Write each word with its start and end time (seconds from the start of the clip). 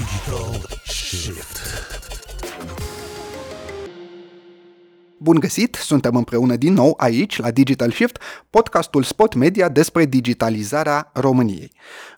Digital 0.00 0.78
Shift. 0.86 1.58
Bun 5.18 5.38
găsit! 5.38 5.74
Suntem 5.74 6.16
împreună 6.16 6.56
din 6.56 6.72
nou 6.72 6.94
aici, 6.96 7.38
la 7.38 7.50
Digital 7.50 7.90
Shift, 7.90 8.18
podcastul 8.50 9.02
Spot 9.02 9.34
Media 9.34 9.68
despre 9.68 10.04
digitalizarea 10.04 11.10
României. 11.14 11.72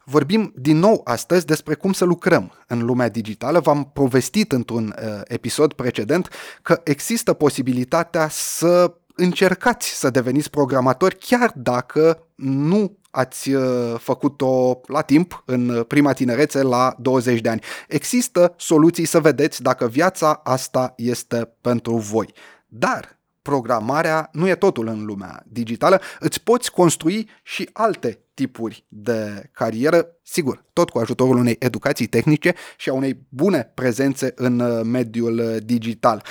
Vorbim 0.05 0.53
din 0.57 0.79
nou 0.79 1.01
astăzi 1.05 1.47
despre 1.47 1.75
cum 1.75 1.93
să 1.93 2.05
lucrăm 2.05 2.53
în 2.67 2.85
lumea 2.85 3.09
digitală. 3.09 3.61
V-am 3.61 3.91
povestit 3.93 4.53
într-un 4.53 4.95
uh, 4.99 5.21
episod 5.25 5.73
precedent 5.73 6.29
că 6.63 6.81
există 6.85 7.33
posibilitatea 7.33 8.29
să 8.31 8.95
încercați 9.15 9.99
să 9.99 10.11
deveniți 10.11 10.51
programatori 10.51 11.17
chiar 11.19 11.53
dacă 11.57 12.27
nu 12.35 12.97
ați 13.11 13.51
uh, 13.53 13.95
făcut-o 13.99 14.81
la 14.87 15.01
timp, 15.01 15.43
în 15.47 15.83
prima 15.83 16.13
tinerețe, 16.13 16.63
la 16.63 16.95
20 16.99 17.41
de 17.41 17.49
ani. 17.49 17.63
Există 17.89 18.55
soluții 18.57 19.05
să 19.05 19.21
vedeți 19.21 19.63
dacă 19.63 19.89
viața 19.89 20.41
asta 20.45 20.93
este 20.97 21.53
pentru 21.61 21.97
voi. 21.97 22.35
Dar 22.67 23.21
programarea 23.43 24.29
nu 24.33 24.49
e 24.49 24.55
totul 24.55 24.87
în 24.87 25.05
lumea 25.05 25.43
digitală, 25.47 26.01
îți 26.21 26.43
poți 26.43 26.71
construi 26.71 27.31
și 27.43 27.69
alte 27.73 28.19
tipuri 28.35 28.85
de 28.89 29.51
carieră, 29.53 30.07
sigur, 30.23 30.65
tot 30.73 30.91
cu 30.91 30.99
ajutorul 30.99 31.37
unei 31.37 31.57
educații 31.59 32.07
tehnice 32.07 32.55
și 32.77 32.89
a 32.89 32.93
unei 32.93 33.27
bune 33.29 33.71
prezențe 33.75 34.33
în 34.37 34.61
uh, 34.61 34.81
mediul 34.85 35.39
uh, 35.39 35.57
digital. 35.65 36.25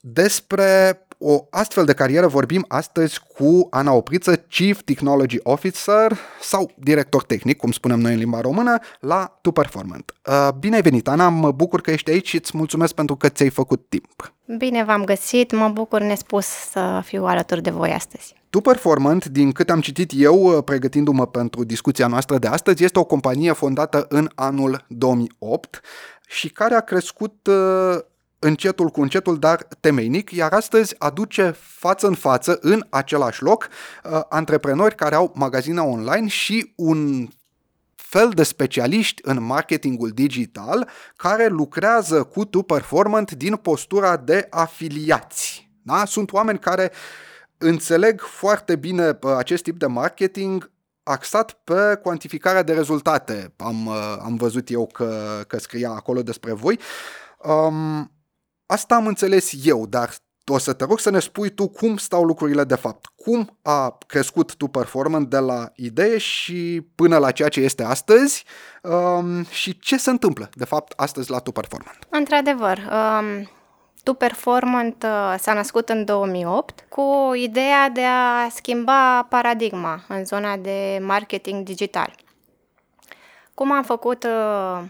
Despre 0.00 1.00
o 1.22 1.46
astfel 1.50 1.84
de 1.84 1.92
carieră 1.92 2.26
vorbim 2.26 2.64
astăzi 2.68 3.20
cu 3.36 3.66
Ana 3.70 3.92
Opriță, 3.92 4.36
Chief 4.36 4.80
Technology 4.82 5.38
Officer 5.42 6.18
sau 6.40 6.70
director 6.74 7.22
tehnic, 7.22 7.56
cum 7.56 7.72
spunem 7.72 8.00
noi 8.00 8.12
în 8.12 8.18
limba 8.18 8.40
română, 8.40 8.78
la 9.00 9.38
Tu 9.40 9.50
Performant. 9.50 10.14
Uh, 10.26 10.48
bine 10.58 10.74
ai 10.74 10.82
venit, 10.82 11.08
Ana, 11.08 11.28
mă 11.28 11.52
bucur 11.52 11.80
că 11.80 11.90
ești 11.90 12.10
aici 12.10 12.28
și 12.28 12.36
îți 12.36 12.56
mulțumesc 12.56 12.94
pentru 12.94 13.16
că 13.16 13.28
ți-ai 13.28 13.48
făcut 13.48 13.88
timp. 13.88 14.34
Bine 14.58 14.84
v-am 14.84 15.04
găsit, 15.04 15.52
mă 15.52 15.68
bucur 15.68 16.00
nespus 16.00 16.46
să 16.46 17.02
fiu 17.04 17.24
alături 17.24 17.62
de 17.62 17.70
voi 17.70 17.90
astăzi. 17.90 18.34
Tu 18.50 18.60
Performant, 18.60 19.24
din 19.24 19.52
cât 19.52 19.70
am 19.70 19.80
citit 19.80 20.12
eu, 20.14 20.56
uh, 20.56 20.64
pregătindu-mă 20.64 21.26
pentru 21.26 21.64
discuția 21.64 22.06
noastră 22.06 22.38
de 22.38 22.46
astăzi, 22.46 22.84
este 22.84 22.98
o 22.98 23.04
companie 23.04 23.52
fondată 23.52 24.06
în 24.08 24.30
anul 24.34 24.84
2008 24.88 25.80
și 26.26 26.48
care 26.48 26.74
a 26.74 26.80
crescut 26.80 27.46
uh, 27.46 27.98
încetul 28.40 28.88
cu 28.88 29.00
încetul, 29.00 29.38
dar 29.38 29.66
temeinic, 29.80 30.30
iar 30.30 30.52
astăzi 30.52 30.94
aduce 30.98 31.54
față 31.58 32.06
în 32.06 32.14
față, 32.14 32.58
în 32.60 32.86
același 32.88 33.42
loc, 33.42 33.68
uh, 34.04 34.20
antreprenori 34.28 34.94
care 34.94 35.14
au 35.14 35.32
magazine 35.34 35.80
online 35.80 36.26
și 36.26 36.72
un 36.76 37.28
fel 37.94 38.28
de 38.28 38.42
specialiști 38.42 39.20
în 39.24 39.42
marketingul 39.42 40.08
digital 40.08 40.88
care 41.16 41.46
lucrează 41.46 42.22
cu 42.22 42.44
Tu 42.44 42.62
Performant 42.62 43.32
din 43.32 43.56
postura 43.56 44.16
de 44.16 44.46
afiliați. 44.50 45.70
Da? 45.82 46.04
Sunt 46.04 46.32
oameni 46.32 46.58
care 46.58 46.92
înțeleg 47.58 48.20
foarte 48.20 48.76
bine 48.76 49.18
uh, 49.22 49.34
acest 49.36 49.62
tip 49.62 49.78
de 49.78 49.86
marketing 49.86 50.70
axat 51.02 51.52
pe 51.64 51.98
cuantificarea 52.02 52.62
de 52.62 52.72
rezultate. 52.72 53.52
Am, 53.56 53.86
uh, 53.86 54.16
am 54.22 54.36
văzut 54.36 54.70
eu 54.70 54.86
că, 54.86 55.40
că 55.46 55.58
scria 55.58 55.90
acolo 55.90 56.22
despre 56.22 56.52
voi. 56.52 56.78
Um, 57.38 58.10
Asta 58.70 58.94
am 58.94 59.06
înțeles 59.06 59.52
eu, 59.64 59.86
dar 59.86 60.10
o 60.46 60.58
să 60.58 60.72
te 60.72 60.84
rog 60.84 60.98
să 60.98 61.10
ne 61.10 61.18
spui 61.18 61.50
tu 61.50 61.68
cum 61.68 61.96
stau 61.96 62.24
lucrurile 62.24 62.64
de 62.64 62.74
fapt. 62.74 63.06
Cum 63.16 63.58
a 63.62 63.98
crescut 64.06 64.54
tu 64.54 64.66
performant 64.66 65.30
de 65.30 65.38
la 65.38 65.70
idee 65.74 66.18
și 66.18 66.86
până 66.94 67.18
la 67.18 67.30
ceea 67.30 67.48
ce 67.48 67.60
este 67.60 67.84
astăzi 67.84 68.44
um, 68.82 69.44
și 69.44 69.78
ce 69.78 69.96
se 69.96 70.10
întâmplă 70.10 70.50
de 70.54 70.64
fapt 70.64 70.92
astăzi 70.96 71.30
la 71.30 71.38
tu 71.38 71.52
performant. 71.52 71.98
Într-adevăr, 72.08 72.78
um, 72.78 73.50
tu 74.02 74.14
performant 74.14 75.02
uh, 75.02 75.34
s-a 75.38 75.52
născut 75.52 75.88
în 75.88 76.04
2008 76.04 76.86
cu 76.88 77.30
ideea 77.34 77.88
de 77.88 78.04
a 78.04 78.48
schimba 78.48 79.22
paradigma 79.22 80.04
în 80.08 80.24
zona 80.24 80.56
de 80.56 80.98
marketing 81.02 81.64
digital. 81.64 82.14
Cum 83.54 83.72
am 83.72 83.82
făcut 83.82 84.24
uh, 84.24 84.82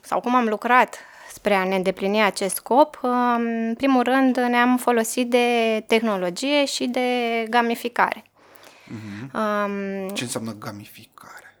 sau 0.00 0.20
cum 0.20 0.34
am 0.34 0.48
lucrat 0.48 0.98
spre 1.42 1.54
a 1.54 1.64
ne 1.64 1.74
îndeplini 1.74 2.22
acest 2.22 2.54
scop, 2.54 2.98
în 3.36 3.74
primul 3.76 4.02
rând 4.02 4.36
ne-am 4.36 4.76
folosit 4.76 5.30
de 5.30 5.46
tehnologie 5.86 6.64
și 6.64 6.86
de 6.86 7.08
gamificare. 7.50 8.24
Mm-hmm. 8.24 9.34
Um, 9.34 10.08
Ce 10.08 10.22
înseamnă 10.22 10.56
gamificare? 10.58 11.56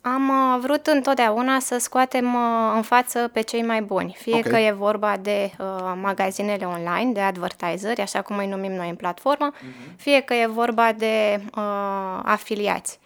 Am 0.00 0.28
uh, 0.28 0.60
vrut 0.60 0.86
întotdeauna 0.86 1.58
să 1.58 1.78
scoatem 1.78 2.34
uh, 2.34 2.72
în 2.74 2.82
față 2.82 3.30
pe 3.32 3.40
cei 3.40 3.62
mai 3.62 3.82
buni, 3.82 4.16
fie 4.18 4.36
okay. 4.36 4.50
că 4.50 4.58
e 4.58 4.70
vorba 4.72 5.16
de 5.16 5.50
uh, 5.58 5.92
magazinele 6.02 6.64
online, 6.64 7.12
de 7.12 7.20
advertiseri, 7.20 8.00
așa 8.00 8.22
cum 8.22 8.36
îi 8.36 8.46
numim 8.46 8.72
noi 8.72 8.88
în 8.88 8.96
platformă, 8.96 9.52
mm-hmm. 9.52 9.96
fie 9.96 10.20
că 10.20 10.34
e 10.34 10.46
vorba 10.46 10.92
de 10.92 11.40
uh, 11.56 12.20
afiliați. 12.22 12.98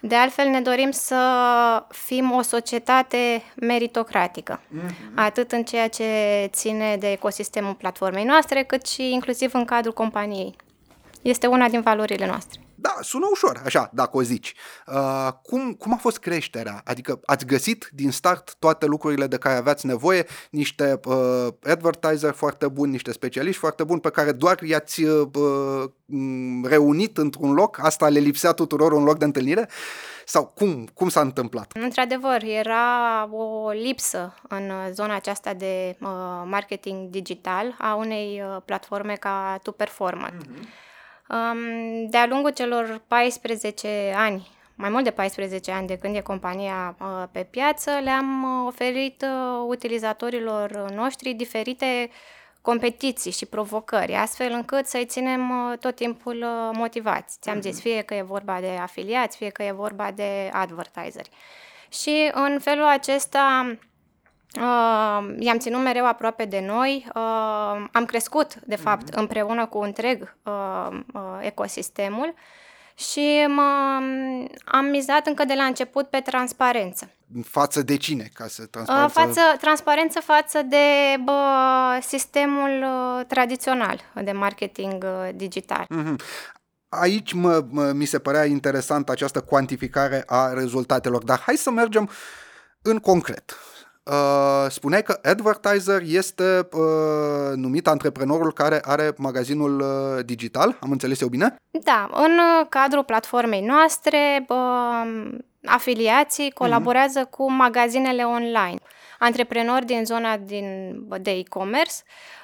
De 0.00 0.14
altfel, 0.14 0.48
ne 0.48 0.60
dorim 0.60 0.90
să 0.90 1.16
fim 1.88 2.32
o 2.32 2.42
societate 2.42 3.42
meritocratică, 3.56 4.60
mm-hmm. 4.60 5.14
atât 5.14 5.52
în 5.52 5.62
ceea 5.64 5.88
ce 5.88 6.04
ține 6.46 6.96
de 6.96 7.10
ecosistemul 7.10 7.74
platformei 7.74 8.24
noastre, 8.24 8.62
cât 8.62 8.86
și 8.86 9.12
inclusiv 9.12 9.54
în 9.54 9.64
cadrul 9.64 9.92
companiei. 9.92 10.56
Este 11.22 11.46
una 11.46 11.68
din 11.68 11.80
valorile 11.80 12.26
noastre. 12.26 12.60
Da, 12.80 12.96
sună 13.00 13.26
ușor, 13.30 13.60
așa, 13.64 13.90
dacă 13.92 14.16
o 14.16 14.22
zici. 14.22 14.54
Uh, 14.86 15.28
cum, 15.42 15.72
cum 15.72 15.92
a 15.92 15.96
fost 15.96 16.18
creșterea? 16.18 16.80
Adică 16.84 17.20
ați 17.24 17.46
găsit 17.46 17.90
din 17.92 18.10
start 18.10 18.54
toate 18.58 18.86
lucrurile 18.86 19.26
de 19.26 19.36
care 19.36 19.56
aveați 19.56 19.86
nevoie, 19.86 20.26
niște 20.50 21.00
uh, 21.04 21.46
advertiser 21.62 22.32
foarte 22.32 22.68
buni, 22.68 22.90
niște 22.90 23.12
specialiști 23.12 23.60
foarte 23.60 23.84
buni 23.84 24.00
pe 24.00 24.10
care 24.10 24.32
doar 24.32 24.62
i-ați 24.62 25.02
uh, 25.02 25.84
reunit 26.62 27.18
într-un 27.18 27.52
loc? 27.52 27.78
Asta 27.82 28.08
le 28.08 28.18
lipsea 28.18 28.52
tuturor 28.52 28.92
un 28.92 29.04
loc 29.04 29.18
de 29.18 29.24
întâlnire? 29.24 29.68
Sau 30.24 30.46
cum, 30.46 30.88
cum 30.94 31.08
s-a 31.08 31.20
întâmplat? 31.20 31.72
Într-adevăr, 31.74 32.42
era 32.42 33.28
o 33.32 33.70
lipsă 33.70 34.34
în 34.48 34.72
zona 34.92 35.14
aceasta 35.14 35.54
de 35.54 35.96
uh, 36.00 36.08
marketing 36.44 37.10
digital 37.10 37.76
a 37.78 37.94
unei 37.94 38.42
uh, 38.44 38.62
platforme 38.64 39.14
ca 39.14 39.58
Tu 39.62 39.72
Performant. 39.72 40.44
Mm-hmm 40.44 40.86
de-a 42.08 42.26
lungul 42.26 42.50
celor 42.50 43.02
14 43.08 44.14
ani, 44.16 44.46
mai 44.74 44.90
mult 44.90 45.04
de 45.04 45.10
14 45.10 45.70
ani 45.70 45.86
de 45.86 45.98
când 45.98 46.16
e 46.16 46.20
compania 46.20 46.96
uh, 47.00 47.24
pe 47.32 47.46
piață, 47.50 47.90
le-am 48.02 48.42
uh, 48.42 48.66
oferit 48.66 49.22
uh, 49.22 49.64
utilizatorilor 49.66 50.90
noștri 50.90 51.32
diferite 51.32 52.10
competiții 52.60 53.30
și 53.30 53.46
provocări, 53.46 54.14
astfel 54.14 54.52
încât 54.52 54.86
să-i 54.86 55.06
ținem 55.06 55.76
tot 55.80 55.94
timpul 55.94 56.44
motivați. 56.72 57.38
Ți-am 57.40 57.60
zis, 57.60 57.72
mhm. 57.72 57.82
fie 57.82 58.02
că 58.02 58.14
e 58.14 58.22
vorba 58.22 58.60
de 58.60 58.78
afiliați, 58.80 59.36
fie 59.36 59.48
că 59.48 59.62
e 59.62 59.72
vorba 59.72 60.10
de 60.10 60.50
advertiseri. 60.52 61.30
Și 61.88 62.30
în 62.32 62.58
felul 62.60 62.84
acesta 62.84 63.76
Uh, 64.56 65.36
i-am 65.38 65.58
ținut 65.58 65.82
mereu 65.82 66.06
aproape 66.06 66.44
de 66.44 66.60
noi, 66.66 67.06
uh, 67.14 67.86
am 67.92 68.04
crescut, 68.06 68.54
de 68.54 68.74
mhm. 68.74 68.82
fapt, 68.82 69.10
mm-hmm. 69.10 69.18
împreună 69.18 69.66
cu 69.66 69.78
întreg 69.78 70.34
uh, 70.42 71.00
uh, 71.12 71.22
ecosistemul 71.40 72.34
și 72.94 73.44
mă, 73.48 74.00
am 74.64 74.84
mizat 74.84 75.26
încă 75.26 75.44
de 75.44 75.54
la 75.54 75.64
început 75.64 76.08
pe 76.08 76.20
transparență. 76.20 77.10
Față 77.44 77.82
de 77.82 77.96
cine? 77.96 78.30
Ca 78.34 78.46
să 78.46 78.66
transparență... 78.66 79.20
Uh, 79.20 79.24
față, 79.24 79.56
transparență 79.60 80.20
față 80.20 80.62
de 80.62 81.16
bă, 81.24 81.98
sistemul 82.00 82.82
uh, 82.82 83.26
tradițional 83.26 84.00
de 84.24 84.32
marketing 84.32 85.04
uh, 85.04 85.28
digital. 85.34 85.86
Mm-hmm. 85.94 86.16
Aici 86.88 87.32
mă, 87.32 87.64
mă, 87.70 87.92
mi 87.92 88.04
se 88.04 88.18
părea 88.18 88.44
interesant 88.44 89.08
această 89.08 89.40
cuantificare 89.40 90.22
a 90.26 90.52
rezultatelor, 90.52 91.24
dar 91.24 91.40
hai 91.40 91.54
să 91.54 91.70
mergem 91.70 92.10
în 92.82 92.98
concret 92.98 93.56
Uh, 94.08 94.70
spuneai 94.70 95.02
că 95.02 95.18
advertiser 95.22 96.02
este 96.06 96.68
uh, 96.72 97.54
numit 97.54 97.86
antreprenorul 97.86 98.52
care 98.52 98.80
are 98.84 99.12
magazinul 99.16 99.80
uh, 99.80 100.24
digital, 100.24 100.76
am 100.80 100.90
înțeles 100.90 101.20
eu 101.20 101.28
bine? 101.28 101.54
Da, 101.70 102.10
în 102.12 102.40
cadrul 102.68 103.04
platformei 103.04 103.60
noastre, 103.60 104.46
uh, 104.48 105.28
afiliații 105.64 106.50
colaborează 106.50 107.26
uh-huh. 107.26 107.30
cu 107.30 107.52
magazinele 107.52 108.22
online, 108.22 108.78
antreprenori 109.18 109.86
din 109.86 110.04
zona 110.04 110.36
din, 110.36 110.96
de 111.20 111.30
e-commerce 111.30 111.94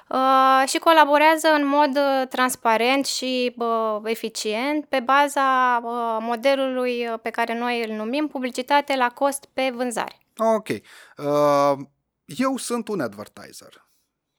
uh, 0.08 0.68
și 0.68 0.78
colaborează 0.78 1.48
în 1.48 1.66
mod 1.66 1.96
uh, 1.96 2.28
transparent 2.28 3.06
și 3.06 3.54
uh, 3.58 4.00
eficient 4.04 4.84
pe 4.84 5.00
baza 5.00 5.80
uh, 5.82 6.16
modelului 6.20 7.08
pe 7.22 7.30
care 7.30 7.58
noi 7.58 7.84
îl 7.88 7.96
numim 7.96 8.28
publicitate 8.28 8.96
la 8.96 9.08
cost 9.08 9.48
pe 9.52 9.72
vânzare. 9.74 10.23
Ok. 10.36 10.68
Uh, 10.68 11.86
eu 12.24 12.56
sunt 12.56 12.88
un 12.88 13.00
advertiser. 13.00 13.88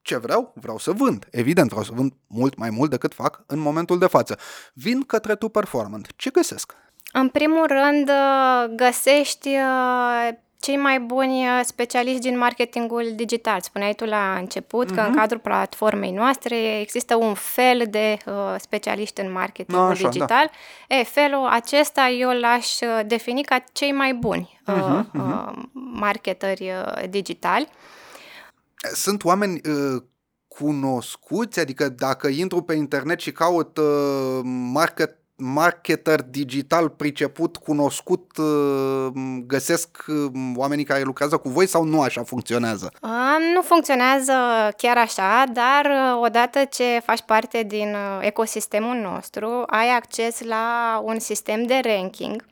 Ce 0.02 0.18
vreau? 0.18 0.54
Vreau 0.56 0.78
să 0.78 0.92
vând. 0.92 1.28
Evident, 1.32 1.70
vreau 1.70 1.84
să 1.84 1.92
vând 1.94 2.14
mult 2.28 2.56
mai 2.58 2.70
mult 2.70 2.90
decât 2.90 3.14
fac 3.14 3.44
în 3.48 3.60
momentul 3.60 4.00
de 4.00 4.08
față. 4.08 4.40
Vin 4.74 5.02
către 5.02 5.36
tu 5.36 5.50
performant. 5.50 6.08
Ce 6.16 6.30
găsesc? 6.30 6.74
În 7.14 7.30
primul 7.30 7.66
rând, 7.68 8.10
uh, 8.10 8.76
găsești 8.76 9.48
uh, 9.48 10.30
cei 10.66 10.78
mai 10.78 11.00
buni 11.00 11.48
uh, 11.48 11.60
specialiști 11.64 12.20
din 12.20 12.38
marketingul 12.38 13.12
digital. 13.16 13.62
Spuneai 13.62 13.94
tu 13.94 14.06
la 14.06 14.36
început 14.40 14.92
uh-huh. 14.92 14.96
că 14.96 15.00
în 15.02 15.08
Mhm. 15.10 15.18
cadrul 15.18 15.40
platformei 15.40 16.12
noastre 16.12 16.80
există 16.80 17.16
un 17.16 17.34
fel 17.34 17.84
de 17.90 18.18
uh, 18.26 18.34
specialiști 18.60 19.22
în 19.22 19.32
marketingul 19.32 19.90
Așa, 19.90 20.02
da. 20.04 20.10
digital. 20.10 20.50
E, 20.88 21.04
felul 21.04 21.48
acesta 21.48 22.08
eu 22.08 22.30
l-aș 22.30 22.80
uh, 22.80 23.00
defini 23.06 23.44
ca 23.44 23.64
cei 23.72 23.92
mai 23.92 24.14
buni 24.14 24.60
uh, 24.68 24.76
Mhm, 24.76 25.10
uh, 25.14 25.64
marketeri 25.74 26.72
uh, 26.86 27.10
digitali. 27.10 27.68
Sunt 28.94 29.24
oameni 29.24 29.62
uh, 29.70 30.02
cunoscuți, 30.48 31.60
adică 31.60 31.90
dacă 31.90 32.28
intru 32.28 32.62
pe 32.62 32.74
internet 32.74 33.20
și 33.20 33.32
caut 33.32 33.78
uh, 33.78 34.40
market, 34.74 35.18
marketer 35.38 36.22
digital 36.22 36.90
priceput, 36.90 37.58
cunoscut, 37.58 38.38
uh, 38.38 39.08
găsesc 39.48 40.04
uh, 40.08 40.32
oamenii 40.56 40.84
care 40.84 41.02
lucrează 41.02 41.38
cu 41.38 41.50
voi 41.50 41.68
sau 41.68 41.84
nu 41.84 42.02
așa 42.02 42.24
funcționează? 42.24 42.92
Uh, 43.02 43.10
Nu 43.54 43.62
funcționează 43.62 44.34
chiar 44.78 44.98
așa, 44.98 45.44
dar 45.54 45.86
uh, 45.86 46.24
odată 46.26 46.64
ce 46.70 47.02
faci 47.06 47.22
parte 47.22 47.64
din 47.64 47.94
uh, 47.94 48.26
ecosistemul 48.26 48.96
nostru, 48.96 49.64
ai 49.68 49.90
acces 49.90 50.42
la 50.42 51.00
un 51.04 51.20
sistem 51.20 51.64
de 51.64 51.82
ranking 51.84 52.44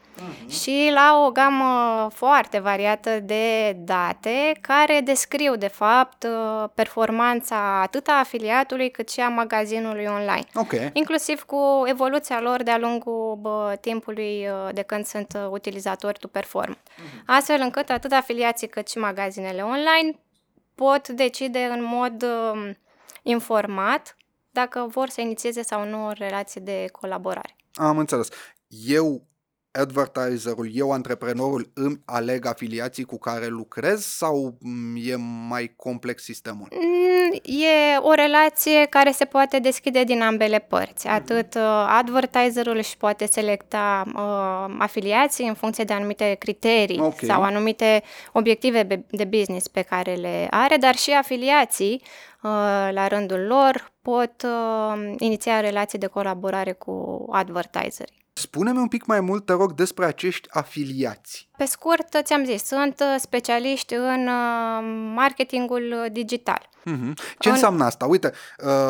și 0.49 0.89
la 0.93 1.23
o 1.25 1.31
gamă 1.31 2.07
foarte 2.13 2.59
variată 2.59 3.19
de 3.19 3.77
date 3.77 4.57
care 4.61 5.01
descriu, 5.03 5.55
de 5.55 5.67
fapt, 5.67 6.23
uh, 6.23 6.69
performanța 6.73 7.81
atât 7.81 8.07
a 8.07 8.19
afiliatului 8.19 8.91
cât 8.91 9.09
și 9.09 9.19
a 9.19 9.29
magazinului 9.29 10.05
online. 10.05 10.45
Ok. 10.53 10.73
Inclusiv 10.93 11.43
cu 11.43 11.83
evoluția 11.85 12.41
lor 12.41 12.63
de-a 12.63 12.77
lungul 12.77 13.37
bă, 13.41 13.77
timpului 13.81 14.47
uh, 14.47 14.73
de 14.73 14.81
când 14.81 15.05
sunt 15.05 15.33
uh, 15.35 15.47
utilizatori 15.49 16.19
to 16.19 16.27
perform. 16.27 16.77
Astfel 17.25 17.61
încât 17.61 17.89
atât 17.89 18.11
afiliații 18.11 18.67
cât 18.67 18.89
și 18.89 18.97
magazinele 18.97 19.61
online 19.61 20.19
pot 20.75 21.07
decide 21.07 21.59
în 21.59 21.83
mod 21.83 22.23
uh, 22.23 22.69
informat 23.21 24.17
dacă 24.51 24.87
vor 24.89 25.09
să 25.09 25.21
inițieze 25.21 25.61
sau 25.61 25.85
nu 25.85 26.05
o 26.05 26.11
relație 26.11 26.61
de 26.61 26.87
colaborare. 26.91 27.55
Am 27.73 27.97
înțeles. 27.97 28.27
Eu, 28.87 29.21
advertiserul, 29.79 30.69
eu, 30.73 30.91
antreprenorul, 30.91 31.71
îmi 31.73 32.01
aleg 32.05 32.45
afiliații 32.45 33.03
cu 33.03 33.17
care 33.17 33.47
lucrez 33.47 34.05
sau 34.05 34.57
mm, 34.59 34.95
e 35.05 35.15
mai 35.47 35.73
complex 35.75 36.23
sistemul? 36.23 36.67
Mm, 36.71 37.39
E 37.43 37.97
o 37.99 38.13
relație 38.13 38.85
care 38.89 39.11
se 39.11 39.25
poate 39.25 39.59
deschide 39.59 40.03
din 40.03 40.21
ambele 40.21 40.59
părți. 40.59 41.07
Atât 41.07 41.55
uh, 41.55 41.61
advertiserul 41.87 42.75
își 42.77 42.97
poate 42.97 43.25
selecta 43.25 44.03
uh, 44.15 44.75
afiliații 44.79 45.47
în 45.47 45.53
funcție 45.53 45.83
de 45.83 45.93
anumite 45.93 46.35
criterii 46.39 46.99
Ok. 46.99 47.19
sau 47.21 47.41
anumite 47.43 48.03
obiective 48.31 48.83
be- 48.83 49.05
de 49.09 49.23
business 49.25 49.67
pe 49.67 49.81
care 49.81 50.13
le 50.13 50.47
are, 50.49 50.77
dar 50.77 50.95
și 50.95 51.11
afiliații, 51.11 52.01
uh, 52.43 52.49
la 52.91 53.07
rândul 53.07 53.39
lor, 53.39 53.91
pot 54.01 54.33
uh, 54.45 55.13
iniția 55.17 55.59
relații 55.59 55.99
de 55.99 56.07
colaborare 56.07 56.71
cu 56.71 57.25
advertiserii. 57.31 58.21
Spune-mi 58.33 58.77
un 58.77 58.87
pic 58.87 59.05
mai 59.05 59.19
mult, 59.19 59.45
te 59.45 59.53
rog, 59.53 59.73
despre 59.73 60.05
acești 60.05 60.47
afiliați. 60.51 61.49
Pe 61.57 61.65
scurt, 61.65 62.17
ți-am 62.23 62.45
zis, 62.45 62.63
sunt 62.63 62.99
uh, 62.99 63.19
specialiști 63.19 63.93
în 63.93 64.27
uh, 64.27 65.11
marketingul 65.15 66.07
digital. 66.11 66.69
Mhm. 66.83 67.13
Ce 67.39 67.47
În- 67.47 67.53
înseamnă 67.53 67.83
asta? 67.83 68.05
Uite, 68.05 68.31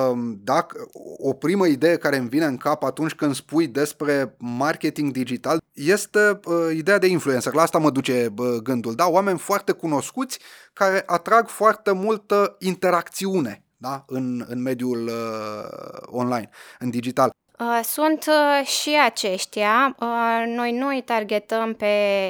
um, 0.10 0.40
dacă 0.44 0.88
o 1.18 1.34
primă 1.34 1.68
idee 1.68 1.98
care 1.98 2.18
îmi 2.18 2.30
vine 2.30 2.46
în 2.46 2.58
cap 2.58 2.84
atunci 2.84 3.14
când 3.14 3.36
spui 3.36 3.68
despre 3.68 4.36
marketing 4.38 5.12
digital 5.12 5.62
este 5.74 6.40
uh, 6.46 6.56
ideea 6.76 6.98
de 6.98 7.08
influencer. 7.08 7.54
La 7.54 7.62
asta 7.62 7.78
mă 7.78 7.90
duce 7.90 8.30
bă, 8.34 8.58
gândul. 8.64 8.96
Da, 8.96 9.08
oameni 9.08 9.38
foarte 9.40 9.72
cunoscuți 9.72 10.40
care 10.74 11.04
atrag 11.06 11.48
foarte 11.48 11.92
multă 11.92 12.56
interacțiune 12.60 13.64
da? 13.78 14.04
în, 14.08 14.46
în 14.48 14.62
mediul 14.62 15.08
uh, 15.08 15.98
online, 16.06 16.50
în 16.80 16.90
digital. 16.90 17.32
Uh, 17.60 17.80
Sunt 17.84 18.26
uh, 18.28 18.66
și 18.68 19.00
aceștia. 19.04 19.96
Uh, 20.00 20.44
Noi 20.46 20.72
nu 20.72 20.88
îi 20.88 21.02
targetăm 21.02 21.74
pe 21.74 21.88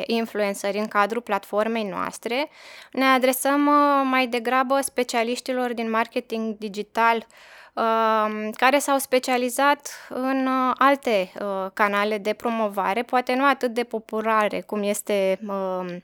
influenceri 0.08 0.78
în 0.78 0.88
cadrul 0.88 1.22
platformei 1.22 1.84
noastre. 1.84 2.50
Ne 2.92 3.06
adresăm 3.06 3.68
uh, 3.68 4.02
mai 4.10 4.28
degrabă 4.28 4.80
specialiștilor 4.82 5.74
din 5.74 5.90
marketing 5.90 6.58
digital 6.58 7.28
uh, 7.74 8.50
care 8.54 8.80
s-au 8.80 8.98
specializat 8.98 10.08
în 10.10 10.48
uh, 10.48 10.74
alte 10.78 11.32
uh, 11.40 11.72
canale 11.74 12.18
de 12.18 12.34
promovare, 12.34 13.04
poate 13.04 13.34
nu 13.36 13.46
atât 13.46 13.74
de 13.74 13.84
populare 13.84 14.62
cum 14.62 14.82
este 14.84 15.40
uh, 15.48 15.96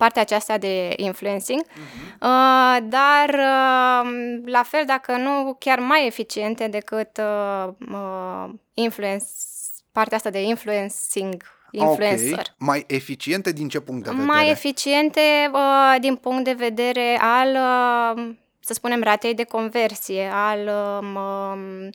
partea 0.00 0.22
aceasta 0.22 0.58
de 0.58 0.92
influencing, 0.96 1.60
uh, 1.60 2.76
dar 2.82 3.28
uh, 3.28 4.40
la 4.44 4.62
fel, 4.62 4.84
dacă 4.86 5.16
nu 5.16 5.56
chiar 5.58 5.78
mai 5.78 6.06
eficiente 6.06 6.66
decât 6.66 7.18
uh, 7.18 7.72
uh, 7.92 8.50
influence, 8.74 9.24
partea 9.92 10.16
asta 10.16 10.30
de 10.30 10.42
influencing, 10.42 11.42
influencer. 11.70 12.38
Ok. 12.38 12.54
Mai 12.58 12.84
eficiente 12.86 13.52
din 13.52 13.68
ce 13.68 13.80
punct 13.80 14.04
de 14.04 14.10
vedere? 14.10 14.26
Mai 14.26 14.50
eficiente 14.50 15.50
uh, 15.52 15.96
din 16.00 16.16
punct 16.16 16.44
de 16.44 16.52
vedere 16.52 17.18
al, 17.20 17.48
uh, 17.48 18.34
să 18.60 18.72
spunem, 18.72 19.02
ratei 19.02 19.34
de 19.34 19.44
conversie, 19.44 20.30
al 20.32 20.70
um, 21.00 21.14
um, 21.14 21.90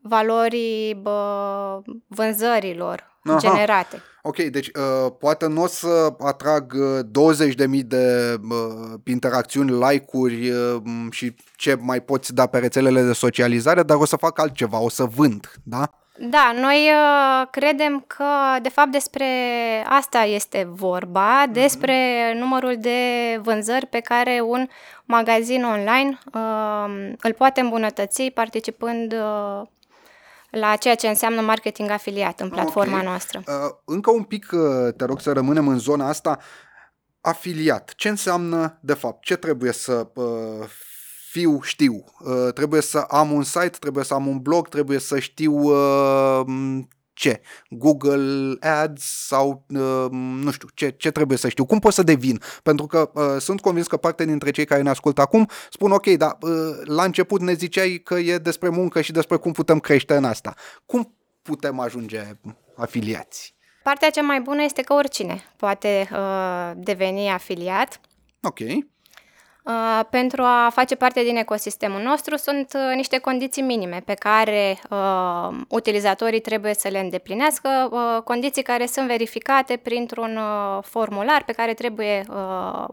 valorii 0.00 0.94
bă, 0.94 1.80
vânzărilor 2.06 3.15
Aha. 3.30 3.38
generate. 3.38 4.02
Ok, 4.22 4.36
deci 4.36 4.66
uh, 4.66 5.12
poate 5.18 5.46
nu 5.46 5.62
o 5.62 5.66
să 5.66 6.14
atrag 6.18 6.72
uh, 6.72 7.34
20.000 7.76 7.80
de 7.84 8.36
uh, 8.50 8.98
interacțiuni, 9.04 9.70
like-uri 9.70 10.50
uh, 10.50 10.76
m, 10.84 11.10
și 11.10 11.34
ce 11.56 11.76
mai 11.80 12.00
poți 12.00 12.34
da 12.34 12.46
pe 12.46 12.58
rețelele 12.58 13.02
de 13.02 13.12
socializare, 13.12 13.82
dar 13.82 13.96
o 13.96 14.04
să 14.04 14.16
fac 14.16 14.38
altceva, 14.38 14.78
o 14.78 14.88
să 14.88 15.04
vând, 15.04 15.52
da? 15.62 15.90
Da, 16.18 16.52
noi 16.60 16.90
uh, 16.90 17.46
credem 17.50 18.04
că, 18.06 18.24
de 18.62 18.68
fapt, 18.68 18.90
despre 18.90 19.26
asta 19.88 20.24
este 20.24 20.68
vorba, 20.70 21.44
despre 21.52 21.94
numărul 22.38 22.76
de 22.78 23.00
vânzări 23.42 23.86
pe 23.86 24.00
care 24.00 24.40
un 24.46 24.66
magazin 25.04 25.64
online 25.64 26.18
uh, 26.34 27.12
îl 27.20 27.32
poate 27.32 27.60
îmbunătăți 27.60 28.22
participând 28.22 29.12
uh, 29.12 29.62
la 30.58 30.76
ceea 30.76 30.94
ce 30.94 31.08
înseamnă 31.08 31.40
marketing 31.40 31.90
afiliat 31.90 32.40
în 32.40 32.48
platforma 32.48 32.96
Ok. 32.96 33.02
noastră. 33.04 33.42
Uh, 33.46 33.70
încă 33.84 34.10
un 34.10 34.22
pic, 34.22 34.48
uh, 34.52 34.92
te 34.96 35.04
rog 35.04 35.20
să 35.20 35.32
rămânem 35.32 35.68
în 35.68 35.78
zona 35.78 36.08
asta. 36.08 36.38
Afiliat, 37.20 37.92
ce 37.96 38.08
înseamnă 38.08 38.78
de 38.82 38.94
fapt? 38.94 39.24
Ce 39.24 39.36
trebuie 39.36 39.72
să 39.72 40.08
uh, 40.14 40.66
fiu, 41.30 41.60
știu? 41.62 42.04
Uh, 42.20 42.52
trebuie 42.54 42.80
să 42.80 42.98
am 42.98 43.32
un 43.32 43.42
site, 43.42 43.68
trebuie 43.80 44.04
să 44.04 44.14
am 44.14 44.26
un 44.26 44.38
blog, 44.38 44.68
trebuie 44.68 44.98
să 44.98 45.18
știu 45.18 45.52
uh, 45.52 46.40
m, 46.46 46.88
ce? 47.16 47.40
Google 47.68 48.56
Ads 48.60 49.26
sau 49.26 49.64
uh, 49.68 50.06
nu 50.10 50.50
știu, 50.50 50.68
ce, 50.74 50.90
ce 50.90 51.10
trebuie 51.10 51.38
să 51.38 51.48
știu? 51.48 51.64
Cum 51.64 51.78
pot 51.78 51.92
să 51.92 52.02
devin? 52.02 52.40
Pentru 52.62 52.86
că 52.86 53.10
uh, 53.14 53.36
sunt 53.38 53.60
convins 53.60 53.86
că 53.86 53.96
parte 53.96 54.24
dintre 54.24 54.50
cei 54.50 54.64
care 54.64 54.82
ne 54.82 54.90
ascultă 54.90 55.20
acum 55.20 55.48
spun 55.70 55.90
ok, 55.90 56.06
dar 56.06 56.36
uh, 56.40 56.50
la 56.84 57.04
început 57.04 57.40
ne 57.40 57.52
ziceai 57.52 58.00
că 58.04 58.14
e 58.14 58.38
despre 58.38 58.68
muncă 58.68 59.00
și 59.00 59.12
despre 59.12 59.36
cum 59.36 59.52
putem 59.52 59.78
crește 59.78 60.16
în 60.16 60.24
asta. 60.24 60.54
Cum 60.86 61.14
putem 61.42 61.80
ajunge 61.80 62.22
afiliați? 62.74 63.54
Partea 63.82 64.10
cea 64.10 64.22
mai 64.22 64.40
bună 64.40 64.62
este 64.62 64.82
că 64.82 64.92
oricine 64.92 65.42
poate 65.56 66.08
uh, 66.12 66.72
deveni 66.76 67.28
afiliat. 67.28 68.00
Ok. 68.42 68.58
Uh, 69.66 70.00
pentru 70.10 70.42
a 70.42 70.70
face 70.72 70.94
parte 70.94 71.22
din 71.22 71.36
ecosistemul 71.36 72.00
nostru 72.00 72.36
sunt 72.36 72.72
uh, 72.74 72.94
niște 72.94 73.18
condiții 73.18 73.62
minime 73.62 74.02
pe 74.04 74.14
care 74.14 74.78
uh, 74.90 75.58
utilizatorii 75.68 76.40
trebuie 76.40 76.74
să 76.74 76.88
le 76.88 76.98
îndeplinească, 76.98 77.88
uh, 77.90 78.22
condiții 78.22 78.62
care 78.62 78.86
sunt 78.86 79.06
verificate 79.06 79.76
printr-un 79.76 80.36
uh, 80.36 80.82
formular 80.82 81.44
pe 81.44 81.52
care 81.52 81.74
trebuie 81.74 82.24
uh, 82.30 82.84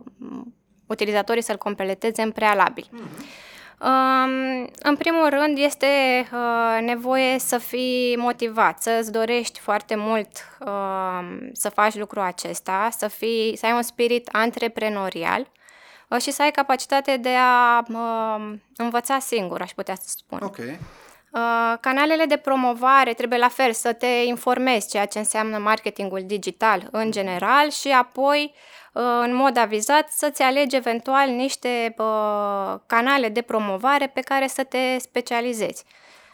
utilizatorii 0.88 1.44
să-l 1.44 1.58
completeze 1.58 2.22
în 2.22 2.32
prealabil. 2.32 2.86
Um, 2.92 4.70
în 4.84 4.96
primul 4.98 5.30
rând 5.30 5.58
este 5.58 5.88
uh, 6.34 6.82
nevoie 6.82 7.40
să 7.40 7.58
fii 7.58 8.16
motivat, 8.18 8.82
să 8.82 8.98
îți 9.00 9.12
dorești 9.12 9.60
foarte 9.60 9.96
mult 9.98 10.30
uh, 10.60 11.48
să 11.52 11.70
faci 11.70 11.96
lucrul 11.96 12.22
acesta, 12.22 12.90
să, 12.98 13.08
fii, 13.08 13.58
să 13.58 13.66
ai 13.66 13.74
un 13.74 13.82
spirit 13.82 14.30
antreprenorial 14.32 15.40
uh, 15.40 15.62
și 16.20 16.32
să 16.32 16.42
ai 16.42 16.52
capacitate 16.52 17.18
de 17.18 17.36
a 17.38 17.84
uh, 17.90 18.54
învăța 18.76 19.20
singur, 19.20 19.62
aș 19.62 19.72
putea 19.72 19.96
să 19.96 20.06
spun. 20.08 20.40
Ok. 20.42 20.58
Uh, 20.58 21.74
canalele 21.80 22.26
de 22.26 22.38
promovare 22.38 23.14
trebuie 23.14 23.40
la 23.40 23.48
fel 23.48 23.74
să 23.74 23.94
te 23.94 24.06
informezi 24.06 24.90
ceea 24.90 25.06
ce 25.06 25.18
înseamnă 25.18 25.58
marketingul 25.58 26.24
digital 26.26 26.88
în 26.92 27.12
general 27.12 27.70
și 27.70 27.92
apoi 27.92 28.54
uh, 28.94 29.04
în 29.22 29.36
mod 29.36 29.58
avizat 29.58 30.10
să-ți 30.10 30.42
alegi 30.42 30.76
eventual 30.76 31.30
niște 31.30 31.94
uh, 31.98 32.80
canale 32.86 33.30
de 33.30 33.42
promovare 33.42 34.08
pe 34.08 34.22
care 34.22 34.48
să 34.48 34.64
te 34.64 34.98
specializezi. 34.98 35.86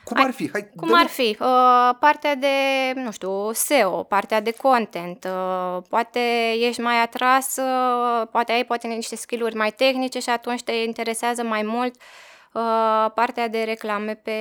Cum 0.09 0.17
Hai- 0.17 0.25
ar 0.25 0.31
fi? 0.33 0.49
Hai, 0.51 0.69
Cum 0.75 0.87
dă-ne- 0.87 0.99
ar 1.01 1.07
fi? 1.07 1.37
Uh, 1.39 1.89
partea 1.99 2.35
de, 2.35 2.47
nu 2.95 3.11
știu, 3.11 3.51
SEO, 3.51 4.03
partea 4.03 4.41
de 4.41 4.51
content, 4.51 5.23
uh, 5.29 5.81
poate 5.89 6.19
ești 6.59 6.81
mai 6.81 7.01
atras, 7.01 7.55
uh, 7.57 8.27
poate 8.31 8.51
ai 8.51 8.63
poate 8.65 8.87
niște 8.87 9.15
skill-uri 9.15 9.55
mai 9.55 9.71
tehnice 9.71 10.19
și 10.19 10.29
atunci 10.29 10.63
te 10.63 10.71
interesează 10.71 11.43
mai 11.43 11.61
mult 11.61 11.95
uh, 12.53 13.11
partea 13.15 13.47
de 13.47 13.63
reclame 13.63 14.13
pe 14.23 14.33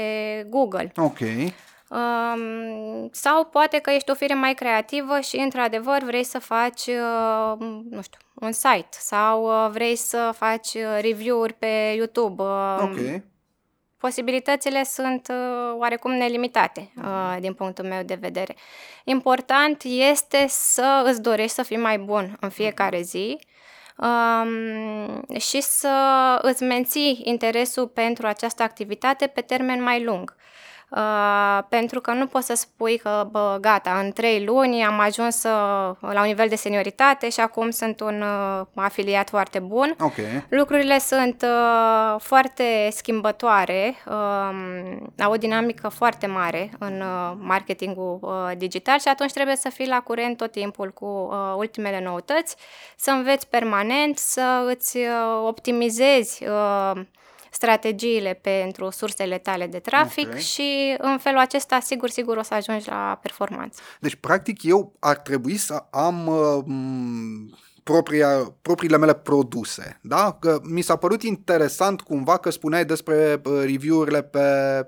Google. 0.48 0.92
Ok. 0.96 1.18
Um, 1.90 3.08
sau 3.12 3.44
poate 3.44 3.78
că 3.78 3.90
ești 3.90 4.10
o 4.10 4.14
fire 4.14 4.34
mai 4.34 4.54
creativă 4.54 5.20
și, 5.20 5.36
într-adevăr, 5.36 6.02
vrei 6.04 6.24
să 6.24 6.38
faci, 6.38 6.86
uh, 6.86 7.58
nu 7.90 8.02
știu, 8.02 8.18
un 8.34 8.52
site 8.52 8.88
sau 8.90 9.44
uh, 9.44 9.70
vrei 9.70 9.96
să 9.96 10.30
faci 10.36 10.74
uh, 10.74 10.98
review-uri 11.00 11.52
pe 11.52 11.92
YouTube. 11.96 12.42
Uh, 12.42 12.78
Ok. 12.82 13.22
Posibilitățile 13.98 14.84
sunt 14.84 15.28
uh, 15.30 15.74
oarecum 15.78 16.12
nelimitate 16.12 16.90
uh, 16.96 17.36
din 17.40 17.54
punctul 17.54 17.84
meu 17.84 18.02
de 18.02 18.14
vedere. 18.14 18.56
Important 19.04 19.82
este 19.82 20.44
să 20.48 21.02
îți 21.04 21.22
dorești 21.22 21.54
să 21.54 21.62
fii 21.62 21.76
mai 21.76 21.98
bun 21.98 22.36
în 22.40 22.48
fiecare 22.48 23.00
zi 23.00 23.38
um, 23.96 25.38
și 25.38 25.60
să 25.60 26.38
îți 26.42 26.62
menții 26.62 27.20
interesul 27.24 27.88
pentru 27.88 28.26
această 28.26 28.62
activitate 28.62 29.26
pe 29.26 29.40
termen 29.40 29.82
mai 29.82 30.04
lung. 30.04 30.36
Uh, 30.90 31.58
pentru 31.68 32.00
că 32.00 32.12
nu 32.12 32.26
poți 32.26 32.46
să 32.46 32.54
spui 32.54 32.98
că, 32.98 33.28
bă, 33.30 33.58
gata, 33.60 34.00
în 34.04 34.12
trei 34.12 34.44
luni 34.44 34.84
am 34.84 34.98
ajuns 34.98 35.42
uh, 35.42 35.96
la 36.00 36.20
un 36.20 36.26
nivel 36.26 36.48
de 36.48 36.54
senioritate 36.56 37.30
și 37.30 37.40
acum 37.40 37.70
sunt 37.70 38.00
un 38.00 38.22
uh, 38.22 38.66
afiliat 38.74 39.28
foarte 39.28 39.58
bun. 39.58 39.94
Ok. 40.00 40.14
Lucrurile 40.48 40.98
sunt 40.98 41.42
uh, 41.42 42.20
foarte 42.20 42.88
schimbătoare, 42.90 43.94
um, 44.06 45.12
au 45.18 45.32
o 45.32 45.36
dinamică 45.36 45.88
foarte 45.88 46.26
mare 46.26 46.70
în 46.78 47.00
uh, 47.00 47.32
marketingul 47.38 48.18
uh, 48.20 48.56
digital 48.56 48.98
și 48.98 49.08
atunci 49.08 49.32
trebuie 49.32 49.56
să 49.56 49.68
fii 49.68 49.88
la 49.88 50.00
curent 50.00 50.36
tot 50.36 50.50
timpul 50.50 50.90
cu 50.90 51.28
uh, 51.30 51.54
ultimele 51.56 52.00
noutăți, 52.00 52.56
să 52.96 53.10
înveți 53.10 53.48
permanent, 53.48 54.18
să 54.18 54.64
îți 54.66 54.96
uh, 54.96 55.04
optimizezi 55.46 56.44
uh, 56.44 57.00
strategiile 57.50 58.38
pentru 58.42 58.90
sursele 58.90 59.38
tale 59.38 59.66
de 59.66 59.78
trafic 59.78 60.28
Ok. 60.28 60.36
și 60.36 60.94
în 60.98 61.18
felul 61.18 61.38
acesta 61.38 61.80
sigur, 61.80 62.08
sigur 62.08 62.36
o 62.36 62.42
să 62.42 62.54
ajungi 62.54 62.88
la 62.88 63.18
performanță. 63.22 63.80
Deci, 64.00 64.14
practic, 64.14 64.62
eu 64.62 64.92
ar 64.98 65.16
trebui 65.16 65.56
să 65.56 65.84
am 65.90 66.26
uh, 66.26 66.64
m, 66.64 67.58
propria, 67.88 68.54
propriile 68.62 68.96
mele 68.96 69.14
produse, 69.14 69.98
da? 70.02 70.36
Că 70.40 70.60
mi 70.62 70.80
s-a 70.80 70.96
părut 70.96 71.22
interesant 71.22 72.00
cumva 72.00 72.36
că 72.36 72.50
spuneai 72.50 72.84
despre 72.84 73.40
uh, 73.44 73.60
review-urile 73.60 74.22
pe, 74.22 74.40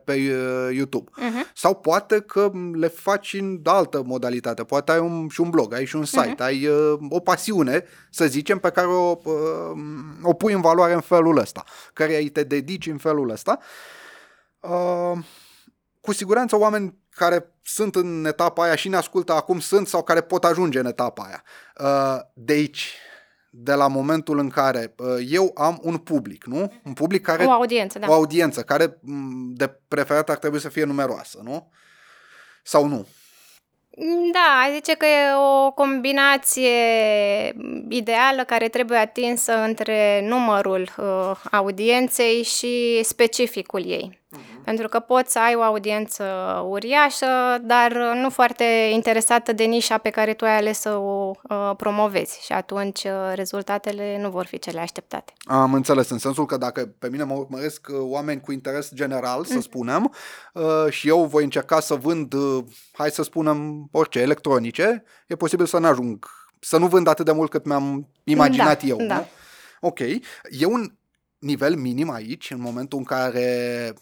pe 0.04 0.12
uh, 0.12 0.76
YouTube. 0.76 1.11
Uh-huh. 1.11 1.52
Sau 1.54 1.75
poate 1.75 2.21
că 2.21 2.50
le 2.73 2.88
faci 2.88 3.35
în 3.35 3.61
altă 3.64 4.02
modalitate. 4.07 4.64
Poate 4.64 4.92
ai 4.92 4.99
un, 4.99 5.28
și 5.28 5.40
un 5.40 5.50
blog, 5.50 5.75
ai 5.75 5.85
și 5.85 5.97
un 5.97 6.04
site, 6.04 6.35
uh-huh. 6.35 6.45
ai 6.45 6.66
uh, 6.66 6.99
o 7.09 7.21
pasiune, 7.21 7.85
să 8.11 8.26
zicem, 8.26 8.59
pe 8.59 8.71
care 8.71 8.87
o, 8.87 9.19
uh, 9.25 9.33
o 10.23 10.33
pui 10.33 10.52
în 10.52 10.61
valoare 10.61 10.92
în 10.92 11.00
felul 11.00 11.38
ăsta, 11.38 11.64
care 11.92 12.16
îi 12.16 12.28
te 12.28 12.42
dedici 12.42 12.87
în 12.87 12.99
felul 12.99 13.30
ăsta. 13.30 13.59
Uh, 14.61 15.19
cu 16.00 16.12
siguranță 16.12 16.59
oameni 16.59 16.99
care 17.11 17.54
sunt 17.62 17.95
în 17.95 18.25
etapa 18.25 18.62
aia 18.62 18.75
și 18.75 18.88
ne 18.88 18.97
ascultă 18.97 19.33
acum 19.33 19.59
sunt 19.59 19.87
sau 19.87 20.02
care 20.02 20.21
pot 20.21 20.45
ajunge 20.45 20.78
în 20.78 20.87
etapa 20.87 21.23
aia. 21.23 21.42
Uh, 21.80 22.21
De 22.35 22.52
aici, 22.52 22.95
de 23.50 23.73
la 23.73 23.87
momentul 23.87 24.38
în 24.38 24.49
care 24.49 24.95
uh, 24.97 25.07
eu 25.28 25.50
am 25.54 25.80
un 25.83 25.99
public, 25.99 26.45
nu? 26.45 26.73
Un 26.85 26.92
public 26.92 27.23
care... 27.23 27.45
O 27.45 27.50
audiență, 27.50 27.99
da. 27.99 28.09
O 28.09 28.12
audiență 28.12 28.62
care 28.62 28.99
m, 29.00 29.52
de 29.54 29.69
preferat 29.88 30.30
ar 30.30 30.37
trebui 30.37 30.61
să 30.61 30.69
fie 30.69 30.85
numeroasă, 30.85 31.40
nu? 31.42 31.73
Sau 32.62 32.87
nu? 32.87 33.07
Da, 34.33 34.62
aș 34.64 34.73
zice 34.75 34.95
că 34.95 35.07
e 35.07 35.35
o 35.35 35.71
combinație 35.71 36.71
ideală 37.88 38.45
care 38.45 38.69
trebuie 38.69 38.99
atinsă 38.99 39.52
între 39.62 40.26
numărul 40.26 40.88
uh, 40.99 41.30
audienței 41.50 42.42
și 42.42 43.00
specificul 43.02 43.87
ei. 43.87 44.20
Pentru 44.64 44.88
că 44.88 44.99
poți 44.99 45.32
să 45.32 45.38
ai 45.38 45.54
o 45.54 45.62
audiență 45.62 46.25
uriașă, 46.68 47.26
dar 47.62 47.92
nu 48.14 48.30
foarte 48.30 48.64
interesată 48.92 49.52
de 49.52 49.64
nișa 49.64 49.99
pe 49.99 50.10
care 50.10 50.34
tu 50.34 50.44
ai 50.44 50.56
ales 50.56 50.80
să 50.80 50.94
o 50.96 51.30
uh, 51.42 51.72
promovezi 51.76 52.44
și 52.44 52.52
atunci 52.52 53.04
uh, 53.04 53.32
rezultatele 53.34 54.18
nu 54.20 54.30
vor 54.30 54.46
fi 54.46 54.58
cele 54.58 54.80
așteptate. 54.80 55.32
Am 55.44 55.75
înțeles, 55.75 56.10
în 56.10 56.18
sensul 56.18 56.46
că 56.46 56.56
dacă 56.56 56.94
pe 56.99 57.08
mine 57.08 57.22
mă 57.22 57.34
urmăresc 57.34 57.87
uh, 57.90 57.96
oameni 58.00 58.40
cu 58.40 58.52
interes 58.52 58.94
general, 58.94 59.44
să 59.44 59.60
spunem, 59.60 60.14
uh, 60.54 60.62
și 60.90 61.08
eu 61.08 61.25
voi 61.25 61.44
încerca 61.44 61.80
să 61.80 61.94
vând, 61.94 62.32
uh, 62.32 62.64
hai 62.92 63.10
să 63.10 63.22
spunem, 63.22 63.88
orice, 63.92 64.18
electronice, 64.18 65.04
e 65.26 65.34
posibil 65.34 65.66
să 65.66 65.78
nu 65.78 65.87
ajung, 65.87 66.26
să 66.60 66.78
nu 66.78 66.87
vând 66.87 67.06
atât 67.06 67.25
de 67.25 67.32
mult 67.32 67.50
cât 67.50 67.64
mi-am 67.64 68.08
imaginat 68.25 68.82
Da, 68.82 68.87
eu, 68.88 68.96
da. 69.06 69.16
nu? 69.16 69.26
Ok. 69.80 69.99
E 69.99 70.66
un 70.66 70.92
nivel 71.38 71.76
minim 71.76 72.10
aici, 72.10 72.50
în 72.50 72.60
momentul 72.60 72.99
în 72.99 73.04
care 73.04 73.94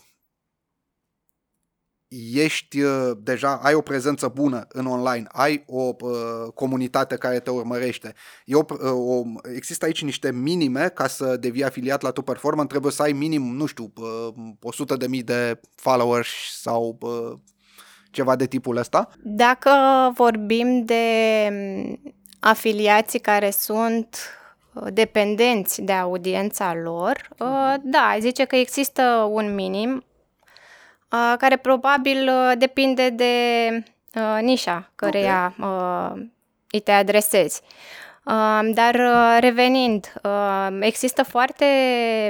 ești 2.35 2.81
uh, 2.81 3.11
deja, 3.23 3.61
ai 3.63 3.75
o 3.75 3.81
prezență 3.81 4.29
bună 4.29 4.67
în 4.69 4.87
online, 4.87 5.27
ai 5.29 5.65
o 5.67 5.93
uh, 6.01 6.53
comunitate 6.55 7.17
care 7.17 7.41
te 7.41 7.51
urmărește. 7.51 8.15
E 8.45 8.55
o, 8.55 8.63
uh, 8.71 8.91
o, 8.91 9.23
există 9.55 9.85
aici 9.85 10.03
niște 10.03 10.33
minime 10.33 10.89
ca 10.89 11.07
să 11.07 11.37
devii 11.37 11.65
afiliat 11.65 12.03
la 12.03 12.11
Tu 12.11 12.23
Performance, 12.23 12.69
trebuie 12.69 12.93
să 12.93 13.03
ai 13.03 13.13
minim, 13.13 13.43
nu 13.43 13.67
știu, 13.67 13.93
uh, 13.97 14.29
100.000 15.09 15.25
de 15.25 15.61
followers 15.75 16.29
sau 16.61 16.99
uh, 17.01 17.39
ceva 18.11 18.37
de 18.37 18.47
tipul 18.47 18.77
ăsta. 18.77 19.09
Dacă 19.23 19.71
vorbim 20.15 20.85
de 20.85 21.05
mm, 21.51 22.15
afiliații 22.41 23.19
care 23.19 23.51
sunt 23.51 24.19
uh, 24.75 24.87
dependenți 24.93 25.83
de 25.83 25.93
audiența 25.93 26.75
lor, 26.75 27.29
uh, 27.39 27.75
da, 27.83 27.99
aș 27.99 28.19
zice 28.19 28.45
că 28.45 28.57
există 28.57 29.29
un 29.31 29.55
minim 29.55 29.95
uh, 29.95 30.08
care 31.39 31.57
probabil 31.57 32.29
uh, 32.29 32.53
depinde 32.59 33.11
de 33.11 33.33
uh, 34.15 34.39
nișa 34.43 34.91
căreia 34.95 35.55
uh, 35.61 36.11
îi 36.71 36.81
te 36.81 36.91
adresezi. 36.93 37.61
Uh, 38.25 38.69
Dar 38.75 38.95
uh, 38.95 39.37
revenind, 39.41 40.13
uh, 40.23 40.69
există 40.81 41.23
foarte 41.23 41.65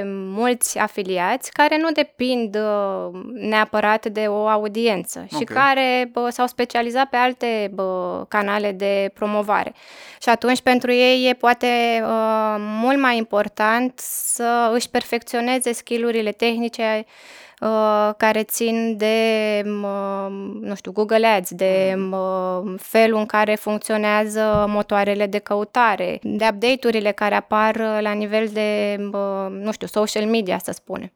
mulți 0.05 0.77
afiliați 0.77 1.51
care 1.51 1.77
nu 1.77 1.91
depind 1.91 2.55
uh, 2.55 3.19
neapărat 3.33 4.05
de 4.05 4.25
o 4.27 4.47
audiență 4.47 5.25
și 5.29 5.35
Ok. 5.41 5.49
care 5.49 6.09
bă, 6.11 6.29
s-au 6.29 6.47
specializat 6.47 7.05
pe 7.09 7.15
alte 7.17 7.71
bă, 7.73 8.25
canale 8.27 8.71
de 8.71 9.11
promovare. 9.13 9.73
Și 10.21 10.29
atunci 10.29 10.61
pentru 10.61 10.91
ei 10.91 11.29
e 11.29 11.33
poate 11.33 12.01
uh, 12.03 12.55
mult 12.57 12.99
mai 12.99 13.17
important 13.17 13.99
să 14.03 14.71
își 14.73 14.89
perfecționeze 14.89 15.71
skillurile 15.73 16.31
tehnice 16.31 17.05
uh, 17.59 18.09
care 18.17 18.43
țin 18.43 18.97
de, 18.97 19.61
mă, 19.65 20.27
nu 20.61 20.75
știu, 20.75 20.91
Google 20.91 21.27
Ads, 21.27 21.51
de 21.53 21.95
mă, 21.97 22.63
felul 22.77 23.19
în 23.19 23.25
care 23.25 23.55
funcționează 23.55 24.65
motoarele 24.67 25.25
de 25.25 25.37
căutare, 25.37 26.19
de 26.23 26.47
update-urile 26.51 27.11
care 27.11 27.35
apar 27.35 27.77
la 28.01 28.11
nivel 28.11 28.47
de, 28.47 28.97
mă, 29.11 29.47
nu 29.51 29.71
știu, 29.71 29.87
social 29.87 30.25
media, 30.25 30.57
să 30.57 30.71
spunem. 30.71 31.11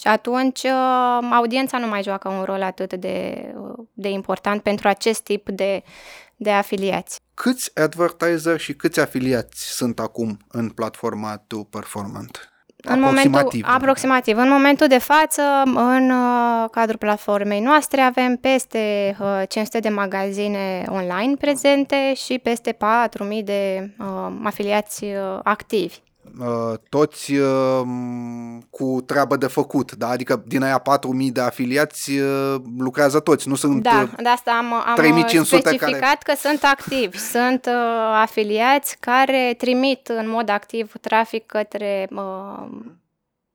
Și 0.00 0.06
atunci 0.06 0.62
uh, 0.62 1.28
audiența 1.32 1.78
nu 1.78 1.86
mai 1.86 2.02
joacă 2.02 2.28
un 2.28 2.42
rol 2.42 2.62
atât 2.62 2.94
de, 2.94 3.48
de 3.92 4.08
important 4.08 4.62
pentru 4.62 4.88
acest 4.88 5.20
tip 5.20 5.48
de, 5.48 5.82
de 6.36 6.50
afiliați. 6.50 7.20
Câți 7.34 7.78
advertiser 7.78 8.60
și 8.60 8.74
câți 8.74 9.00
afiliați 9.00 9.76
sunt 9.76 9.98
acum 9.98 10.38
în 10.48 10.68
platforma 10.70 11.36
Tu 11.46 11.64
Performant? 11.64 12.55
În 12.82 13.00
momentul, 13.00 13.48
aproximativ. 13.62 14.36
În 14.36 14.48
momentul 14.48 14.86
de 14.86 14.98
față, 14.98 15.42
în 15.74 16.10
uh, 16.10 16.68
cadrul 16.70 16.98
platformei 16.98 17.60
noastre, 17.60 18.00
avem 18.00 18.36
peste 18.36 19.16
uh, 19.20 19.42
500 19.48 19.78
de 19.78 19.88
magazine 19.88 20.84
online 20.88 21.34
prezente 21.38 22.14
și 22.14 22.38
peste 22.38 22.72
4.000 22.72 23.44
de 23.44 23.90
uh, 23.98 24.32
afiliați 24.42 25.04
uh, 25.04 25.38
activi. 25.42 25.96
Uh, 26.40 26.72
toți 26.88 27.32
uh, 27.34 27.80
cu 28.70 29.02
treabă 29.06 29.36
de 29.36 29.46
făcut, 29.46 29.94
da? 29.94 30.08
Adică 30.08 30.42
din 30.46 30.62
aia 30.62 30.82
4.000 31.26 31.32
de 31.32 31.40
afiliați 31.40 32.10
uh, 32.10 32.54
lucrează 32.78 33.20
toți, 33.20 33.48
nu 33.48 33.54
sunt... 33.54 33.82
Da, 33.82 34.02
uh, 34.02 34.22
de 34.22 34.28
asta 34.28 34.50
am, 34.50 34.72
am 34.72 34.94
3500 34.94 35.68
specificat 35.68 36.00
care- 36.00 36.18
că 36.22 36.48
sunt 36.48 36.62
activi. 36.64 37.18
Sunt 37.18 37.66
uh, 37.66 37.72
afiliați 38.22 38.96
care 39.00 39.54
trimit 39.58 40.08
în 40.08 40.28
mod 40.28 40.48
activ 40.48 40.92
trafic 41.00 41.46
către 41.46 42.08
uh, 42.10 42.66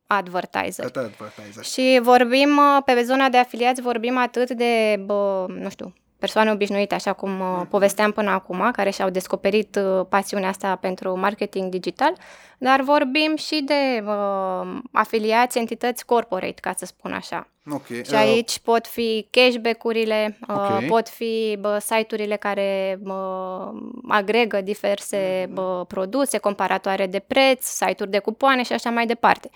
advertiser. 0.08 0.86
Către 0.86 1.02
advertiser. 1.02 1.64
Și 1.64 2.00
vorbim, 2.04 2.58
uh, 2.58 2.84
pe 2.86 3.04
zona 3.04 3.30
de 3.30 3.38
afiliați, 3.38 3.82
vorbim 3.82 4.18
atât 4.18 4.50
de, 4.52 5.02
bă, 5.06 5.46
nu 5.48 5.70
știu, 5.70 5.94
persoane 6.22 6.52
obișnuite, 6.52 6.96
așa 6.96 7.14
cum 7.14 7.40
uh, 7.40 7.62
povesteam 7.70 8.12
până 8.12 8.30
acum, 8.30 8.70
care 8.72 8.90
și-au 8.90 9.10
descoperit 9.10 9.76
uh, 9.76 10.06
pasiunea 10.10 10.50
asta 10.50 10.76
pentru 10.76 11.20
marketing 11.20 11.70
digital, 11.72 12.14
dar 12.58 12.82
vorbim 12.82 13.36
și 13.36 13.62
de 13.66 14.04
uh, 14.06 14.78
afiliați, 14.92 15.58
entități 15.58 16.06
corporate, 16.06 16.62
ca 16.62 16.74
să 16.78 16.86
spun 16.86 17.14
așa. 17.14 17.48
Okay. 17.72 18.02
Și 18.06 18.16
aici 18.16 18.60
pot 18.60 18.88
fi 18.88 19.28
cashback-urile, 19.30 20.38
uh, 20.48 20.56
Ok. 20.56 20.88
pot 20.88 21.10
fi 21.10 21.58
bă, 21.60 21.78
site-urile 21.80 22.36
care 22.36 23.00
bă, 23.02 23.72
agregă 24.08 24.62
diverse 24.62 25.50
bă, 25.52 25.86
produse, 25.88 26.38
comparatoare 26.38 27.08
de 27.08 27.20
preț, 27.20 27.66
site-uri 27.66 28.12
de 28.12 28.20
cupoane 28.20 28.64
și 28.64 28.74
așa 28.74 28.90
mai 28.90 29.06
departe. 29.06 29.50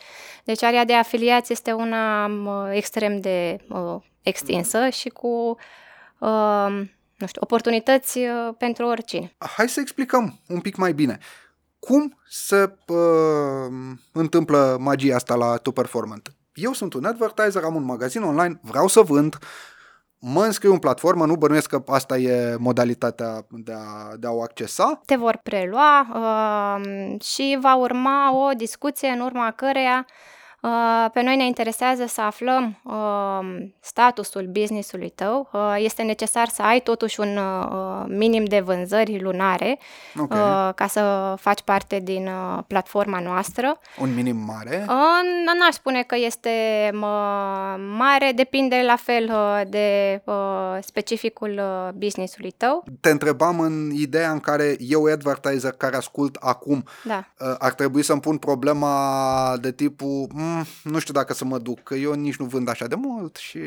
Deci 0.43 0.63
area 0.63 0.85
de 0.85 0.93
afiliați 0.93 1.51
este 1.51 1.71
una 1.71 2.27
bă, 2.27 2.71
extrem 2.73 3.19
de 3.19 3.57
bă, 3.67 3.99
extinsă 4.21 4.89
și 4.89 5.09
cu 5.09 5.57
uh, 6.19 6.87
nu 7.17 7.27
știu, 7.27 7.41
oportunități 7.43 8.17
uh, 8.17 8.53
pentru 8.57 8.85
oricine. 8.85 9.35
Hai 9.37 9.69
să 9.69 9.79
explicăm 9.79 10.39
un 10.47 10.59
pic 10.59 10.75
mai 10.75 10.93
bine. 10.93 11.17
Cum 11.79 12.19
se 12.29 12.75
uh, 12.87 12.97
întâmplă 14.11 14.77
magia 14.79 15.15
asta 15.15 15.35
la 15.35 15.55
Tu 15.55 15.71
Performant? 15.71 16.35
Eu 16.53 16.73
sunt 16.73 16.93
un 16.93 17.05
advertiser, 17.05 17.63
am 17.63 17.75
un 17.75 17.83
magazin 17.83 18.21
online, 18.21 18.59
vreau 18.61 18.87
să 18.87 19.01
vând, 19.01 19.37
mă 20.19 20.43
înscriu 20.43 20.71
în 20.71 20.79
platformă, 20.79 21.25
nu 21.25 21.35
bănuiesc 21.35 21.69
că 21.69 21.83
asta 21.87 22.17
e 22.17 22.55
modalitatea 22.59 23.45
de 23.49 23.73
a, 23.73 24.15
de 24.15 24.27
a 24.27 24.31
o 24.31 24.41
accesa. 24.41 25.01
te 25.05 25.15
vor 25.15 25.39
prelua 25.43 26.07
uh, 26.13 27.21
și 27.21 27.57
va 27.61 27.75
urma 27.75 28.35
o 28.35 28.51
discuție 28.51 29.07
în 29.07 29.19
urma 29.19 29.51
căreia 29.51 30.05
uh, 30.07 30.34
pe 31.13 31.21
noi 31.21 31.35
ne 31.35 31.45
interesează 31.45 32.05
să 32.05 32.21
aflăm 32.21 32.79
uh, 32.83 33.65
statusul 33.79 34.47
business-ului 34.51 35.09
tău. 35.09 35.49
Uh, 35.53 35.75
este 35.77 36.01
necesar 36.01 36.47
să 36.47 36.61
ai 36.61 36.79
totuși 36.79 37.19
un 37.19 37.37
uh, 37.37 38.03
minim 38.07 38.43
de 38.43 38.59
vânzări 38.59 39.21
lunare 39.21 39.79
Ok. 40.19 40.31
uh, 40.33 40.69
ca 40.75 40.87
să 40.87 41.33
faci 41.39 41.61
parte 41.61 41.99
din 41.99 42.27
uh, 42.27 42.63
platforma 42.67 43.19
noastră. 43.19 43.79
Un 43.99 44.13
minim 44.13 44.37
mare. 44.37 44.85
Uh, 44.87 44.93
n- 45.23 45.59
n-aș 45.59 45.73
spune 45.73 46.03
că 46.03 46.15
este 46.17 46.49
mă, 46.93 47.07
mare, 47.97 48.31
depinde 48.35 48.81
la 48.85 48.95
fel 48.95 49.23
uh, 49.33 49.61
de 49.67 50.21
uh, 50.25 50.33
specificul 50.81 51.59
uh, 51.59 51.89
business-ului 51.93 52.51
tău. 52.51 52.83
Te 53.01 53.09
întrebam 53.09 53.59
în 53.59 53.91
ideea 53.93 54.31
în 54.31 54.39
care 54.39 54.75
eu, 54.79 55.03
advertiser 55.05 55.71
care 55.71 55.95
ascult 55.95 56.35
acum, 56.39 56.83
Da. 57.03 57.23
uh, 57.39 57.55
ar 57.59 57.73
trebui 57.73 58.01
să-mi 58.03 58.21
pun 58.21 58.37
problema 58.37 59.57
de 59.61 59.71
tipul, 59.71 60.27
"Mm, 60.33 60.54
nu 60.83 60.99
știu 60.99 61.13
dacă 61.13 61.33
să 61.33 61.45
mă 61.45 61.57
duc, 61.57 61.83
că 61.83 61.95
eu 61.95 62.13
nici 62.13 62.35
nu 62.35 62.45
vând 62.45 62.67
așa 62.67 62.87
de 62.87 62.95
mult 62.95 63.35
și... 63.35 63.59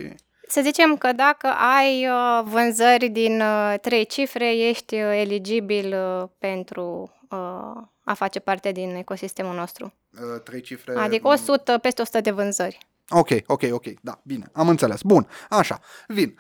Să 0.49 0.61
zicem 0.63 0.97
că 0.97 1.13
dacă 1.13 1.47
ai 1.47 2.07
uh, 2.07 2.43
vânzări 2.45 3.09
din 3.09 3.41
uh, 3.41 3.75
trei 3.81 4.07
cifre, 4.07 4.57
ești 4.57 4.95
uh, 4.95 5.11
eligibil 5.15 5.95
uh, 5.95 6.29
pentru 6.39 7.13
uh, 7.31 7.83
a 8.05 8.15
face 8.15 8.39
parte 8.39 8.73
din 8.73 8.95
ecosistemul 8.95 9.55
nostru. 9.55 9.93
Uh, 10.13 10.41
trei 10.43 10.61
cifre... 10.61 10.95
Adică 10.99 11.29
100, 11.29 11.79
peste 11.79 12.03
100 12.03 12.21
de 12.21 12.31
vânzări. 12.31 12.79
Ok, 13.09 13.29
ok, 13.47 13.63
ok, 13.71 13.85
da, 14.01 14.21
bine, 14.23 14.51
am 14.53 14.69
înțeles. 14.69 15.03
Bun, 15.03 15.29
așa, 15.49 15.81
vin. 16.07 16.39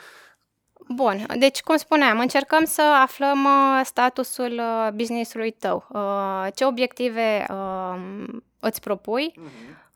Bun, 0.94 1.26
deci 1.38 1.60
cum 1.60 1.76
spuneam, 1.76 2.18
încercăm 2.18 2.64
să 2.64 2.82
aflăm 2.82 3.44
uh, 3.44 3.80
statusul 3.84 4.52
uh, 4.52 4.92
business-ului 4.94 5.50
tău. 5.50 5.86
Uh, 5.88 6.46
Ce 6.54 6.64
obiective 6.64 7.46
uh, 7.50 8.24
îți 8.60 8.80
propui 8.80 9.32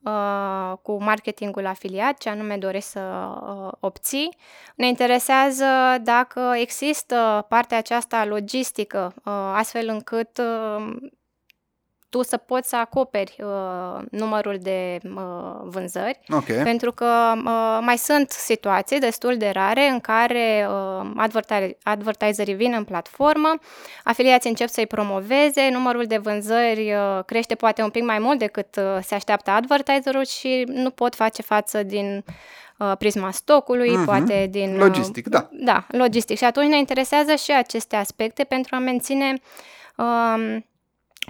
uh, 0.04 0.72
cu 0.82 1.02
marketingul 1.02 1.66
afiliat, 1.66 2.18
ce 2.18 2.28
anume 2.28 2.56
dorești 2.56 2.88
să 2.88 3.00
uh, 3.00 3.72
obții. 3.80 4.36
Ne 4.76 4.86
interesează 4.86 5.64
dacă 6.02 6.52
există 6.56 7.46
partea 7.48 7.78
aceasta 7.78 8.24
logistică, 8.24 9.14
uh, 9.24 9.32
astfel 9.54 9.88
încât 9.88 10.38
uh, 10.38 10.96
tu 12.12 12.22
să 12.22 12.36
poți 12.36 12.68
să 12.68 12.76
acoperi 12.76 13.36
uh, 13.40 14.02
numărul 14.10 14.58
de 14.60 14.98
uh, 15.04 15.22
vânzări. 15.62 16.20
Ok, 16.28 16.44
Pentru 16.62 16.92
că 16.92 17.32
uh, 17.36 17.78
mai 17.80 17.96
sunt 17.98 18.30
situații 18.30 18.98
destul 18.98 19.36
de 19.36 19.50
rare 19.52 19.88
în 19.88 20.00
care 20.00 20.68
uh, 20.70 21.10
advertari- 21.16 21.76
advertiserii 21.82 22.54
vin 22.54 22.72
în 22.76 22.84
platformă, 22.84 23.54
afiliații 24.04 24.50
încep 24.50 24.68
să-i 24.68 24.86
promoveze, 24.86 25.68
numărul 25.72 26.04
de 26.04 26.16
vânzări 26.16 26.92
uh, 26.92 27.24
crește 27.26 27.54
poate 27.54 27.82
un 27.82 27.90
pic 27.90 28.02
mai 28.04 28.18
mult 28.18 28.38
decât 28.38 28.76
uh, 28.76 28.98
se 29.02 29.14
așteaptă 29.14 29.50
advertiserul 29.50 30.24
și 30.24 30.64
nu 30.66 30.90
pot 30.90 31.14
face 31.14 31.42
față 31.42 31.82
din 31.82 32.24
uh, 32.78 32.92
prisma 32.98 33.30
stocului, 33.30 33.90
Mhm. 33.96 34.04
poate 34.04 34.46
din... 34.50 34.72
uh, 34.72 34.78
Logistic, 34.80 35.28
da. 35.28 35.48
Da, 35.52 35.86
logistic. 35.88 36.36
Și 36.36 36.44
atunci 36.44 36.68
ne 36.68 36.78
interesează 36.78 37.34
și 37.34 37.52
aceste 37.52 37.96
aspecte 37.96 38.44
pentru 38.44 38.74
a 38.74 38.78
menține 38.78 39.34
um, 39.96 40.64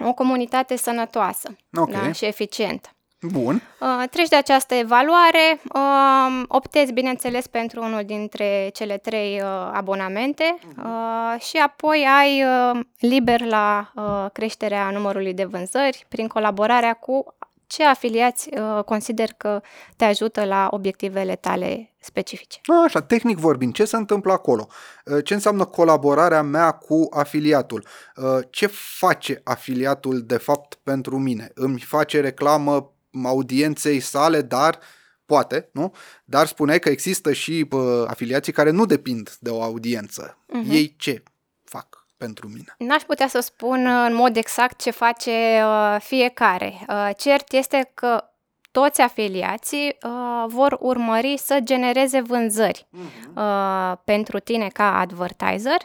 o 0.05 0.13
comunitate 0.13 0.75
sănătoasă 0.75 1.55
Ok. 1.77 1.91
da, 1.91 2.11
și 2.11 2.25
eficientă. 2.25 2.89
bun. 3.31 3.61
Uh, 3.79 4.03
treci 4.09 4.27
de 4.27 4.35
această 4.35 4.73
evaluare, 4.75 5.61
uh, 5.73 6.43
optezi, 6.47 6.93
bineînțeles, 6.93 7.47
pentru 7.47 7.81
unul 7.83 8.03
dintre 8.05 8.69
cele 8.73 8.97
trei 8.97 9.41
uh, 9.41 9.47
abonamente 9.73 10.57
uh, 10.77 11.41
și 11.41 11.57
apoi 11.57 12.05
ai 12.19 12.43
uh, 12.43 12.79
liber 12.99 13.41
la 13.41 13.91
uh, 13.95 14.25
creșterea 14.33 14.89
numărului 14.89 15.33
de 15.33 15.43
vânzări 15.45 16.05
prin 16.09 16.27
colaborarea 16.27 16.93
cu 16.93 17.25
ce 17.73 17.83
afiliați 17.83 18.49
uh, 18.53 18.83
consider 18.83 19.29
că 19.37 19.61
te 19.95 20.05
ajută 20.05 20.45
la 20.45 20.67
obiectivele 20.71 21.35
tale 21.35 21.93
specifice. 21.99 22.61
Așa, 22.85 23.01
tehnic 23.01 23.37
vorbind, 23.37 23.73
ce 23.73 23.85
se 23.85 23.95
întâmplă 23.95 24.31
acolo? 24.31 24.67
Uh, 25.05 25.23
Ce 25.23 25.33
înseamnă 25.33 25.65
colaborarea 25.65 26.41
mea 26.41 26.71
cu 26.71 27.07
afiliatul? 27.11 27.85
Uh, 28.15 28.39
Ce 28.49 28.67
face 28.99 29.41
afiliatul 29.43 30.21
de 30.21 30.37
fapt 30.37 30.79
pentru 30.83 31.17
mine? 31.17 31.51
Îmi 31.53 31.79
face 31.79 32.19
reclamă 32.19 32.93
audienței 33.23 33.99
sale, 33.99 34.41
dar 34.41 34.79
poate, 35.25 35.69
nu? 35.71 35.93
Dar 36.25 36.47
spuneai 36.47 36.79
că 36.79 36.89
există 36.89 37.33
și 37.33 37.67
uh, 37.71 38.03
afiliații 38.07 38.53
care 38.53 38.69
nu 38.69 38.85
depind 38.85 39.37
de 39.39 39.49
o 39.49 39.61
audiență. 39.61 40.37
Ei 40.69 40.95
ce 40.97 41.23
fac 41.63 42.02
pentru 42.23 42.47
mine? 42.47 42.75
N-aș 42.77 43.01
putea 43.01 43.27
să 43.27 43.39
spun 43.39 43.85
uh, 43.85 44.05
în 44.07 44.15
mod 44.15 44.35
exact 44.35 44.81
ce 44.81 44.91
face 44.91 45.63
uh, 45.63 45.95
fiecare. 45.99 46.73
Uh, 46.89 47.09
cert 47.17 47.51
este 47.51 47.91
că 47.93 48.23
toți 48.71 49.01
afiliații 49.01 49.97
uh, 50.03 50.45
vor 50.47 50.77
urmări 50.79 51.37
să 51.37 51.59
genereze 51.63 52.21
vânzări 52.21 52.87
uh, 53.35 53.97
pentru 54.03 54.39
tine 54.39 54.67
ca 54.67 54.99
advertiser, 54.99 55.77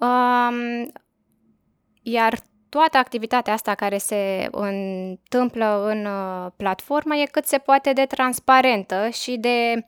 uh, 0.00 0.82
iar 2.02 2.38
toată 2.68 2.98
activitatea 2.98 3.52
asta 3.52 3.74
care 3.74 3.98
se 3.98 4.48
întâmplă 4.50 5.84
în 5.86 6.04
uh, 6.04 6.50
platformă 6.56 7.14
e 7.14 7.24
cât 7.24 7.46
se 7.46 7.58
poate 7.58 7.92
de 7.92 8.06
transparentă 8.06 9.08
și 9.08 9.36
de 9.36 9.84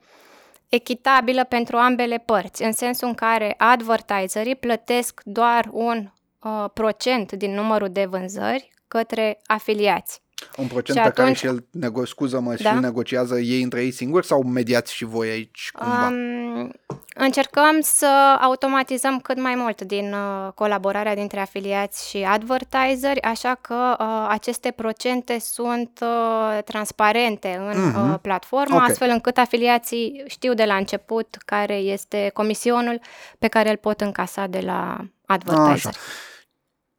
echitabilă 0.69 1.43
pentru 1.43 1.77
ambele 1.77 2.17
părți, 2.17 2.63
în 2.63 2.71
sensul 2.71 3.07
în 3.07 3.13
care 3.13 3.55
advertiserii 3.57 4.55
plătesc 4.55 5.21
doar 5.23 5.69
un 5.71 6.11
uh, 6.39 6.65
procent 6.73 7.31
din 7.31 7.53
numărul 7.53 7.89
de 7.89 8.05
vânzări 8.05 8.69
către 8.87 9.39
afiliați. 9.45 10.24
Un 10.57 10.67
procent 10.67 10.97
Și 10.97 11.03
pe 11.03 11.09
care 11.09 11.21
atunci- 11.21 11.37
și 11.37 11.45
el, 11.45 11.65
nego- 11.71 12.05
scuză-mă, 12.05 12.55
și 12.55 12.63
Da. 12.63 12.71
el 12.73 12.79
negociază 12.79 13.39
ei 13.39 13.61
între 13.61 13.83
ei 13.83 13.91
singuri 13.91 14.25
sau 14.25 14.43
mediați 14.43 14.93
și 14.93 15.05
voi 15.05 15.29
aici 15.29 15.71
cumva? 15.73 16.07
Um, 16.07 16.71
încercăm 17.15 17.79
să 17.81 18.37
automatizăm 18.41 19.19
cât 19.19 19.39
mai 19.39 19.55
mult 19.55 19.81
din 19.81 20.13
uh, 20.13 20.51
colaborarea 20.55 21.15
dintre 21.15 21.39
afiliați 21.39 22.09
și 22.09 22.17
advertiseri, 22.17 23.21
așa 23.21 23.57
că 23.61 23.95
uh, 23.99 24.25
aceste 24.29 24.71
procente 24.71 25.39
sunt 25.39 25.99
uh, 26.01 26.63
transparente 26.63 27.55
în 27.73 27.87
Mhm. 27.89 28.11
uh, 28.11 28.19
platformă, 28.21 28.75
Ok. 28.75 28.81
astfel 28.89 29.09
încât 29.09 29.37
afiliații 29.37 30.23
știu 30.27 30.53
de 30.53 30.63
la 30.65 30.75
început 30.75 31.37
care 31.45 31.75
este 31.75 32.31
comisionul 32.33 32.99
pe 33.39 33.47
care 33.47 33.69
îl 33.69 33.77
pot 33.77 34.01
încasa 34.01 34.47
de 34.47 34.59
la 34.59 34.97
advertiser. 35.25 35.93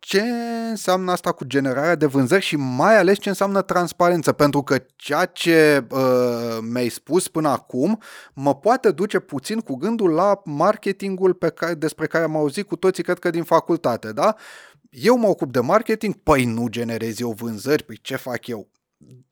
Ce 0.08 0.20
înseamnă 0.70 1.12
asta 1.12 1.32
cu 1.32 1.44
generarea 1.44 1.94
de 1.94 2.06
vânzări 2.06 2.42
și 2.42 2.56
mai 2.56 2.98
ales 2.98 3.18
ce 3.18 3.28
înseamnă 3.28 3.62
transparență? 3.62 4.32
Pentru 4.32 4.62
că 4.62 4.84
ceea 4.96 5.24
ce 5.24 5.86
uh, 5.90 6.58
mi-ai 6.60 6.88
spus 6.88 7.28
până 7.28 7.48
acum 7.48 8.00
mă 8.34 8.54
poate 8.54 8.90
duce 8.90 9.18
puțin 9.18 9.60
cu 9.60 9.74
gândul 9.74 10.10
la 10.10 10.40
marketingul 10.44 11.34
pe 11.34 11.48
care, 11.48 11.74
despre 11.74 12.06
care 12.06 12.24
am 12.24 12.36
auzit 12.36 12.66
cu 12.66 12.76
toții, 12.76 13.02
cred 13.02 13.18
că 13.18 13.30
din 13.30 13.42
facultate, 13.42 14.12
da? 14.12 14.34
Eu 14.90 15.16
mă 15.16 15.26
ocup 15.26 15.52
de 15.52 15.60
marketing, 15.60 16.14
păi 16.14 16.44
nu 16.44 16.66
generez 16.68 17.20
eu 17.20 17.30
vânzări, 17.30 17.82
păi 17.82 17.98
ce 18.02 18.16
fac 18.16 18.46
eu? 18.46 18.68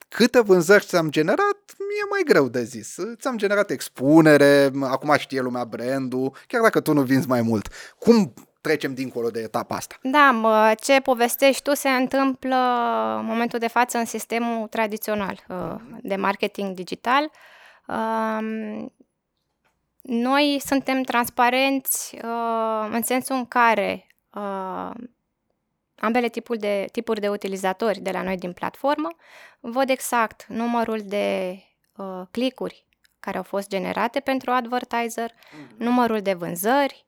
Câte 0.08 0.40
vânzări 0.40 0.84
ți-am 0.84 1.10
generat, 1.10 1.58
e 1.78 2.08
mai 2.10 2.22
greu 2.24 2.48
de 2.48 2.64
zis. 2.64 2.96
Ți-am 3.20 3.36
generat 3.36 3.70
expunere, 3.70 4.70
acum 4.80 5.14
știe 5.18 5.40
lumea 5.40 5.64
brandul, 5.64 6.36
chiar 6.46 6.62
dacă 6.62 6.80
tu 6.80 6.92
nu 6.92 7.02
vinzi 7.02 7.28
mai 7.28 7.42
mult. 7.42 7.68
Cum 7.98 8.34
trecem 8.64 8.94
dincolo 8.94 9.30
de 9.30 9.40
etapa 9.40 9.76
asta? 9.76 9.98
Da, 10.02 10.30
mă, 10.30 10.74
ce 10.80 11.00
povestești 11.00 11.62
tu 11.62 11.74
se 11.74 11.88
întâmplă 11.88 12.56
în 13.18 13.24
momentul 13.24 13.58
de 13.58 13.68
față 13.68 13.98
în 13.98 14.04
sistemul 14.04 14.66
tradițional 14.68 15.44
uh, 15.48 15.74
de 16.02 16.16
marketing 16.16 16.74
digital. 16.74 17.30
Um, 17.86 18.92
noi 20.00 20.60
suntem 20.64 21.02
transparenți 21.02 22.14
uh, 22.24 22.88
în 22.90 23.02
sensul 23.02 23.36
în 23.36 23.46
care 23.46 24.06
uh, 24.34 24.90
ambele 25.96 26.28
tipuri 26.28 26.58
de, 26.58 26.86
tipuri 26.92 27.20
de 27.20 27.28
utilizatori 27.28 28.00
de 28.00 28.10
la 28.10 28.22
noi 28.22 28.36
din 28.36 28.52
platformă 28.52 29.08
văd 29.60 29.90
exact 29.90 30.46
numărul 30.48 31.00
de 31.04 31.58
uh, 31.96 32.22
clicuri 32.30 32.86
care 33.20 33.36
au 33.36 33.42
fost 33.42 33.68
generate 33.68 34.20
pentru 34.20 34.50
advertiser, 34.50 35.30
mm-hmm. 35.30 35.76
numărul 35.76 36.20
de 36.20 36.32
vânzări, 36.32 37.03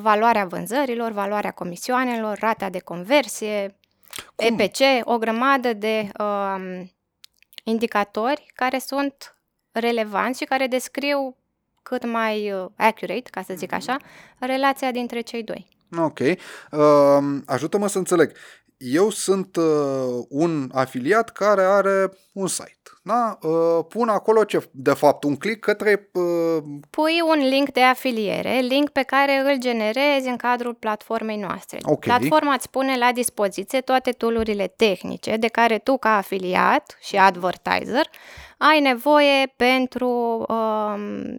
valoarea 0.00 0.44
vânzărilor, 0.44 1.12
valoarea 1.12 1.50
comisioanelor, 1.50 2.38
rata 2.38 2.68
de 2.70 2.78
conversie, 2.78 3.76
Cum? 4.34 4.58
EPC, 4.58 5.06
o 5.08 5.18
grămadă 5.18 5.72
de 5.72 6.08
uh, 6.18 6.82
indicatori 7.64 8.46
care 8.54 8.78
sunt 8.78 9.34
relevanți 9.72 10.38
și 10.38 10.44
care 10.44 10.66
descriu 10.66 11.36
cât 11.82 12.04
mai 12.04 12.52
uh, 12.52 12.66
accurate, 12.76 13.30
ca 13.30 13.42
să 13.42 13.54
zic 13.56 13.72
așa, 13.72 13.96
relația 14.38 14.90
dintre 14.90 15.20
cei 15.20 15.42
doi. 15.42 15.68
Ok. 15.98 16.18
Uh, 16.18 17.40
ajută-mă 17.46 17.86
să 17.88 17.98
înțeleg. 17.98 18.32
Eu 18.76 19.10
sunt 19.10 19.56
uh, 19.56 20.24
un 20.28 20.70
afiliat 20.74 21.30
care 21.30 21.62
are 21.62 22.10
un 22.32 22.46
site. 22.46 22.79
Da? 23.02 23.38
Uh, 23.42 23.84
pun 23.88 24.08
acolo 24.08 24.44
ce, 24.44 24.68
de 24.70 24.92
fapt, 24.92 25.24
un 25.24 25.36
click 25.36 25.60
către... 25.60 26.10
Uh... 26.12 26.62
Pui 26.90 27.20
un 27.26 27.48
link 27.48 27.72
de 27.72 27.82
afiliere, 27.82 28.58
link 28.58 28.90
pe 28.90 29.02
care 29.02 29.36
îl 29.36 29.58
generezi 29.58 30.28
în 30.28 30.36
cadrul 30.36 30.74
platformei 30.74 31.36
noastre. 31.36 31.78
Okay. 31.82 32.18
Platforma 32.18 32.52
îți 32.52 32.70
pune 32.70 32.98
la 32.98 33.12
dispoziție 33.12 33.80
toate 33.80 34.10
toolurile 34.10 34.66
tehnice 34.66 35.36
de 35.36 35.48
care 35.48 35.78
tu, 35.78 35.96
ca 35.96 36.16
afiliat 36.16 36.96
și 37.00 37.16
advertiser, 37.16 38.10
ai 38.58 38.80
nevoie 38.80 39.52
pentru 39.56 40.44
uh, 40.48 41.34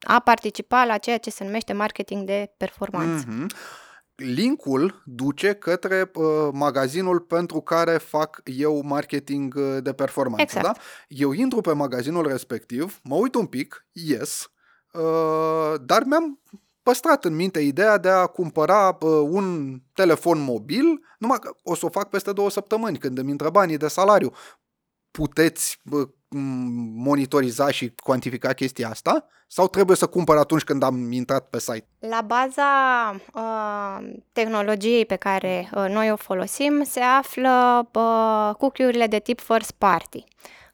a 0.00 0.20
participa 0.24 0.84
la 0.84 0.98
ceea 0.98 1.18
ce 1.18 1.30
se 1.30 1.44
numește 1.44 1.72
marketing 1.72 2.26
de 2.26 2.54
performanță. 2.56 3.24
Mm-hmm. 3.26 3.46
Linkul 4.16 5.02
duce 5.04 5.54
către 5.54 6.10
uh, 6.14 6.48
magazinul 6.52 7.20
pentru 7.20 7.60
care 7.60 7.98
fac 7.98 8.40
eu 8.44 8.82
marketing 8.82 9.54
uh, 9.56 9.76
de 9.82 9.92
performanță. 9.92 10.42
Exact. 10.42 10.64
Da? 10.64 10.82
Eu 11.08 11.32
intru 11.32 11.60
pe 11.60 11.72
magazinul 11.72 12.26
respectiv, 12.26 13.00
mă 13.02 13.14
uit 13.14 13.34
un 13.34 13.46
pic, 13.46 13.86
yes, 13.92 14.50
uh, 14.92 15.74
dar 15.80 16.02
mi-am 16.04 16.40
păstrat 16.82 17.24
în 17.24 17.34
minte 17.34 17.60
ideea 17.60 17.98
de 17.98 18.08
a 18.08 18.26
cumpăra 18.26 18.96
uh, 19.00 19.28
un 19.28 19.78
telefon 19.92 20.38
mobil, 20.38 20.84
numai 21.18 21.38
că 21.38 21.56
o 21.62 21.74
să 21.74 21.86
o 21.86 21.88
fac 21.88 22.08
peste 22.08 22.32
două 22.32 22.50
săptămâni, 22.50 22.98
când 22.98 23.18
îmi 23.18 23.30
intră 23.30 23.50
banii 23.50 23.76
de 23.76 23.88
salariu. 23.88 24.32
Puteți 25.10 25.80
uh, 25.90 26.08
monitoriza 26.94 27.70
și 27.70 27.92
cuantifica 28.02 28.52
chestia 28.52 28.88
asta? 28.88 29.26
Sau 29.48 29.68
trebuie 29.68 29.96
să 29.96 30.06
cumpăr 30.06 30.36
atunci 30.36 30.62
când 30.62 30.82
am 30.82 31.12
intrat 31.12 31.48
pe 31.48 31.58
site? 31.58 31.86
La 31.98 32.20
baza 32.20 32.70
uh, 33.34 34.12
tehnologiei 34.32 35.06
pe 35.06 35.16
care 35.16 35.70
uh, 35.74 35.86
noi 35.88 36.10
o 36.10 36.16
folosim 36.16 36.82
se 36.84 37.00
află 37.00 37.88
uh, 37.92 38.54
cookie-urile 38.58 39.06
de 39.06 39.18
tip 39.18 39.40
first 39.40 39.70
party. 39.70 40.24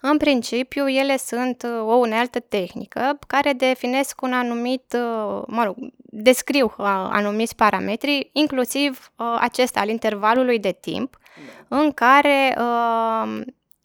În 0.01 0.17
principiu, 0.17 0.89
ele 0.89 1.17
sunt 1.17 1.63
uh, 1.63 1.81
o 1.87 1.95
unealtă 1.95 2.41
tehnică 2.41 3.19
care 3.27 3.53
definesc 3.53 4.21
un 4.21 4.33
anumit, 4.33 4.97
uh, 4.97 5.43
mă 5.47 5.65
rog, 5.65 5.77
descriu 5.97 6.75
uh, 6.79 6.87
anumiți 7.11 7.55
parametri, 7.55 8.31
inclusiv 8.33 9.13
uh, 9.17 9.37
acesta 9.41 9.81
al 9.81 9.89
intervalului 9.89 10.59
de 10.59 10.77
timp 10.81 11.19
în 11.69 11.93
care 11.93 12.57
uh, 12.59 13.41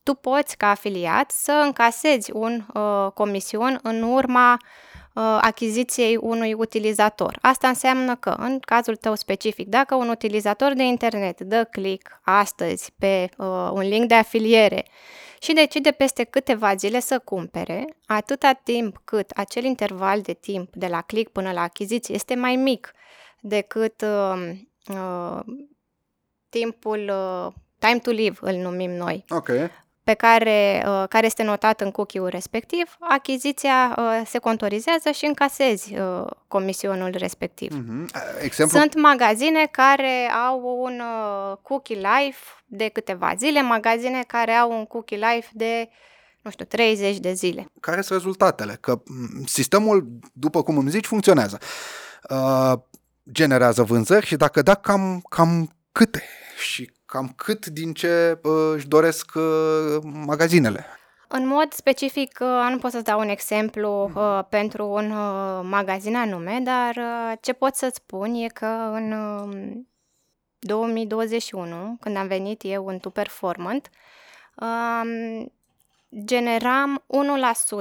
tu 0.08 0.13
poți, 0.13 0.58
ca 0.58 0.70
afiliat, 0.70 1.32
să 1.32 1.52
încasezi 1.52 2.32
un 2.32 2.65
uh, 2.74 3.12
comision 3.13 3.80
în 3.84 4.02
urma 4.02 4.54
uh, 4.54 5.38
achiziției 5.41 6.17
unui 6.22 6.54
utilizator. 6.54 7.38
Asta 7.41 7.67
înseamnă 7.67 8.15
că, 8.15 8.30
în 8.30 8.60
cazul 8.60 8.96
tău 8.96 9.15
specific, 9.15 9.67
dacă 9.67 9.96
un 9.96 10.10
utilizator 10.10 10.74
de 10.74 10.84
internet 10.84 11.41
dă 11.41 11.63
click 11.72 12.20
astăzi 12.22 12.91
pe 13.00 13.30
uh, 13.38 13.70
un 13.72 13.82
link 13.82 14.08
de 14.08 14.13
afiliere 14.13 14.86
și 15.39 15.54
decide 15.54 15.91
peste 15.91 16.24
câteva 16.24 16.76
zile 16.76 17.00
să 17.00 17.20
cumpere, 17.20 17.98
atâta 18.06 18.52
timp 18.63 19.02
cât 19.04 19.30
acel 19.30 19.63
interval 19.63 20.22
de 20.22 20.34
timp 20.34 20.76
de 20.76 20.88
la 20.88 21.02
click 21.02 21.32
până 21.32 21.52
la 21.52 21.62
achiziție 21.62 22.15
este 22.15 22.36
mai 22.36 22.56
mic 22.56 22.91
decât 23.41 24.02
uh, 24.02 24.52
uh, 24.88 25.39
timpul 26.50 27.12
uh, 27.13 27.54
time 27.80 28.00
to 28.00 28.12
live, 28.12 28.38
îl 28.41 28.56
numim 28.56 28.91
noi. 28.91 29.26
Okay 29.30 29.86
pe 30.08 30.13
care, 30.13 30.84
uh, 30.88 31.04
care 31.10 31.26
este 31.26 31.43
notat 31.43 31.82
în 31.82 31.91
cookie-ul 31.91 32.28
respectiv, 32.28 32.98
achiziția 33.00 33.96
uh, 33.98 34.22
se 34.26 34.38
contorizează 34.38 35.12
și 35.12 35.26
încasezi 35.26 35.98
uh, 35.98 36.26
comisionul 36.48 37.13
respectiv. 37.17 37.72
Mm-hmm. 37.72 38.06
Exemplu? 38.41 38.80
Sunt 38.80 38.96
magazine 38.96 39.67
care 39.72 40.32
au 40.48 40.80
un 40.84 41.02
cookie 41.62 41.96
life 41.96 42.39
de 42.65 42.88
câteva 42.88 43.34
zile, 43.38 43.62
magazine 43.62 44.24
care 44.28 44.52
au 44.52 44.72
un 44.72 44.86
cookie 44.86 45.17
life 45.17 45.48
de 45.54 45.89
nu 46.41 46.52
știu, 46.52 46.65
30 46.65 47.17
de 47.17 47.34
zile. 47.34 47.72
Care 47.80 48.02
sunt 48.02 48.20
rezultatele? 48.20 48.78
Că 48.80 49.02
sistemul, 49.46 50.08
după 50.34 50.63
cum 50.63 50.78
îmi 50.78 50.89
zici, 50.89 51.06
funcționează. 51.06 51.58
Uh, 52.30 52.74
generează 53.32 53.84
vânzări 53.84 54.26
și 54.26 54.36
dacă 54.36 54.62
da, 54.62 54.74
cam, 54.74 55.24
cam 55.30 55.76
câte? 55.91 56.24
Și 56.58 56.91
cam 57.17 57.34
cât 57.36 57.65
din 57.65 57.93
ce 57.93 58.39
uh, 58.43 58.71
își 58.73 58.88
doresc 58.88 59.32
uh, 59.36 59.97
magazinele. 60.01 60.86
În 61.27 61.47
mod 61.47 61.73
specific, 61.73 62.38
uh, 62.41 62.67
nu 62.69 62.77
pot 62.77 62.91
să-ți 62.91 63.03
dau 63.03 63.19
un 63.19 63.30
exemplu 63.30 64.12
uh, 64.15 64.39
pentru 64.49 64.88
un 64.88 65.12
uh, 65.12 65.60
magazin 65.63 66.15
anume, 66.15 66.60
dar 66.63 66.95
uh, 66.95 67.38
ce 67.41 67.53
pot 67.53 67.75
să-ți 67.75 67.95
spun 67.95 68.34
e 68.34 68.47
că 68.47 68.65
în 68.93 69.12
uh, 69.12 69.77
2021, 70.60 71.97
când 71.99 72.15
am 72.17 72.27
venit 72.27 72.62
eu 72.63 72.88
în 72.88 72.99
Tu 72.99 73.10
Performant, 73.10 73.89
uh, 74.56 75.45
generam 76.23 77.03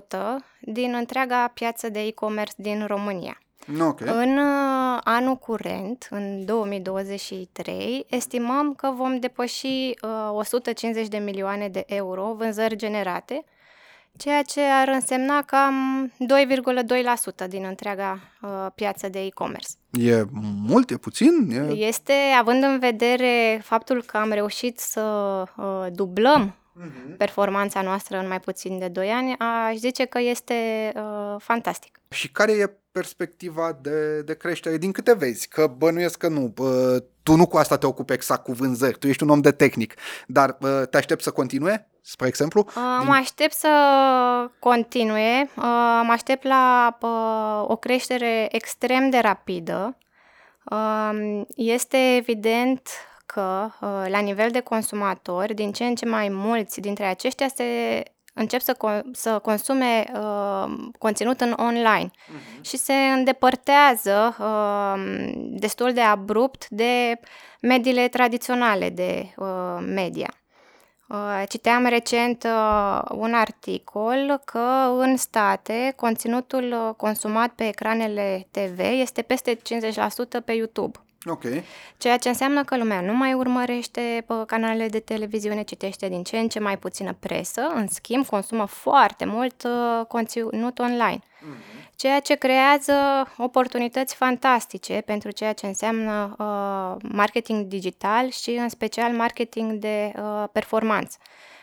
1% 0.07 0.17
din 0.61 0.95
întreaga 0.95 1.51
piață 1.55 1.89
de 1.89 2.01
e-commerce 2.01 2.55
din 2.57 2.87
România. 2.87 3.41
Okay. 3.81 4.09
În 4.27 4.39
uh, 4.39 5.01
anul 5.05 5.37
curent, 5.37 6.07
în 6.11 6.45
2023, 6.45 8.07
estimăm 8.09 8.75
că 8.75 8.93
vom 8.97 9.19
depăși 9.19 9.67
uh, 9.67 10.31
150 10.33 11.09
de 11.09 11.19
milioane 11.19 11.69
de 11.69 11.85
euro 11.87 12.35
vânzări 12.39 12.77
generate, 12.77 13.45
ceea 14.17 14.43
ce 14.43 14.61
ar 14.61 14.89
însemna 14.89 15.43
cam 15.43 16.13
2,2% 17.45 17.49
din 17.49 17.65
întreaga 17.65 18.21
uh, 18.43 18.67
piață 18.75 19.09
de 19.09 19.21
e-commerce. 19.21 19.69
E 19.91 20.25
mult, 20.67 20.91
e 20.91 20.97
puțin? 20.97 21.51
E... 21.51 21.87
Este, 21.87 22.13
având 22.39 22.63
în 22.63 22.79
vedere 22.79 23.61
faptul 23.65 24.03
că 24.03 24.17
am 24.17 24.31
reușit 24.31 24.79
să 24.79 25.01
uh, 25.57 25.87
dublăm 25.93 26.55
uh-huh. 26.55 27.17
performanța 27.17 27.83
noastră 27.83 28.19
în 28.19 28.29
mai 28.29 28.41
puțin 28.41 28.79
de 28.79 28.89
2 28.89 29.09
ani, 29.09 29.35
aș 29.39 29.75
zice 29.75 30.05
că 30.05 30.21
este 30.21 30.93
uh, 30.97 31.37
fantastic. 31.39 32.01
Și 32.09 32.31
care 32.33 32.53
e 32.53 32.77
perspectiva 32.99 33.79
de, 33.81 34.23
de 34.23 34.35
creștere 34.35 34.77
din 34.77 34.93
câte 34.93 35.15
vezi? 35.15 35.49
Că 35.49 35.67
bănuiesc 35.67 36.19
că 36.19 36.29
nu. 36.29 36.55
Uh, 36.59 36.97
tu 37.23 37.35
nu 37.35 37.47
cu 37.47 37.57
asta 37.57 37.77
te 37.77 37.87
ocupi 37.87 38.13
exact 38.13 38.43
cu 38.43 38.53
vânzări, 38.53 38.99
tu 38.99 39.07
ești 39.07 39.23
un 39.23 39.29
om 39.29 39.41
de 39.41 39.53
tehnic, 39.53 39.95
dar 40.27 40.57
uh, 40.61 40.83
te 40.91 40.97
aștept 40.97 41.23
să 41.23 41.31
continue, 41.31 41.89
spre 42.01 42.27
exemplu? 42.27 42.65
Uh, 42.67 42.97
din... 42.99 43.09
Mă 43.09 43.15
aștept 43.15 43.53
să 43.53 43.69
continue, 44.59 45.51
uh, 45.57 46.01
mă 46.03 46.13
aștept 46.13 46.45
la 46.45 46.97
uh, 47.01 47.71
o 47.71 47.77
creștere 47.77 48.49
extrem 48.51 49.11
de 49.11 49.19
rapidă. 49.19 49.99
Uh, 50.71 51.43
este 51.57 52.17
evident 52.17 52.89
că 53.27 53.69
uh, 53.81 54.05
la 54.09 54.19
nivel 54.19 54.51
de 54.51 54.61
consumatori, 54.61 55.55
din 55.55 55.73
ce 55.73 55.85
în 55.85 55.95
ce 55.95 56.07
mai 56.07 56.29
mulți 56.29 56.81
dintre 56.81 57.05
aceștia 57.05 57.49
se 57.55 58.03
încep 58.39 58.61
să, 58.61 58.77
co- 58.77 59.11
să 59.13 59.39
consume 59.39 60.05
uh, 60.15 60.75
conținut 60.99 61.41
în 61.41 61.55
online 61.59 62.11
uh-huh. 62.11 62.61
și 62.61 62.77
se 62.77 62.93
îndepărtează 62.93 64.37
uh, 64.41 65.33
destul 65.35 65.93
de 65.93 66.01
abrupt 66.01 66.69
de 66.69 67.21
mediile 67.61 68.09
tradiționale 68.09 68.91
de 68.91 69.35
uh, 69.37 69.79
media. 69.81 70.35
Uh, 71.09 71.43
citeam 71.49 71.87
recent 71.87 72.45
uh, 72.45 73.03
un 73.11 73.35
articol 73.35 74.41
că 74.45 74.95
în 74.99 75.17
state 75.17 75.93
conținutul 75.97 76.95
consumat 76.97 77.51
pe 77.51 77.67
ecranele 77.69 78.49
TV 78.51 78.79
este 78.79 79.23
peste 79.23 79.55
50% 79.55 79.61
pe 80.45 80.53
YouTube. 80.53 81.06
Ok. 81.29 81.43
Ceea 81.99 82.17
ce 82.17 82.29
înseamnă 82.29 82.65
că 82.65 82.77
lumea 82.77 83.01
nu 83.01 83.13
mai 83.13 83.33
urmărește 83.33 84.25
pe 84.27 84.35
canalele 84.47 84.89
de 84.89 85.01
televiziune, 85.01 85.63
citește 85.63 86.09
din 86.09 86.23
ce 86.23 86.39
în 86.39 86.49
ce 86.49 86.59
mai 86.59 86.79
puțină 86.79 87.17
presă, 87.21 87.61
în 87.75 87.87
schimb 87.89 88.27
consumă 88.27 88.65
foarte 88.65 89.25
mult 89.25 89.63
uh, 89.63 90.07
conținut 90.07 90.79
online. 90.79 91.19
Mm-hmm. 91.19 91.95
Ceea 91.97 92.21
ce 92.21 92.35
creează 92.35 92.93
oportunități 93.37 94.15
fantastice 94.15 95.03
pentru 95.07 95.31
ceea 95.31 95.53
ce 95.53 95.67
înseamnă 95.67 96.37
uh, 96.39 97.09
marketing 97.13 97.67
digital 97.67 98.31
și 98.31 98.51
în 98.51 98.69
special 98.69 99.13
marketing 99.13 99.73
de 99.73 100.13
uh, 100.17 100.45
performanță. 100.53 101.19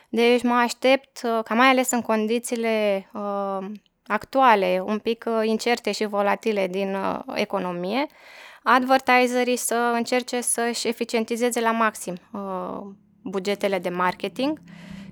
Deci 0.09 0.43
mă 0.43 0.53
aștept 0.53 1.21
uh, 1.23 1.39
ca 1.43 1.53
mai 1.53 1.67
ales 1.67 1.91
în 1.91 2.01
condițiile 2.01 3.09
uh, 3.13 3.65
actuale, 4.07 4.83
un 4.85 4.99
pic 4.99 5.25
uh, 5.27 5.47
incerte 5.47 5.91
și 5.91 6.05
volatile 6.05 6.67
din 6.67 6.95
uh, 6.95 7.19
economie, 7.33 8.05
advertiserii 8.63 9.55
să 9.55 9.93
încerce 9.95 10.41
să-și 10.41 10.87
eficientizeze 10.87 11.59
la 11.59 11.71
maxim 11.71 12.15
uh, 12.31 12.81
bugetele 13.21 13.79
de 13.79 13.89
marketing 13.89 14.61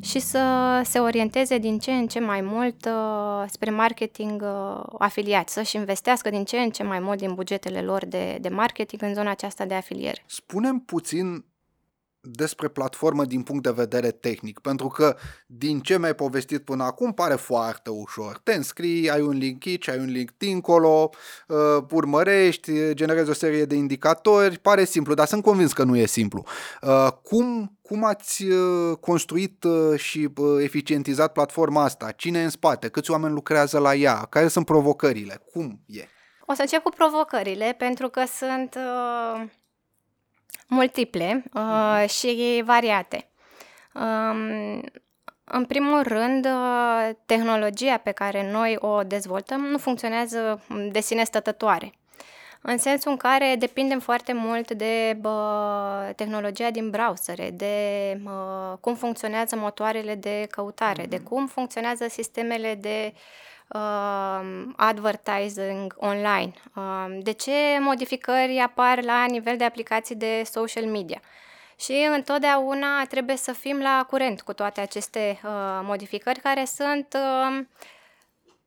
și 0.02 0.20
să 0.20 0.82
se 0.84 1.00
orienteze 1.00 1.58
din 1.58 1.80
ce 1.80 1.92
în 1.92 2.08
ce 2.08 2.20
mai 2.20 2.42
mult 2.42 2.86
uh, 2.86 3.44
spre 3.50 3.70
marketing 3.70 4.42
uh, 4.42 4.84
afiliat, 4.98 5.50
să-și 5.50 5.76
investească 5.76 6.30
din 6.30 6.44
ce 6.44 6.58
în 6.58 6.70
ce 6.70 6.84
mai 6.84 7.00
mult 7.00 7.18
din 7.18 7.34
bugetele 7.34 7.82
lor 7.82 8.06
de, 8.06 8.38
de 8.42 8.50
marketing 8.50 9.02
în 9.02 9.14
zona 9.14 9.30
aceasta 9.30 9.66
de 9.66 9.74
afiliere. 9.74 10.24
Spunem 10.26 10.80
puțin 10.80 11.46
despre 12.22 12.68
platformă 12.68 13.26
din 13.26 13.42
punct 13.42 13.64
de 13.64 13.72
vedere 13.72 14.12
tehnic, 14.12 14.60
pentru 14.60 14.88
că 14.88 15.16
din 15.46 15.80
ce 15.80 16.00
mi-ai 16.00 16.16
povestit 16.16 16.64
până 16.64 16.84
acum 16.84 17.14
pare 17.14 17.36
foarte 17.36 17.90
ușor. 17.90 18.40
Te 18.44 18.54
înscrii, 18.54 19.10
ai 19.10 19.22
un 19.22 19.38
link 19.38 19.66
aici, 19.66 19.88
ai 19.88 19.98
un 19.98 20.12
link 20.12 20.30
dincolo, 20.38 21.10
uh, 21.48 21.84
urmărești, 21.92 22.94
generezi 22.94 23.30
o 23.30 23.34
serie 23.34 23.66
de 23.66 23.76
indicatori, 23.76 24.60
pare 24.60 24.84
simplu, 24.84 25.14
dar 25.14 25.28
sunt 25.28 25.44
convins 25.44 25.74
că 25.74 25.84
nu 25.84 25.98
e 25.98 26.06
simplu. 26.06 26.44
Uh, 26.82 27.08
cum, 27.24 27.78
cum 27.82 28.04
ați 28.04 28.44
uh, 28.44 28.98
construit 28.98 29.64
uh, 29.64 30.00
și 30.00 30.30
uh, 30.38 30.64
eficientizat 30.64 31.32
platforma 31.32 31.84
asta? 31.84 32.12
Cine 32.12 32.40
e 32.40 32.44
în 32.44 32.50
spate? 32.50 32.90
Câți 32.90 33.12
oameni 33.12 33.34
lucrează 33.34 33.80
la 33.80 33.96
ea? 33.96 34.26
Care 34.30 34.48
sunt 34.48 34.66
provocările? 34.66 35.42
Cum 35.52 35.80
e? 35.86 36.08
O 36.46 36.54
să 36.54 36.62
încep 36.62 36.82
cu 36.82 36.90
provocările, 36.90 37.76
pentru 37.78 38.10
că 38.10 38.24
sunt... 38.38 38.76
Uh 38.76 39.60
multiple 40.72 41.44
uh, 41.54 42.10
și 42.10 42.62
variate. 42.66 43.30
Um, 43.94 44.82
în 45.44 45.66
primul 45.68 46.02
rând, 46.02 46.46
uh, 46.46 47.10
tehnologia 47.26 47.98
pe 47.98 48.12
care 48.12 48.52
noi 48.52 48.76
o 48.80 49.04
dezvoltăm 49.04 49.62
nu 49.62 49.78
funcționează 49.78 50.62
de 50.92 51.00
sine 51.00 51.24
stătătoare. 51.24 51.92
În 52.62 52.78
sensul 52.78 53.12
în 53.12 53.18
care 53.18 53.56
depindem 53.60 54.00
foarte 54.00 54.34
mult 54.34 54.72
de 54.72 55.18
bă, 55.20 56.14
tehnologia 56.16 56.70
din 56.70 56.90
browsere, 56.90 57.50
de 57.50 58.18
bă, 58.24 58.78
cum 58.82 58.96
funcționează 58.96 59.56
motoarele 59.56 60.16
de 60.16 60.48
căutare, 60.52 61.06
mm-hmm. 61.06 61.10
de 61.10 61.20
cum 61.20 61.48
funcționează 61.48 62.06
sistemele 62.08 62.76
de 62.76 63.14
uh, 63.14 63.20
uh, 63.74 64.72
advertising 64.76 65.96
online? 65.98 66.54
Uh, 66.76 67.18
de 67.22 67.32
ce 67.32 67.52
modificări 67.80 68.58
apar 68.58 69.04
la 69.04 69.26
nivel 69.26 69.58
de 69.58 69.64
aplicații 69.64 70.16
de 70.16 70.44
social 70.46 70.86
media? 70.86 71.22
Și 71.76 72.08
întotdeauna 72.16 73.06
trebuie 73.06 73.38
să 73.38 73.52
fim 73.52 73.80
la 73.80 74.06
curent 74.10 74.42
cu 74.42 74.54
toate 74.54 74.82
aceste 74.82 75.40
uh, 75.44 75.52
modificări 75.84 76.40
care 76.40 76.66
sunt 76.66 77.16
uh, 77.16 77.66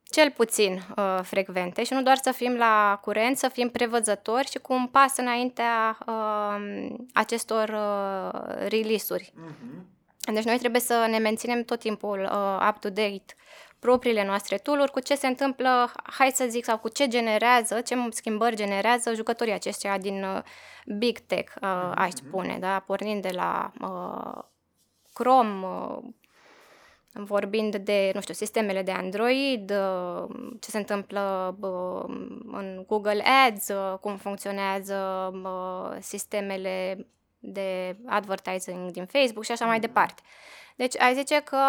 cel 0.09 0.31
puțin 0.31 0.81
uh, 0.95 1.19
frecvente 1.23 1.83
și 1.83 1.93
nu 1.93 2.01
doar 2.01 2.17
să 2.21 2.31
fim 2.31 2.55
la 2.55 2.99
curent, 3.01 3.37
să 3.37 3.47
fim 3.47 3.69
prevăzători 3.69 4.49
și 4.49 4.57
cu 4.57 4.73
un 4.73 4.87
pas 4.87 5.17
înaintea 5.17 5.97
uh, 6.07 6.95
acestor 7.13 7.69
uh, 7.69 8.67
release-uri. 8.67 9.33
Uh-huh. 9.33 10.33
Deci 10.33 10.43
noi 10.43 10.57
trebuie 10.57 10.81
să 10.81 11.05
ne 11.09 11.17
menținem 11.17 11.63
tot 11.63 11.79
timpul 11.79 12.19
uh, 12.19 12.67
up-to-date 12.69 13.35
propriile 13.85 14.25
noastre 14.25 14.57
tool 14.57 14.89
cu 14.91 14.99
ce 14.99 15.15
se 15.15 15.27
întâmplă, 15.27 15.91
hai 16.03 16.31
să 16.33 16.45
zic, 16.49 16.63
sau 16.63 16.77
cu 16.77 16.89
ce 16.89 17.07
generează, 17.07 17.81
ce 17.81 17.95
schimbări 18.09 18.55
generează 18.55 19.13
jucătorii 19.13 19.53
aceștia 19.53 19.97
din 19.97 20.23
uh, 20.23 20.41
Big 20.97 21.17
Tech, 21.19 21.53
uh, 21.61 21.91
aș 21.95 22.11
mhm. 22.13 22.27
spune, 22.27 22.57
da? 22.59 22.83
pornind 22.85 23.21
de 23.21 23.29
la 23.33 23.71
uh, 23.81 24.43
Chrome, 25.13 25.65
uh, 25.65 25.97
vorbind 27.13 27.75
de, 27.75 28.11
nu 28.13 28.21
știu, 28.21 28.33
sistemele 28.33 28.81
de 28.81 28.91
Android, 28.91 29.71
uh, 29.71 30.25
ce 30.59 30.69
se 30.69 30.77
întâmplă 30.77 31.55
uh, 31.59 32.15
în 32.51 32.83
Google 32.87 33.23
Ads, 33.47 33.67
uh, 33.67 33.97
cum 34.01 34.17
funcționează 34.17 35.31
uh, 35.43 35.97
sistemele 35.99 37.07
de 37.39 37.97
advertising 38.05 38.91
din 38.91 39.05
Facebook 39.05 39.43
și 39.43 39.51
așa 39.51 39.65
mai 39.65 39.77
mhm. 39.77 39.85
departe. 39.85 40.21
Deci, 40.75 40.99
ai 40.99 41.13
zice 41.13 41.39
că 41.39 41.59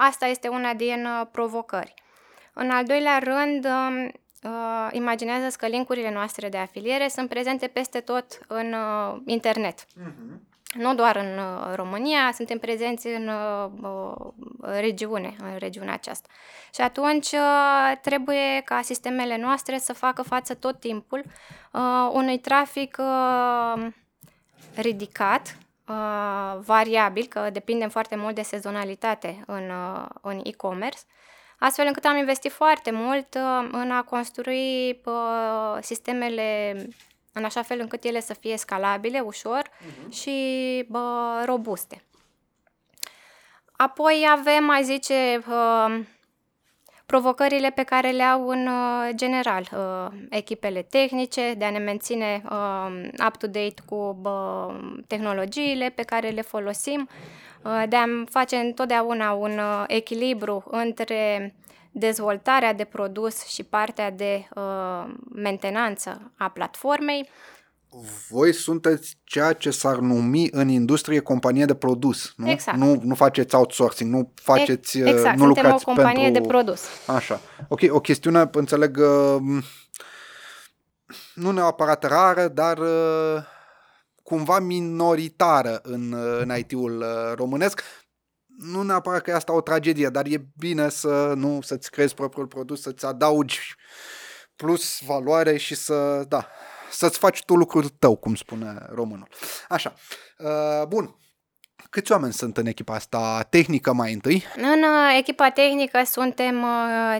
asta 0.00 0.26
este 0.26 0.48
una 0.48 0.74
din 0.74 1.06
uh, 1.06 1.26
provocări. 1.32 1.94
În 2.52 2.70
al 2.70 2.84
doilea 2.84 3.18
rând, 3.18 3.64
um, 3.64 4.04
uh, 4.42 4.88
imaginează 4.90 5.56
că 5.58 5.66
linkurile 5.66 6.12
noastre 6.12 6.48
de 6.48 6.56
afiliere 6.56 7.08
sunt 7.08 7.28
prezente 7.28 7.66
peste 7.66 8.00
tot 8.00 8.38
în 8.46 8.72
uh, 8.72 9.20
internet. 9.26 9.84
Uh-huh. 9.84 10.50
Nu 10.72 10.94
doar 10.94 11.16
în 11.16 11.38
uh, 11.38 11.74
România, 11.74 12.32
suntem 12.32 12.58
prezenți 12.58 13.06
în 13.06 13.28
uh, 13.28 14.32
regiune, 14.60 15.34
în 15.38 15.56
regiunea 15.58 15.92
aceasta. 15.92 16.28
Și 16.74 16.80
atunci 16.80 17.30
uh, 17.32 17.98
trebuie 18.02 18.62
ca 18.64 18.80
sistemele 18.82 19.36
noastre 19.36 19.78
să 19.78 19.92
facă 19.92 20.22
față 20.22 20.54
tot 20.54 20.80
timpul 20.80 21.22
uh, 21.72 22.10
unui 22.12 22.38
trafic 22.38 22.96
uh, 23.00 23.86
ridicat 24.74 25.56
uh, 25.88 26.58
variabil, 26.58 27.26
că 27.26 27.50
depindem 27.52 27.88
foarte 27.88 28.16
mult 28.16 28.34
de 28.34 28.42
sezonalitate 28.42 29.44
în, 29.46 29.70
uh, 29.70 30.06
în 30.20 30.40
e-commerce, 30.44 31.00
astfel 31.58 31.86
încât 31.86 32.04
am 32.04 32.16
investit 32.16 32.52
foarte 32.52 32.90
mult 32.90 33.34
uh, 33.34 33.68
în 33.72 33.90
a 33.90 34.02
construi 34.02 35.00
uh, 35.04 35.78
sistemele 35.80 36.76
în 37.32 37.44
așa 37.44 37.62
fel 37.62 37.80
încât 37.80 38.04
ele 38.04 38.20
să 38.20 38.34
fie 38.34 38.56
scalabile, 38.56 39.20
ușor 39.20 39.62
uh-huh. 39.62 40.12
și 40.12 40.86
uh, 40.90 41.42
robuste. 41.44 42.04
Apoi 43.72 44.26
avem, 44.30 44.64
mai 44.64 44.82
zice, 44.82 45.42
uh, 45.48 46.00
provocările 47.12 47.70
pe 47.70 47.82
care 47.82 48.10
le 48.10 48.22
au 48.22 48.48
în 48.48 48.66
uh, 48.66 49.08
general 49.14 49.68
uh, 49.72 50.18
echipele 50.30 50.82
tehnice, 50.82 51.54
de 51.58 51.64
a 51.64 51.70
ne 51.70 51.78
menține 51.78 52.42
uh, 52.50 53.08
up-to-date 53.26 53.74
cu 53.86 54.20
tehnologiile 55.06 55.88
pe 55.88 56.02
care 56.02 56.28
le 56.28 56.40
folosim, 56.40 57.08
de 57.88 57.96
a 57.96 58.04
face 58.30 58.56
întotdeauna 58.56 59.32
un 59.32 59.60
echilibru 59.86 60.64
între 60.70 61.54
dezvoltarea 61.90 62.72
de 62.72 62.84
produs 62.84 63.46
și 63.46 63.62
partea 63.64 64.10
de 64.10 64.48
mentenanță 65.34 66.32
a 66.36 66.48
platformei, 66.48 67.28
voi 68.28 68.52
sunteți 68.52 69.18
ceea 69.24 69.52
ce 69.52 69.70
s-ar 69.70 69.96
numi 69.96 70.48
în 70.50 70.68
industrie 70.68 71.20
companie 71.20 71.64
de 71.64 71.74
produs, 71.74 72.32
nu? 72.36 72.50
Exact. 72.50 72.78
Nu, 72.78 73.00
nu 73.02 73.14
faceți 73.14 73.54
outsourcing, 73.54 74.12
nu 74.12 74.32
faceți, 74.34 74.98
exact. 74.98 75.36
nu 75.36 75.44
Suntem 75.44 75.46
lucrați 75.46 75.84
o 75.86 75.92
companie 75.92 76.24
pentru... 76.24 76.42
de 76.42 76.48
produs. 76.48 76.80
Așa. 77.06 77.40
Ok, 77.68 77.80
o 77.88 78.00
chestiune, 78.00 78.50
înțeleg, 78.52 78.96
uh, 78.96 79.62
nu 81.34 81.50
neapărat 81.50 82.04
rară, 82.04 82.48
dar 82.48 82.78
uh, 82.78 83.42
cumva 84.22 84.58
minoritară 84.58 85.80
în, 85.82 86.12
uh, 86.12 86.40
în 86.40 86.56
IT-ul 86.56 87.04
românesc. 87.34 87.82
Nu 88.46 88.82
neapărat 88.82 89.22
că 89.22 89.30
e 89.30 89.34
asta 89.34 89.52
o 89.52 89.60
tragedie, 89.60 90.08
dar 90.08 90.26
e 90.26 90.46
bine 90.58 90.88
să 90.88 91.32
nu 91.36 91.60
să-ți 91.62 91.90
creezi 91.90 92.14
propriul 92.14 92.46
produs, 92.46 92.80
să-ți 92.80 93.06
adaugi 93.06 93.74
plus 94.56 95.00
valoare 95.06 95.56
și 95.56 95.74
să, 95.74 96.24
da, 96.28 96.48
să-ți 96.92 97.18
faci 97.18 97.44
tu 97.44 97.54
lucrul 97.54 97.88
tău, 97.88 98.16
cum 98.16 98.34
spune 98.34 98.86
românul. 98.94 99.28
Așa, 99.68 99.94
uh, 100.38 100.86
bun. 100.88 101.16
Câți 101.90 102.12
oameni 102.12 102.32
sunt 102.32 102.56
în 102.56 102.66
echipa 102.66 102.94
asta 102.94 103.46
tehnică 103.50 103.92
mai 103.92 104.12
întâi? 104.12 104.44
În 104.56 104.82
uh, 104.82 105.16
echipa 105.18 105.50
tehnică 105.50 106.02
suntem 106.04 106.64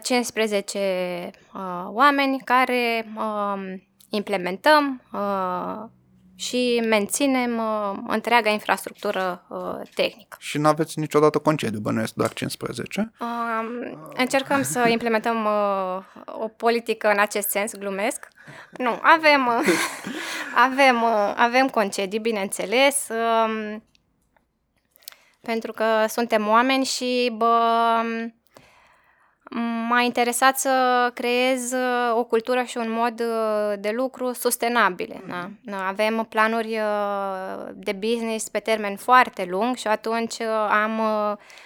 15 0.02 1.30
uh, 1.54 1.60
oameni 1.86 2.38
care 2.44 3.12
um, 3.16 3.82
implementăm 4.08 5.02
și 6.42 6.82
menținem 6.88 7.58
uh, 7.58 7.98
întreaga 8.06 8.50
infrastructură 8.50 9.44
uh, 9.48 9.88
tehnică. 9.94 10.36
Și 10.40 10.58
nu 10.58 10.68
aveți 10.68 10.98
niciodată 10.98 11.38
concediu, 11.38 11.80
bănuiesc 11.80 12.14
doar 12.14 12.32
15? 12.32 13.12
Uh, 13.20 13.26
încercăm 14.16 14.62
să 14.62 14.88
implementăm 14.88 15.44
uh, 15.44 16.02
o 16.26 16.48
politică 16.48 17.10
în 17.10 17.18
acest 17.18 17.48
sens, 17.48 17.74
glumesc. 17.74 18.28
Nu, 18.70 18.98
avem, 19.02 19.46
uh, 19.46 19.68
avem, 20.66 21.02
uh, 21.02 21.32
avem 21.36 21.68
concedii, 21.68 22.18
bineînțeles, 22.18 23.08
uh, 23.08 23.76
pentru 25.40 25.72
că 25.72 25.84
suntem 26.08 26.48
oameni 26.48 26.84
și 26.84 27.32
bă, 27.36 27.56
M-a 29.88 30.00
interesat 30.00 30.58
să 30.58 30.70
creez 31.14 31.72
uh, 31.72 32.16
o 32.16 32.24
cultură 32.24 32.62
și 32.66 32.76
un 32.76 32.90
mod 32.90 33.20
uh, 33.20 33.78
de 33.80 33.92
lucru 33.96 34.32
sustenabile. 34.32 35.22
Mm-hmm. 35.24 35.50
Da? 35.60 35.86
Avem 35.86 36.26
planuri 36.28 36.78
uh, 36.78 37.70
de 37.74 37.92
business 37.92 38.48
pe 38.48 38.58
termen 38.58 38.96
foarte 38.96 39.46
lung 39.50 39.76
și 39.76 39.86
atunci 39.86 40.40
am 40.70 41.00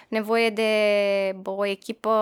nevoie 0.09 0.51
de 0.51 0.71
o 1.45 1.67
echipă 1.67 2.13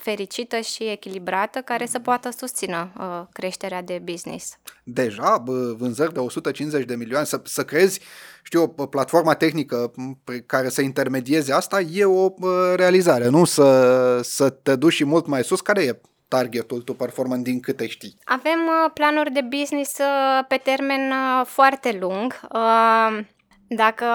fericită 0.00 0.60
și 0.60 0.82
echilibrată 0.82 1.58
care 1.58 1.86
să 1.86 1.98
poată 1.98 2.30
susțină 2.36 2.92
creșterea 3.32 3.82
de 3.82 4.00
business. 4.04 4.58
Deja 4.82 5.42
vânzări 5.76 6.12
de 6.12 6.18
150 6.18 6.84
de 6.84 6.94
milioane, 6.94 7.24
să, 7.24 7.40
să 7.44 7.64
crezi 7.64 8.00
știu, 8.42 8.74
o 8.76 8.86
platformă 8.86 9.34
tehnică 9.34 9.92
pe 10.24 10.40
care 10.46 10.68
să 10.68 10.82
intermedieze 10.82 11.52
asta 11.52 11.80
e 11.80 12.04
o 12.04 12.28
realizare, 12.74 13.28
nu 13.28 13.44
să, 13.44 14.20
să 14.22 14.50
te 14.50 14.76
duci 14.76 14.92
și 14.92 15.04
mult 15.04 15.26
mai 15.26 15.44
sus, 15.44 15.60
care 15.60 15.82
e 15.82 16.00
targetul 16.28 16.80
tu 16.82 16.94
performant 16.94 17.44
din 17.44 17.60
câte 17.60 17.86
știi? 17.86 18.18
Avem 18.24 18.58
uh, 18.84 18.90
planuri 18.94 19.32
de 19.32 19.40
business 19.58 19.98
uh, 19.98 20.44
pe 20.48 20.56
termen 20.56 21.10
uh, 21.10 21.46
foarte 21.46 21.96
lung. 22.00 22.40
Uh, 22.52 23.24
dacă, 23.68 24.06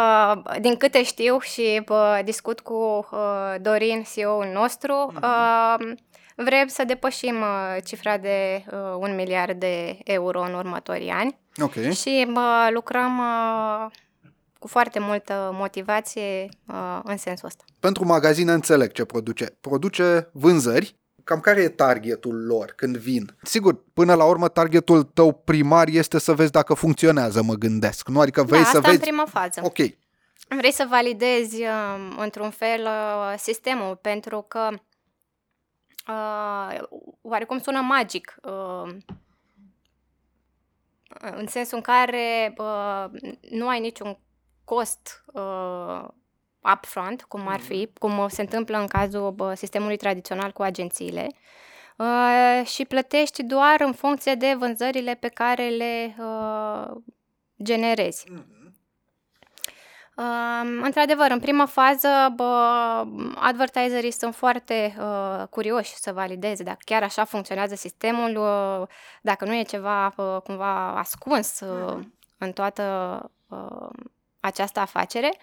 din 0.62 0.76
câte 0.76 1.04
știu 1.04 1.40
și 1.40 1.84
uh, 1.90 2.20
discut 2.24 2.60
cu 2.60 3.08
uh, 3.12 3.56
Dorin, 3.62 4.04
CEO-ul 4.13 4.50
nostru, 4.54 5.13
uh, 5.22 5.94
vrem 6.36 6.68
să 6.68 6.84
depășim 6.84 7.36
uh, 7.36 7.78
cifra 7.86 8.18
de 8.18 8.63
uh, 8.72 8.80
un 9.00 9.16
miliard 9.16 9.60
de 9.60 9.98
euro 10.04 10.42
în 10.42 10.54
următorii 10.54 11.10
ani 11.10 11.38
Ok. 11.62 11.74
și 11.92 12.28
uh, 12.36 12.68
lucrăm 12.74 13.18
uh, 13.20 13.92
cu 14.60 14.67
foarte 14.67 15.00
multă 15.00 15.50
motivație 15.54 16.50
uh, 16.67 17.00
în 17.04 17.17
sensul 17.17 17.48
ăsta. 17.48 17.63
Pentru 17.80 18.06
magazine 18.06 18.52
înțeleg 18.52 18.91
ce 18.91 19.06
produce. 19.06 19.46
Produce 19.46 20.30
vânzări. 20.34 20.96
Cam 21.24 21.39
care 21.39 21.62
e 21.62 21.70
targetul 21.70 22.46
lor 22.46 22.74
când 22.76 22.98
vin? 22.98 23.36
Sigur, 23.41 23.84
până 23.93 24.13
la 24.13 24.26
urmă, 24.26 24.48
targetul 24.48 25.04
tău 25.04 25.34
primar 25.34 25.88
este 25.88 26.20
să 26.20 26.34
vezi 26.34 26.52
dacă 26.52 26.74
funcționează, 26.74 27.41
mă 27.41 27.54
gândesc. 27.54 28.08
Nu? 28.08 28.20
Adică 28.20 28.43
vrei 28.43 28.62
da, 28.63 28.65
să 28.65 28.78
asta 28.78 28.89
vezi... 28.89 29.02
în 29.02 29.08
prima 29.08 29.26
fază. 29.26 29.62
Ok. 29.63 29.78
Vrei 30.58 30.72
să 30.72 30.86
validezi 30.89 31.62
uh, 31.62 32.15
într-un 32.17 32.50
fel 32.50 32.82
uh, 32.82 33.34
sistemul 33.38 33.96
pentru 33.96 34.46
că 34.48 34.70
uh, 36.08 36.84
oarecum 37.22 37.60
sună 37.60 37.82
magic 37.82 38.36
uh, 38.43 38.96
în 41.32 41.48
sensul 41.48 41.78
în 41.78 41.84
care 41.84 42.54
uh, 42.58 43.06
nu 43.50 43.67
ai 43.67 43.80
niciun 43.80 44.17
cost 44.67 45.23
uh, 45.34 46.03
upfront, 46.73 47.23
cum 47.23 47.47
ar 47.47 47.60
fi, 47.60 47.89
cum 47.99 48.27
se 48.27 48.41
întâmplă 48.41 48.77
în 48.77 48.88
cazul 48.88 49.36
uh, 49.38 49.51
sistemului 49.56 49.97
tradițional 49.97 50.51
cu 50.51 50.62
agențiile, 50.62 51.27
uh, 51.97 52.65
și 52.65 52.86
plătești 52.86 53.43
doar 53.43 53.82
în 53.82 53.93
funcție 53.93 54.36
de 54.36 54.56
vânzările 54.58 55.13
pe 55.13 55.27
care 55.27 55.67
le 55.67 56.15
uh, 56.19 56.95
generezi. 57.63 58.25
Um, 60.17 60.82
într-adevăr, 60.82 61.32
în 61.32 61.39
prima 61.39 61.65
fază, 61.65 62.34
bă, 62.36 62.43
advertiserii 63.36 64.12
sunt 64.12 64.36
foarte 64.36 64.95
uh, 64.99 65.47
curioși 65.49 65.95
să 65.95 66.12
valideze 66.12 66.63
dacă 66.63 66.77
chiar 66.86 67.03
așa 67.03 67.23
funcționează 67.23 67.75
sistemul, 67.75 68.36
uh, 68.36 68.88
dacă 69.21 69.45
nu 69.45 69.56
e 69.56 69.63
ceva 69.63 70.13
uh, 70.17 70.38
cumva 70.43 70.97
ascuns 70.97 71.60
uh, 71.60 71.99
în 72.38 72.51
toată 72.51 72.84
uh, 73.47 73.89
această 74.39 74.80
afacere. 74.80 75.34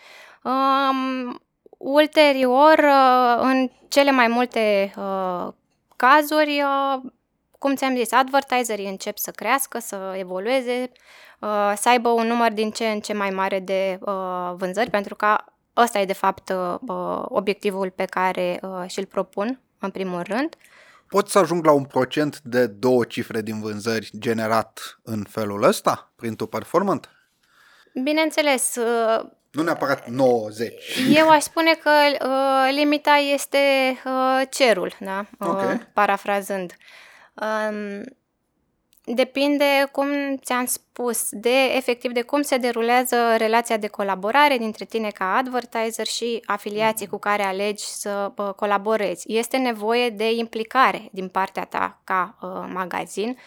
Um, 0.43 1.41
ulterior, 1.79 2.79
uh, 2.79 3.39
în 3.41 3.71
cele 3.89 4.11
mai 4.11 4.29
multe 4.29 4.95
uh, 4.97 5.53
cazuri, 5.97 6.63
uh, 6.63 7.11
cum 7.59 7.75
ți-am 7.75 7.97
zis, 7.97 8.13
advertiserii 8.13 8.89
încep 8.89 9.19
să 9.19 9.31
crească, 9.31 9.79
să 9.79 10.15
evolueze, 10.17 10.93
uh, 11.41 11.73
să 11.77 11.89
aibă 11.89 12.09
un 12.09 12.27
număr 12.27 12.53
din 12.53 12.71
ce 12.71 12.87
în 12.87 13.01
ce 13.01 13.13
mai 13.13 13.31
mare 13.31 13.61
de 13.61 13.99
uh, 14.01 14.53
vânzări, 14.57 14.91
pentru 14.91 15.15
că 15.15 15.37
ăsta 15.77 15.99
e 15.99 16.05
de 16.05 16.13
fapt 16.13 16.49
uh, 16.49 17.23
obiectivul 17.25 17.91
pe 17.91 18.05
care 18.05 18.61
uh, 18.63 18.85
și-l 18.87 19.07
propun 19.07 19.61
în 19.79 19.91
primul 19.91 20.23
rând. 20.23 20.57
Pot 21.09 21.29
să 21.29 21.39
ajung 21.39 21.65
la 21.65 21.73
un 21.73 21.85
procent 21.85 22.41
de 22.41 22.67
două 22.67 23.05
cifre 23.05 23.43
din 23.43 23.61
vânzări 23.61 24.11
generat 24.19 24.99
în 25.03 25.25
felul 25.29 25.63
ăsta, 25.63 26.13
prin 26.17 26.37
tu 26.37 26.47
performant? 26.47 27.09
Bineînțeles, 28.03 28.77
uh, 28.77 29.25
Nu 29.51 29.63
neapărat 29.63 30.09
90. 30.09 30.75
eu 31.15 31.29
aș 31.31 31.43
spune 31.43 31.75
că 31.75 31.91
uh, 32.25 32.73
limita 32.75 33.15
este 33.15 33.59
uh, 34.05 34.43
cerul, 34.51 34.93
da? 35.01 35.27
Uh, 35.39 35.49
Ok. 35.49 35.63
parafrazând. 35.93 36.73
Um, 37.35 38.03
Depinde, 39.07 39.89
cum 39.93 40.37
ți-am 40.37 40.65
spus, 40.65 41.29
de 41.31 41.65
efectiv 41.77 42.13
de 42.13 42.23
cum 42.23 42.43
se 42.43 42.57
derulează 42.57 43.17
relația 43.37 43.77
de 43.77 43.87
colaborare 43.87 44.57
dintre 44.57 44.85
tine 44.85 45.09
ca 45.11 45.35
advertiser 45.37 46.07
și 46.07 46.43
afiliații 46.47 47.07
cu 47.07 47.19
care 47.19 47.43
alegi 47.43 47.85
să 47.85 48.33
uh, 48.37 48.49
colaborezi. 48.57 49.33
Este 49.33 49.57
nevoie 49.57 50.11
de 50.11 50.31
implicare 50.33 51.09
din 51.13 51.29
partea 51.29 51.65
ta 51.65 52.01
ca 52.05 52.37
uh, 52.43 52.49
magazin. 52.73 53.39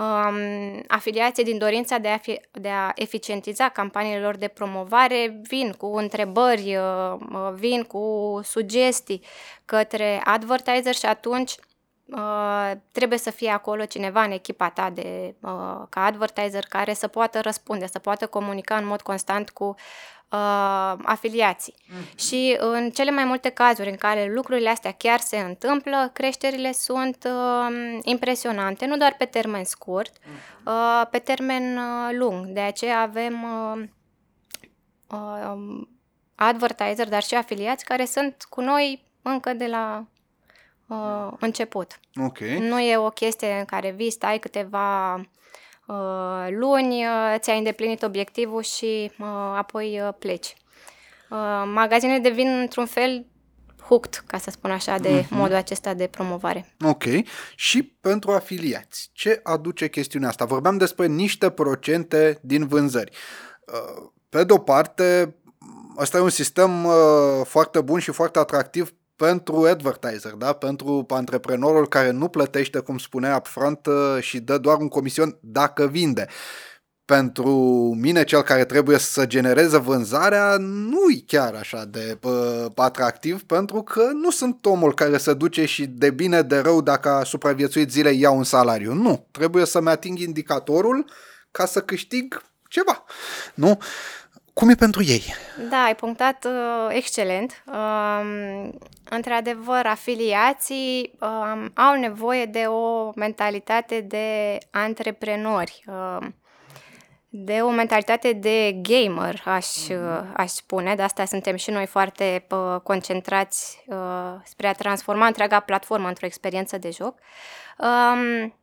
Um, 0.00 0.82
afiliații 0.88 1.44
din 1.44 1.58
dorința 1.58 1.98
de 1.98 2.08
a, 2.08 2.16
fi, 2.16 2.40
de 2.52 2.68
a 2.68 2.92
eficientiza 2.94 3.68
campaniile 3.68 4.20
lor 4.20 4.36
de 4.36 4.48
promovare 4.48 5.40
vin 5.42 5.72
cu 5.72 5.86
întrebări, 5.86 6.76
uh, 6.76 7.14
uh, 7.32 7.52
vin 7.54 7.82
cu 7.82 8.40
sugestii 8.42 9.22
către 9.64 10.20
advertiser 10.24 10.94
și 10.94 11.06
atunci 11.06 11.54
Uh, 12.12 12.70
trebuie 12.92 13.18
să 13.18 13.30
fie 13.30 13.50
acolo 13.50 13.84
cineva 13.84 14.22
în 14.22 14.30
echipa 14.30 14.68
ta 14.68 14.90
de, 14.90 15.34
uh, 15.40 15.82
ca 15.88 16.04
advertiser 16.04 16.64
care 16.68 16.94
să 16.94 17.06
poată 17.06 17.40
răspunde, 17.40 17.86
să 17.86 17.98
poată 17.98 18.26
comunica 18.26 18.76
în 18.76 18.86
mod 18.86 19.00
constant 19.00 19.50
cu 19.50 19.74
uh, 20.32 20.94
afiliații. 21.02 21.74
Mm-hmm. 21.74 22.14
Și 22.14 22.56
în 22.58 22.90
cele 22.90 23.10
mai 23.10 23.24
multe 23.24 23.48
cazuri 23.48 23.90
în 23.90 23.96
care 23.96 24.32
lucrurile 24.34 24.68
astea 24.68 24.92
chiar 24.92 25.20
se 25.20 25.38
întâmplă, 25.38 26.10
creșterile 26.12 26.72
sunt 26.72 27.24
uh, 27.24 27.98
impresionante, 28.02 28.86
nu 28.86 28.96
doar 28.96 29.14
pe 29.18 29.24
termen 29.24 29.64
scurt, 29.64 30.18
mm-hmm. 30.18 30.64
uh, 30.64 31.06
pe 31.10 31.18
termen 31.18 31.76
uh, 31.76 32.10
lung. 32.12 32.46
De 32.46 32.60
aceea 32.60 33.00
avem 33.00 33.42
uh, 33.42 33.82
uh, 35.06 35.86
advertiser, 36.34 37.08
dar 37.08 37.22
și 37.22 37.34
afiliați 37.34 37.84
care 37.84 38.04
sunt 38.04 38.46
cu 38.48 38.60
noi 38.60 39.04
încă 39.22 39.52
de 39.52 39.66
la 39.66 40.06
uh, 40.86 41.32
început. 41.38 42.00
Ok. 42.14 42.38
Nu 42.38 42.80
e 42.80 42.96
o 42.96 43.10
chestie 43.10 43.58
în 43.58 43.64
care 43.64 43.90
vii, 43.90 44.10
stai 44.10 44.38
câteva 44.38 45.14
uh, 45.14 45.24
luni, 46.50 47.04
uh, 47.04 47.34
ți-ai 47.38 47.58
îndeplinit 47.58 48.02
obiectivul 48.02 48.62
și 48.62 49.12
uh, 49.18 49.26
apoi 49.56 50.00
uh, 50.06 50.14
pleci. 50.18 50.54
Uh, 51.30 51.62
magazinele 51.74 52.18
devin 52.18 52.48
într-un 52.48 52.86
fel 52.86 53.26
hooked, 53.88 54.22
ca 54.26 54.38
să 54.38 54.50
spun 54.50 54.70
așa, 54.70 54.98
de 54.98 55.20
uh-huh. 55.20 55.28
modul 55.28 55.56
acesta 55.56 55.94
de 55.94 56.06
promovare. 56.06 56.74
Ok. 56.84 57.04
Și 57.54 57.82
pentru 57.82 58.30
afiliați, 58.30 59.10
ce 59.12 59.40
aduce 59.42 59.88
chestiunea 59.88 60.28
asta? 60.28 60.44
Vorbeam 60.44 60.76
despre 60.76 61.06
niște 61.06 61.50
procente 61.50 62.38
din 62.42 62.66
vânzări. 62.66 63.16
Uh, 63.66 64.10
Pe 64.28 64.44
de 64.44 64.52
o 64.52 64.58
parte, 64.58 65.34
ăsta 65.98 66.16
e 66.16 66.20
un 66.20 66.28
sistem 66.28 66.84
uh, 66.84 66.92
foarte 67.44 67.80
bun 67.80 67.98
și 67.98 68.10
foarte 68.10 68.38
atractiv 68.38 68.94
pentru 69.26 69.64
advertiser, 69.64 70.32
da? 70.32 70.52
pentru 70.52 71.06
antreprenorul 71.08 71.88
care 71.88 72.10
nu 72.10 72.28
plătește, 72.28 72.78
cum 72.78 72.98
spunea 72.98 73.36
upfront, 73.36 73.86
uh, 73.86 74.22
și 74.22 74.38
dă 74.38 74.58
doar 74.58 74.76
un 74.76 74.88
comision 74.88 75.36
dacă 75.40 75.86
vinde. 75.86 76.26
Pentru 77.04 77.50
mine, 78.00 78.24
cel 78.24 78.42
care 78.42 78.64
trebuie 78.64 78.98
să 78.98 79.26
genereze 79.26 79.78
vânzarea, 79.78 80.56
nu-i 80.58 81.24
chiar 81.26 81.54
așa 81.54 81.84
de 81.84 82.18
uh, 82.22 82.66
atractiv, 82.74 83.42
pentru 83.42 83.82
că 83.82 84.10
nu 84.12 84.30
sunt 84.30 84.66
omul 84.66 84.94
care 84.94 85.16
se 85.16 85.34
duce 85.34 85.64
și 85.64 85.86
de 85.86 86.10
bine 86.10 86.42
de 86.42 86.58
rău, 86.58 86.80
dacă 86.80 87.08
a 87.08 87.24
supraviețuit 87.24 87.90
zilei, 87.90 88.20
iau 88.20 88.36
un 88.36 88.44
salariu. 88.44 88.92
Nu, 88.92 89.26
trebuie 89.30 89.64
să-mi 89.64 89.88
ating 89.88 90.18
indicatorul 90.18 91.04
ca 91.50 91.66
să 91.66 91.80
câștig 91.80 92.42
ceva. 92.68 93.04
Nu? 93.54 93.78
Cum 94.60 94.68
e 94.68 94.74
pentru 94.74 95.02
ei? 95.02 95.34
Da, 95.70 95.82
ai 95.82 95.94
punctat 95.94 96.44
uh, 96.44 96.94
excelent. 96.96 97.64
Um, 97.66 98.78
într-adevăr, 99.10 99.86
afiliații 99.86 101.12
um, 101.20 101.70
au 101.74 101.94
nevoie 101.94 102.44
de 102.44 102.64
o 102.66 103.12
mentalitate 103.14 104.00
de 104.00 104.58
antreprenori, 104.70 105.84
um, 105.86 106.34
de 107.28 107.60
o 107.62 107.70
mentalitate 107.70 108.32
de 108.32 108.72
gamer, 108.82 109.42
aș, 109.44 109.88
uh, 109.88 110.22
aș 110.36 110.50
spune. 110.50 110.94
De 110.94 111.02
asta 111.02 111.24
suntem 111.24 111.56
și 111.56 111.70
noi 111.70 111.86
foarte 111.86 112.46
uh, 112.50 112.80
concentrați 112.82 113.84
uh, 113.86 114.34
spre 114.44 114.66
a 114.66 114.72
transforma 114.72 115.26
întreaga 115.26 115.60
platformă 115.60 116.08
într-o 116.08 116.26
experiență 116.26 116.78
de 116.78 116.90
joc. 116.90 117.18
Um, 117.78 118.54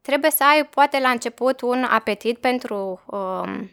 trebuie 0.00 0.30
să 0.30 0.44
ai, 0.44 0.64
poate, 0.64 1.00
la 1.00 1.08
început 1.08 1.60
un 1.60 1.84
apetit 1.84 2.38
pentru... 2.38 3.02
Um, 3.06 3.70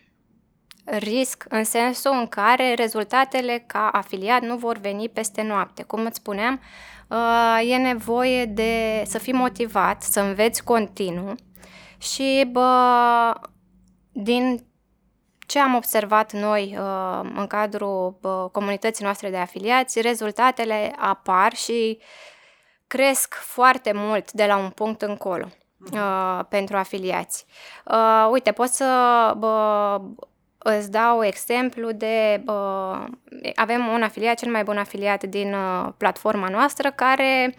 risc 0.85 1.45
în 1.49 1.63
sensul 1.63 2.11
în 2.11 2.27
care 2.27 2.73
rezultatele 2.73 3.63
ca 3.67 3.89
afiliat 3.89 4.41
nu 4.41 4.55
vor 4.55 4.77
veni 4.77 5.09
peste 5.09 5.41
noapte. 5.41 5.83
Cum 5.83 6.05
îți 6.05 6.17
spuneam, 6.17 6.61
uh, 7.07 7.71
e 7.71 7.77
nevoie 7.77 8.45
de 8.45 9.03
să 9.05 9.17
fii 9.17 9.33
motivat, 9.33 10.03
să 10.03 10.19
înveți 10.19 10.63
continuu 10.63 11.35
și 11.97 12.47
bă, 12.51 13.33
din 14.11 14.65
ce 15.47 15.59
am 15.59 15.75
observat 15.75 16.31
noi 16.31 16.77
uh, 16.79 17.29
în 17.35 17.47
cadrul 17.47 18.17
uh, 18.21 18.45
comunității 18.51 19.03
noastre 19.03 19.29
de 19.29 19.37
afiliați, 19.37 20.01
rezultatele 20.01 20.95
apar 20.97 21.53
și 21.53 21.99
cresc 22.87 23.33
foarte 23.33 23.91
mult 23.95 24.31
de 24.31 24.45
la 24.45 24.57
un 24.57 24.69
punct 24.69 25.01
încolo. 25.01 25.47
Uh, 25.93 26.39
pentru 26.49 26.77
afiliați. 26.77 27.45
Uh, 27.85 28.27
uite, 28.31 28.51
pot 28.51 28.67
să 28.67 28.85
uh, 29.41 30.25
Îți 30.63 30.91
dau 30.91 31.23
exemplu 31.23 31.91
de... 31.91 32.43
Uh, 32.45 33.03
avem 33.55 33.87
un 33.87 34.03
afiliat, 34.03 34.37
cel 34.37 34.51
mai 34.51 34.63
bun 34.63 34.77
afiliat 34.77 35.23
din 35.23 35.53
uh, 35.53 35.87
platforma 35.97 36.49
noastră, 36.49 36.91
care 36.91 37.55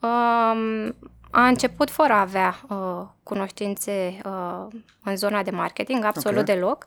um, 0.00 0.96
a 1.30 1.46
început 1.46 1.90
fără 1.90 2.12
a 2.12 2.20
avea 2.20 2.60
uh, 2.68 3.02
cunoștințe 3.22 4.20
uh, 4.24 4.66
în 5.04 5.16
zona 5.16 5.42
de 5.42 5.50
marketing, 5.50 6.04
absolut 6.04 6.38
Ok. 6.38 6.44
deloc. 6.44 6.86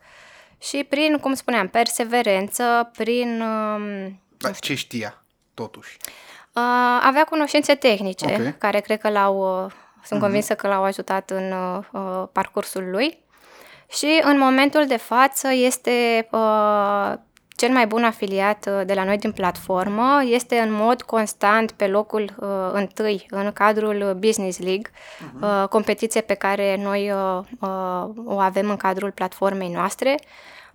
Și 0.61 0.83
prin, 0.89 1.17
cum 1.17 1.33
spuneam, 1.33 1.67
perseverență, 1.67 2.91
prin... 2.97 3.41
Um, 3.41 4.19
Dar 4.37 4.59
ce 4.59 4.75
știa, 4.75 5.23
totuși? 5.53 5.97
Uh, 6.53 6.99
avea 7.01 7.23
cunoștințe 7.23 7.75
tehnice, 7.75 8.25
Ok. 8.25 8.37
Mhm. 8.37 8.57
care 8.57 8.79
cred 8.79 8.99
că 8.99 9.09
l-au, 9.09 9.63
uh, 9.65 9.71
sunt 10.03 10.19
convinsă 10.19 10.55
că 10.55 10.67
l-au 10.67 10.83
ajutat 10.83 11.29
în 11.29 11.51
uh, 11.51 11.79
uh, 11.91 12.23
parcursul 12.31 12.89
lui. 12.89 13.22
Și 13.93 14.21
în 14.23 14.37
momentul 14.37 14.85
de 14.87 14.97
față 14.97 15.47
este 15.51 16.27
uh, 16.31 17.13
cel 17.49 17.69
mai 17.71 17.87
bun 17.87 18.03
afiliat 18.03 18.69
uh, 18.69 18.85
de 18.85 18.93
la 18.93 19.03
noi 19.03 19.17
din 19.17 19.31
platformă, 19.31 20.21
este 20.25 20.57
în 20.57 20.71
mod 20.71 21.01
constant 21.01 21.71
pe 21.71 21.87
locul 21.87 22.35
uh, 22.39 22.47
întâi 22.71 23.25
în 23.29 23.51
cadrul 23.51 24.17
Business 24.19 24.59
League, 24.59 24.91
uh, 25.41 25.67
competiție 25.69 26.21
pe 26.21 26.33
care 26.33 26.77
noi 26.83 27.11
uh, 27.11 27.39
uh, 27.59 28.09
o 28.25 28.39
avem 28.39 28.69
în 28.69 28.77
cadrul 28.77 29.11
platformei 29.11 29.69
noastre. 29.69 30.15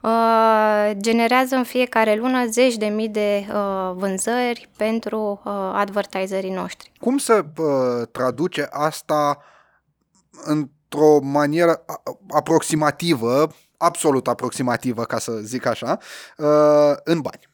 Uh, 0.00 0.90
generează 0.96 1.56
în 1.56 1.64
fiecare 1.64 2.14
lună 2.14 2.46
zeci 2.46 2.76
de 2.76 2.86
mii 2.86 3.08
de 3.08 3.46
uh, 3.48 3.92
vânzări 3.94 4.68
pentru 4.76 5.40
uh, 5.44 5.52
advertiserii 5.72 6.50
noștri. 6.50 6.92
Cum 7.00 7.18
se 7.18 7.32
uh, 7.32 8.06
traduce 8.12 8.68
asta 8.70 9.38
într-o 10.88 11.18
manieră 11.20 11.82
a- 11.86 12.02
aproximativă, 12.28 13.54
absolut 13.76 14.28
aproximativă, 14.28 15.04
ca 15.04 15.18
să 15.18 15.32
zic 15.32 15.66
așa, 15.66 15.98
uh, 16.36 16.94
în 17.04 17.20
bani? 17.20 17.48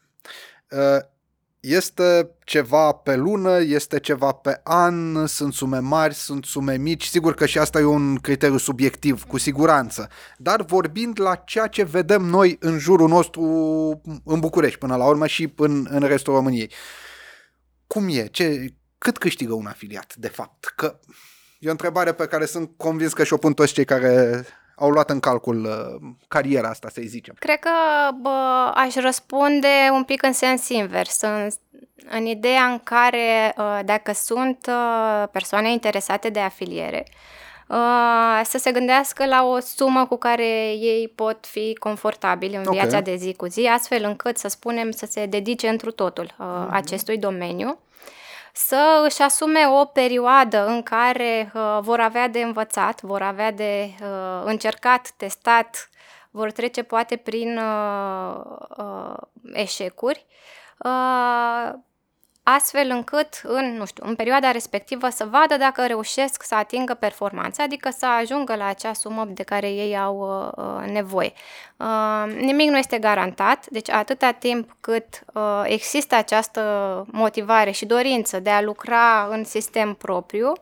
Uh, 0.70 1.12
este 1.60 2.30
ceva 2.44 2.92
pe 2.92 3.16
lună, 3.16 3.60
este 3.60 4.00
ceva 4.00 4.32
pe 4.32 4.60
an, 4.64 5.26
sunt 5.26 5.52
sume 5.52 5.78
mari, 5.78 6.14
sunt 6.14 6.44
sume 6.44 6.76
mici, 6.76 7.04
sigur 7.04 7.34
că 7.34 7.46
și 7.46 7.58
asta 7.58 7.78
e 7.78 7.84
un 7.84 8.16
criteriu 8.16 8.56
subiectiv, 8.56 9.24
cu 9.24 9.38
siguranță, 9.38 10.08
dar 10.36 10.62
vorbind 10.62 11.20
la 11.20 11.34
ceea 11.34 11.66
ce 11.66 11.82
vedem 11.82 12.22
noi 12.22 12.56
în 12.60 12.78
jurul 12.78 13.08
nostru 13.08 13.42
în 14.24 14.40
București, 14.40 14.78
până 14.78 14.96
la 14.96 15.06
urmă 15.06 15.26
și 15.26 15.52
în, 15.56 15.86
în 15.90 16.00
restul 16.00 16.34
României. 16.34 16.70
Cum 17.86 18.08
e? 18.08 18.26
Ce, 18.26 18.74
cât 18.98 19.18
câștigă 19.18 19.54
un 19.54 19.66
afiliat, 19.66 20.14
de 20.16 20.28
fapt? 20.28 20.72
Că 20.76 20.98
e 21.64 21.68
o 21.68 21.70
întrebare 21.70 22.12
pe 22.12 22.26
care 22.26 22.44
sunt 22.44 22.70
convins 22.76 23.12
că 23.12 23.24
și-o 23.24 23.36
pun 23.36 23.52
toți 23.52 23.72
cei 23.72 23.84
care 23.84 24.44
au 24.76 24.90
luat 24.90 25.10
în 25.10 25.20
calcul 25.20 25.64
uh, 25.64 26.10
cariera 26.28 26.68
asta, 26.68 26.88
să-i 26.92 27.06
zicem. 27.06 27.34
Cred 27.38 27.58
că 27.58 27.70
bă, 28.20 28.70
aș 28.74 28.94
răspunde 28.94 29.88
un 29.92 30.04
pic 30.04 30.22
în 30.22 30.32
sens 30.32 30.68
invers, 30.68 31.20
în, 31.20 31.48
în 32.10 32.26
ideea 32.26 32.64
în 32.64 32.78
care 32.78 33.54
uh, 33.56 33.80
dacă 33.84 34.12
sunt 34.12 34.66
uh, 34.68 35.28
persoane 35.32 35.72
interesate 35.72 36.28
de 36.28 36.40
afiliere, 36.40 37.06
uh, 37.68 38.40
să 38.44 38.58
se 38.58 38.72
gândească 38.72 39.26
la 39.26 39.44
o 39.44 39.58
sumă 39.60 40.06
cu 40.06 40.16
care 40.16 40.46
ei 40.70 41.12
pot 41.14 41.46
fi 41.46 41.76
confortabili 41.80 42.56
în 42.56 42.64
Ok. 42.66 42.72
viața 42.72 43.00
de 43.00 43.14
zi 43.16 43.34
cu 43.34 43.46
zi, 43.46 43.66
astfel 43.66 44.04
încât, 44.04 44.36
să 44.36 44.48
spunem, 44.48 44.90
să 44.90 45.06
se 45.10 45.26
dedice 45.26 45.68
întru 45.68 45.90
totul 45.90 46.34
uh, 46.38 46.66
acestui 46.70 47.18
domeniu 47.18 47.78
să 48.56 49.02
își 49.04 49.22
asume 49.22 49.66
o 49.66 49.84
perioadă 49.84 50.66
în 50.66 50.82
care 50.82 51.52
uh, 51.54 51.78
vor 51.80 52.00
avea 52.00 52.28
de 52.28 52.42
învățat, 52.42 53.02
vor 53.02 53.22
avea 53.22 53.50
de 53.50 53.90
uh, 54.02 54.42
încercat, 54.44 55.10
testat, 55.16 55.88
vor 56.30 56.50
trece 56.50 56.82
poate 56.82 57.16
prin 57.16 57.58
uh, 57.58 58.34
uh, 58.76 59.16
eșecuri, 59.52 60.26
uh, 60.78 61.72
astfel 62.44 62.90
încât 62.90 63.40
în, 63.42 63.76
nu 63.76 63.86
știu, 63.86 64.04
în 64.06 64.14
perioada 64.14 64.50
respectivă 64.50 65.08
să 65.08 65.26
vadă 65.30 65.56
dacă 65.56 65.86
reușesc 65.86 66.42
să 66.42 66.54
atingă 66.54 66.94
performanța, 66.94 67.62
adică 67.62 67.90
să 67.96 68.06
ajungă 68.06 68.54
la 68.54 68.66
acea 68.66 68.92
sumă 68.92 69.24
de 69.28 69.42
care 69.42 69.70
ei 69.70 69.98
au 69.98 70.18
uh, 70.18 70.64
uh, 70.64 70.90
nevoie. 70.92 71.32
Uh, 71.76 72.32
nimic 72.40 72.70
nu 72.70 72.78
este 72.78 72.98
garantat, 72.98 73.66
deci 73.66 73.90
atâta 73.90 74.30
timp 74.30 74.76
cât 74.80 75.24
uh, 75.34 75.62
există 75.64 76.14
această 76.14 76.62
motivare 77.10 77.70
și 77.70 77.86
dorință 77.86 78.40
de 78.40 78.50
a 78.50 78.62
lucra 78.62 79.28
în 79.30 79.44
sistem 79.44 79.94
propriu, 79.94 80.52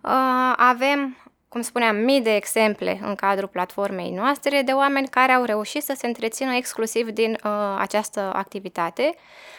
uh, 0.00 0.52
avem 0.56 1.16
cum 1.52 1.60
spuneam, 1.60 1.96
mii 1.96 2.20
de 2.20 2.34
exemple 2.34 3.00
în 3.02 3.14
cadrul 3.14 3.48
platformei 3.48 4.10
noastre 4.10 4.62
de 4.62 4.72
oameni 4.72 5.08
care 5.08 5.32
au 5.32 5.44
reușit 5.44 5.82
să 5.82 5.94
se 5.96 6.06
întrețină 6.06 6.54
exclusiv 6.54 7.08
din 7.08 7.32
uh, 7.32 7.50
această 7.78 8.32
activitate. 8.34 9.14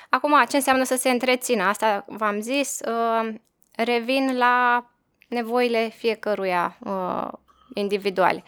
Acum, 0.10 0.44
ce 0.50 0.56
înseamnă 0.56 0.84
să 0.84 0.96
se 0.96 1.10
întrețină? 1.10 1.64
Asta 1.64 2.06
v-am 2.08 2.40
zis, 2.40 2.80
uh, 2.80 3.34
revin 3.72 4.38
la 4.38 4.86
nevoile 5.28 5.90
fiecăruia 5.96 6.78
uh, 6.80 7.28
individuale. 7.74 8.44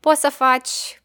Poți 0.00 0.20
să 0.20 0.28
faci 0.28 1.02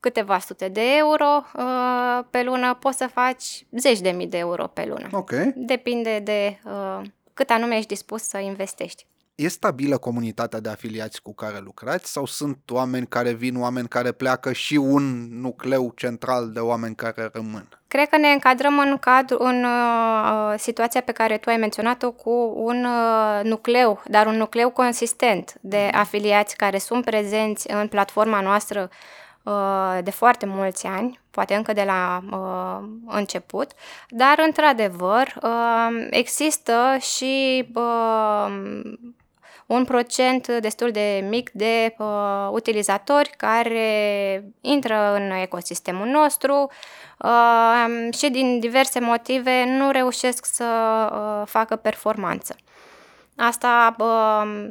câteva 0.00 0.38
sute 0.38 0.68
de 0.68 0.96
euro 0.96 1.44
uh, 1.54 2.24
pe 2.30 2.42
lună, 2.42 2.74
poți 2.74 2.96
să 2.96 3.06
faci 3.06 3.66
zeci 3.70 4.00
de 4.00 4.10
mii 4.10 4.26
de 4.26 4.38
euro 4.38 4.66
pe 4.66 4.84
lună. 4.84 5.08
Ok. 5.12 5.30
Depinde 5.54 6.18
de 6.18 6.60
uh, 6.64 7.00
cât 7.34 7.50
anume 7.50 7.76
ești 7.76 7.88
dispus 7.88 8.22
să 8.22 8.38
investești. 8.38 9.06
E 9.40 9.48
stabilă 9.48 9.98
comunitatea 9.98 10.60
de 10.60 10.68
afiliați 10.68 11.22
cu 11.22 11.34
care 11.34 11.58
lucrați 11.64 12.12
sau 12.12 12.26
sunt 12.26 12.58
oameni 12.70 13.06
care 13.06 13.32
vin, 13.32 13.60
oameni 13.60 13.88
care 13.88 14.12
pleacă 14.12 14.52
și 14.52 14.76
un 14.76 15.28
nucleu 15.40 15.92
central 15.96 16.50
de 16.50 16.58
oameni 16.58 16.94
care 16.94 17.30
rămân? 17.32 17.68
Cred 17.88 18.08
că 18.08 18.16
ne 18.16 18.28
încadrăm 18.28 18.78
în, 18.78 18.98
cadru, 18.98 19.36
în 19.38 19.64
uh, 19.64 20.54
situația 20.58 21.00
pe 21.00 21.12
care 21.12 21.38
tu 21.38 21.50
ai 21.50 21.56
menționat-o 21.56 22.12
cu 22.12 22.52
un 22.56 22.84
uh, 22.84 23.40
nucleu, 23.42 24.02
dar 24.06 24.26
un 24.26 24.36
nucleu 24.36 24.70
consistent 24.70 25.54
de 25.60 25.90
afiliați 25.92 26.56
care 26.56 26.78
sunt 26.78 27.04
prezenți 27.04 27.70
în 27.70 27.88
platforma 27.88 28.40
noastră 28.40 28.90
uh, 29.42 29.98
de 30.02 30.10
foarte 30.10 30.46
mulți 30.46 30.86
ani, 30.86 31.20
poate 31.30 31.54
încă 31.54 31.72
de 31.72 31.82
la 31.86 32.22
uh, 32.30 32.88
început, 33.06 33.70
dar 34.08 34.42
într-adevăr 34.46 35.34
uh, 35.42 36.06
există 36.10 36.96
și 37.00 37.64
uh, 37.74 38.52
un 39.70 39.84
procent 39.84 40.48
destul 40.48 40.90
de 40.90 41.26
mic 41.28 41.50
de 41.50 41.94
uh, 41.98 42.48
utilizatori 42.50 43.30
care 43.36 44.44
intră 44.60 45.14
în 45.14 45.30
ecosistemul 45.30 46.06
nostru 46.06 46.70
uh, 47.18 48.14
și 48.14 48.30
din 48.30 48.60
diverse 48.60 49.00
motive 49.00 49.64
nu 49.78 49.90
reușesc 49.90 50.44
să 50.44 50.64
uh, 51.12 51.46
facă 51.46 51.76
performanță. 51.76 52.56
Asta 53.36 53.96
uh, 53.98 54.70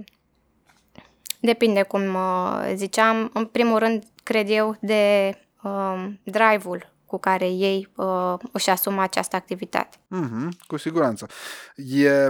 depinde, 1.39 1.81
cum 1.81 2.13
uh, 2.13 2.71
ziceam, 2.75 3.29
în 3.33 3.45
primul 3.45 3.79
rând, 3.79 4.03
cred 4.23 4.49
eu, 4.49 4.75
de 4.81 5.33
uh, 5.63 6.05
drive-ul 6.23 6.93
cu 7.05 7.17
care 7.17 7.45
ei 7.45 7.89
uh, 7.95 8.33
își 8.51 8.69
asumă 8.69 9.01
această 9.01 9.35
activitate. 9.35 9.97
Mhm, 10.07 10.49
cu 10.67 10.77
siguranță. 10.77 11.27
E, 11.75 12.29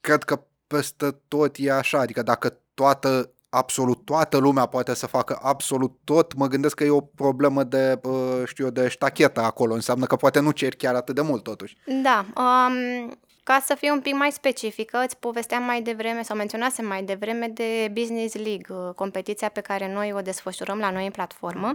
cred 0.00 0.22
că 0.22 0.44
peste 0.76 1.20
tot 1.28 1.56
e 1.58 1.72
așa, 1.72 1.98
adică 1.98 2.22
dacă 2.22 2.58
toată, 2.74 3.30
absolut 3.48 4.04
toată 4.04 4.36
lumea 4.36 4.66
poate 4.66 4.94
să 4.94 5.06
facă 5.06 5.38
absolut 5.42 5.98
tot, 6.04 6.34
mă 6.34 6.46
gândesc 6.46 6.74
că 6.74 6.84
e 6.84 6.90
o 6.90 7.00
problemă 7.00 7.64
de, 7.64 8.00
uh, 8.02 8.42
știu 8.44 8.64
eu, 8.64 8.70
de 8.70 8.88
ștachetă 8.88 9.40
acolo, 9.40 9.74
înseamnă 9.74 10.06
că 10.06 10.16
poate 10.16 10.40
nu 10.40 10.50
ceri 10.50 10.76
chiar 10.76 10.94
atât 10.94 11.14
de 11.14 11.20
mult 11.20 11.42
totuși. 11.42 11.76
Da, 12.02 12.26
um, 12.36 13.18
ca 13.42 13.62
să 13.64 13.74
fiu 13.74 13.92
un 13.92 14.00
pic 14.00 14.14
mai 14.14 14.32
specifică, 14.32 15.02
îți 15.04 15.16
povesteam 15.16 15.62
mai 15.62 15.82
devreme 15.82 16.22
sau 16.22 16.36
menționasem 16.36 16.86
mai 16.86 17.02
devreme 17.02 17.46
de 17.46 17.90
Business 17.92 18.34
League, 18.34 18.66
uh, 18.68 18.94
competiția 18.94 19.48
pe 19.48 19.60
care 19.60 19.92
noi 19.92 20.12
o 20.12 20.20
desfășurăm 20.20 20.78
la 20.78 20.90
noi 20.90 21.04
în 21.04 21.10
platformă. 21.10 21.72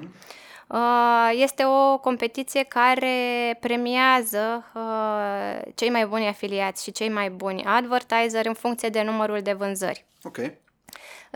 Uh, 0.67 1.31
Este 1.33 1.63
o 1.65 1.97
competiție 1.97 2.63
care 2.63 3.57
premiază 3.59 4.65
uh, 4.73 5.71
cei 5.75 5.89
mai 5.89 6.05
buni 6.05 6.27
afiliați 6.27 6.83
și 6.83 6.91
cei 6.91 7.09
mai 7.09 7.29
buni 7.29 7.63
advertiseri 7.63 8.47
în 8.47 8.53
funcție 8.53 8.89
de 8.89 9.01
numărul 9.01 9.41
de 9.41 9.53
vânzări. 9.53 10.05
Ok. 10.23 10.37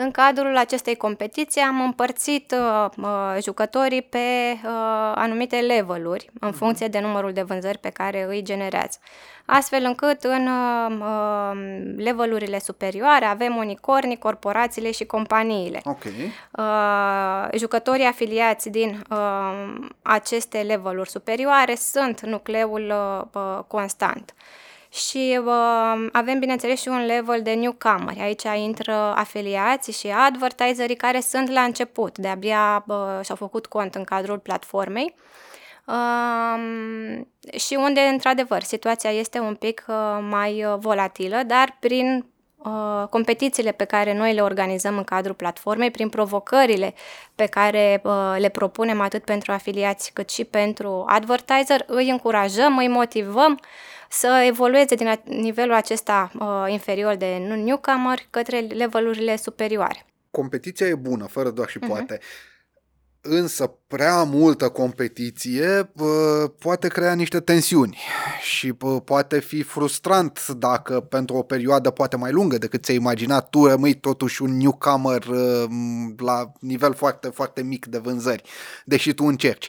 În 0.01 0.11
cadrul 0.11 0.57
acestei 0.57 0.95
competiții 0.95 1.61
am 1.61 1.81
împărțit 1.81 2.51
uh, 2.51 2.89
uh, 2.97 3.41
jucătorii 3.41 4.01
pe 4.01 4.17
uh, 4.17 5.11
anumite 5.15 5.55
leveluri 5.55 6.29
în 6.39 6.51
funcție 6.51 6.87
de 6.87 6.99
numărul 6.99 7.33
de 7.33 7.41
vânzări 7.41 7.77
pe 7.77 7.89
care 7.89 8.25
îi 8.27 8.41
generează. 8.41 8.97
Astfel 9.45 9.83
încât 9.83 10.23
în 10.23 10.47
uh, 10.47 10.97
uh, 10.99 11.57
levelurile 11.97 12.59
superioare 12.59 13.25
avem 13.25 13.55
unicornii, 13.55 14.17
corporațiile 14.17 14.91
și 14.91 15.05
companiile. 15.05 15.81
Ok. 15.83 16.03
Uh, 16.51 17.57
jucătorii 17.57 18.05
afiliați 18.05 18.69
din 18.69 19.01
uh, 19.09 19.75
aceste 20.01 20.57
leveluri 20.61 21.09
superioare 21.09 21.75
sunt 21.75 22.21
nucleul 22.21 22.93
uh, 23.33 23.41
uh, 23.41 23.63
constant. 23.67 24.33
Și 24.91 25.39
uh, 25.45 26.07
avem, 26.11 26.39
bineînțeles, 26.39 26.81
și 26.81 26.87
un 26.87 27.05
level 27.05 27.41
de 27.41 27.53
newcomer. 27.53 28.15
Aici 28.19 28.43
intră 28.55 28.93
afiliații 28.93 29.93
și 29.93 30.07
advertiserii 30.07 30.95
care 30.95 31.19
sunt 31.19 31.49
la 31.49 31.61
început, 31.61 32.17
de-abia 32.17 32.83
uh, 32.87 32.95
și-au 33.23 33.37
făcut 33.37 33.65
cont 33.65 33.95
în 33.95 34.03
cadrul 34.03 34.39
platformei. 34.39 35.15
Um, 35.89 37.27
și 37.57 37.75
unde, 37.75 37.99
într-adevăr, 37.99 38.61
situația 38.61 39.11
este 39.11 39.39
un 39.39 39.55
pic 39.55 39.85
uh, 39.87 39.95
mai 40.29 40.65
uh, 40.65 40.75
volatilă, 40.79 41.41
dar 41.47 41.77
prin 41.79 42.25
uh, 42.57 43.07
competițiile 43.09 43.71
pe 43.71 43.83
care 43.83 44.13
noi 44.13 44.33
le 44.33 44.41
organizăm 44.41 44.97
în 44.97 45.03
cadrul 45.03 45.35
platformei, 45.35 45.91
prin 45.91 46.09
provocările 46.09 46.93
pe 47.35 47.45
care 47.45 48.01
uh, 48.03 48.35
le 48.37 48.49
propunem 48.49 49.01
atât 49.01 49.23
pentru 49.23 49.51
afiliați 49.51 50.13
cât 50.13 50.29
și 50.29 50.43
pentru 50.43 51.03
advertiser, 51.07 51.83
îi 51.87 52.09
încurajăm, 52.09 52.77
îi 52.77 52.87
motivăm 52.87 53.59
să 54.09 54.43
evolueze 54.47 54.95
din 54.95 55.19
nivelul 55.23 55.73
acesta 55.73 56.31
uh, 56.39 56.65
inferior 56.67 57.15
de 57.15 57.35
newcomer 57.63 58.19
către 58.29 58.59
levelurile 58.59 59.35
superioare. 59.35 60.05
Competiția 60.31 60.87
e 60.87 60.95
bună, 60.95 61.25
fără 61.25 61.49
doar 61.49 61.69
și 61.69 61.77
uh-huh. 61.77 61.87
poate. 61.87 62.19
Însă 63.21 63.75
prea 63.87 64.23
multă 64.23 64.69
competiție 64.69 65.91
poate 66.59 66.87
crea 66.87 67.13
niște 67.13 67.39
tensiuni 67.39 67.97
și 68.41 68.73
poate 69.05 69.39
fi 69.39 69.63
frustrant 69.63 70.47
dacă 70.47 70.99
pentru 70.99 71.35
o 71.35 71.41
perioadă 71.41 71.89
poate 71.89 72.15
mai 72.15 72.31
lungă 72.31 72.57
decât 72.57 72.83
ți-ai 72.83 72.97
imaginat 72.97 73.49
tu 73.49 73.65
rămâi 73.65 73.93
totuși 73.93 74.41
un 74.41 74.57
newcomer 74.57 75.25
la 76.17 76.51
nivel 76.59 76.93
foarte, 76.93 77.27
foarte 77.27 77.61
mic 77.61 77.85
de 77.85 77.97
vânzări, 77.97 78.43
deși 78.85 79.13
tu 79.13 79.23
încerci. 79.23 79.67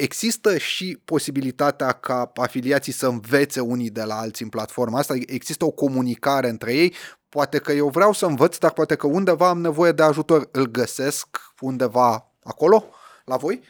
Există 0.00 0.58
și 0.58 0.98
posibilitatea 1.04 1.92
ca 1.92 2.32
afiliații 2.34 2.92
să 2.92 3.06
învețe 3.06 3.60
unii 3.60 3.90
de 3.90 4.02
la 4.02 4.18
alții 4.18 4.44
în 4.44 4.50
platforma 4.50 4.98
asta? 4.98 5.14
Există 5.26 5.64
o 5.64 5.70
comunicare 5.70 6.48
între 6.48 6.74
ei? 6.74 6.94
Poate 7.28 7.58
că 7.58 7.72
eu 7.72 7.88
vreau 7.88 8.12
să 8.12 8.26
învăț, 8.26 8.56
dar 8.56 8.72
poate 8.72 8.94
că 8.94 9.06
undeva 9.06 9.48
am 9.48 9.60
nevoie 9.60 9.92
de 9.92 10.02
ajutor. 10.02 10.48
Îl 10.52 10.66
găsesc 10.66 11.26
undeva 11.60 12.26
acolo? 12.42 12.84
La 13.24 13.36
voi? 13.36 13.60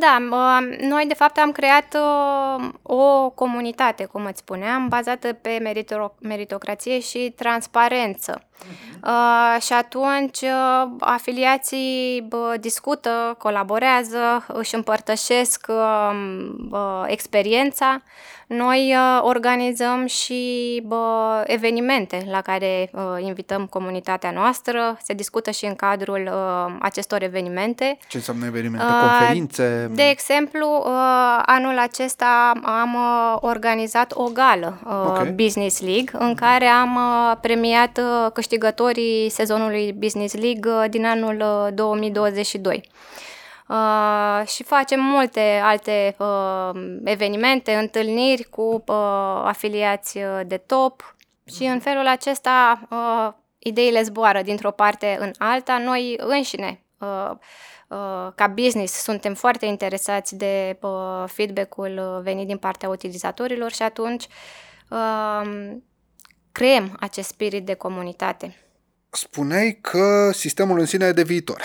Da, 0.00 0.18
noi 0.80 1.04
de 1.08 1.14
fapt 1.14 1.38
am 1.38 1.52
creat 1.52 1.94
uh, 1.94 2.68
o 2.82 3.30
comunitate, 3.30 4.04
cum 4.04 4.24
îți 4.24 4.38
spuneam, 4.38 4.88
bazată 4.88 5.32
pe 5.32 5.74
meritocrație 6.20 7.00
și 7.00 7.32
transparență. 7.36 8.49
Uh, 9.04 9.62
și 9.62 9.72
atunci 9.72 10.40
uh, 10.40 10.90
afiliații 11.00 12.28
discută, 12.60 13.34
colaborează, 13.38 14.44
își 14.48 14.74
împărtășesc 14.74 15.66
experiența 17.06 18.02
noi 18.56 18.94
uh, 18.96 19.22
organizăm 19.22 20.06
și 20.06 20.82
bă, 20.86 21.42
evenimente 21.46 22.26
la 22.30 22.40
care 22.40 22.90
uh, 22.92 23.02
invităm 23.18 23.66
comunitatea 23.66 24.30
noastră. 24.30 24.98
Se 25.02 25.14
discută 25.14 25.50
și 25.50 25.64
în 25.64 25.74
cadrul 25.74 26.30
uh, 26.32 26.74
acestor 26.80 27.22
evenimente. 27.22 27.98
Ce 28.08 28.16
înseamnă 28.16 28.46
evenimente? 28.46 28.86
Uh, 28.86 29.10
Conferințe? 29.10 29.90
De 29.94 30.02
exemplu, 30.02 30.82
uh, 30.86 31.42
anul 31.46 31.78
acesta 31.78 32.52
am 32.62 32.94
uh, 32.94 33.36
organizat 33.40 34.12
o 34.14 34.24
gală 34.24 34.78
uh, 34.84 34.92
okay. 35.06 35.30
Business 35.30 35.80
League 35.80 36.10
în 36.12 36.34
care 36.34 36.66
am 36.66 36.94
uh, 36.94 37.36
premiat 37.40 37.98
uh, 37.98 38.32
câștigătorii 38.50 39.28
sezonului 39.28 39.92
Business 39.92 40.34
League 40.34 40.72
uh, 40.72 40.84
din 40.90 41.04
anul 41.06 41.66
uh, 41.66 41.74
2022. 41.74 42.88
Uh, 43.68 44.46
și 44.46 44.62
facem 44.62 45.00
multe 45.00 45.60
alte 45.62 46.16
uh, 46.18 46.98
evenimente, 47.04 47.74
întâlniri 47.74 48.42
cu 48.42 48.84
uh, 48.86 48.94
afiliați 49.44 50.16
uh, 50.16 50.40
de 50.46 50.56
top 50.56 51.16
și 51.46 51.64
în 51.64 51.80
felul 51.80 52.06
acesta 52.06 52.80
uh, 52.90 53.32
ideile 53.58 54.02
zboară 54.02 54.42
dintr-o 54.42 54.70
parte 54.70 55.16
în 55.20 55.30
alta. 55.38 55.78
Noi 55.78 56.14
înșine, 56.18 56.82
uh, 56.98 57.30
uh, 57.88 58.32
ca 58.34 58.46
business, 58.46 59.02
suntem 59.02 59.34
foarte 59.34 59.66
interesați 59.66 60.36
de 60.36 60.78
uh, 60.80 61.24
feedback-ul 61.26 62.20
venit 62.22 62.46
din 62.46 62.58
partea 62.58 62.88
utilizatorilor 62.88 63.72
și 63.72 63.82
atunci 63.82 64.26
uh, 64.88 65.76
creăm 66.52 66.96
acest 67.00 67.28
spirit 67.28 67.66
de 67.66 67.74
comunitate. 67.74 68.56
Spuneai 69.10 69.78
că 69.80 70.30
sistemul 70.32 70.78
în 70.78 70.86
sine 70.86 71.04
e 71.06 71.12
de 71.12 71.22
viitor. 71.22 71.62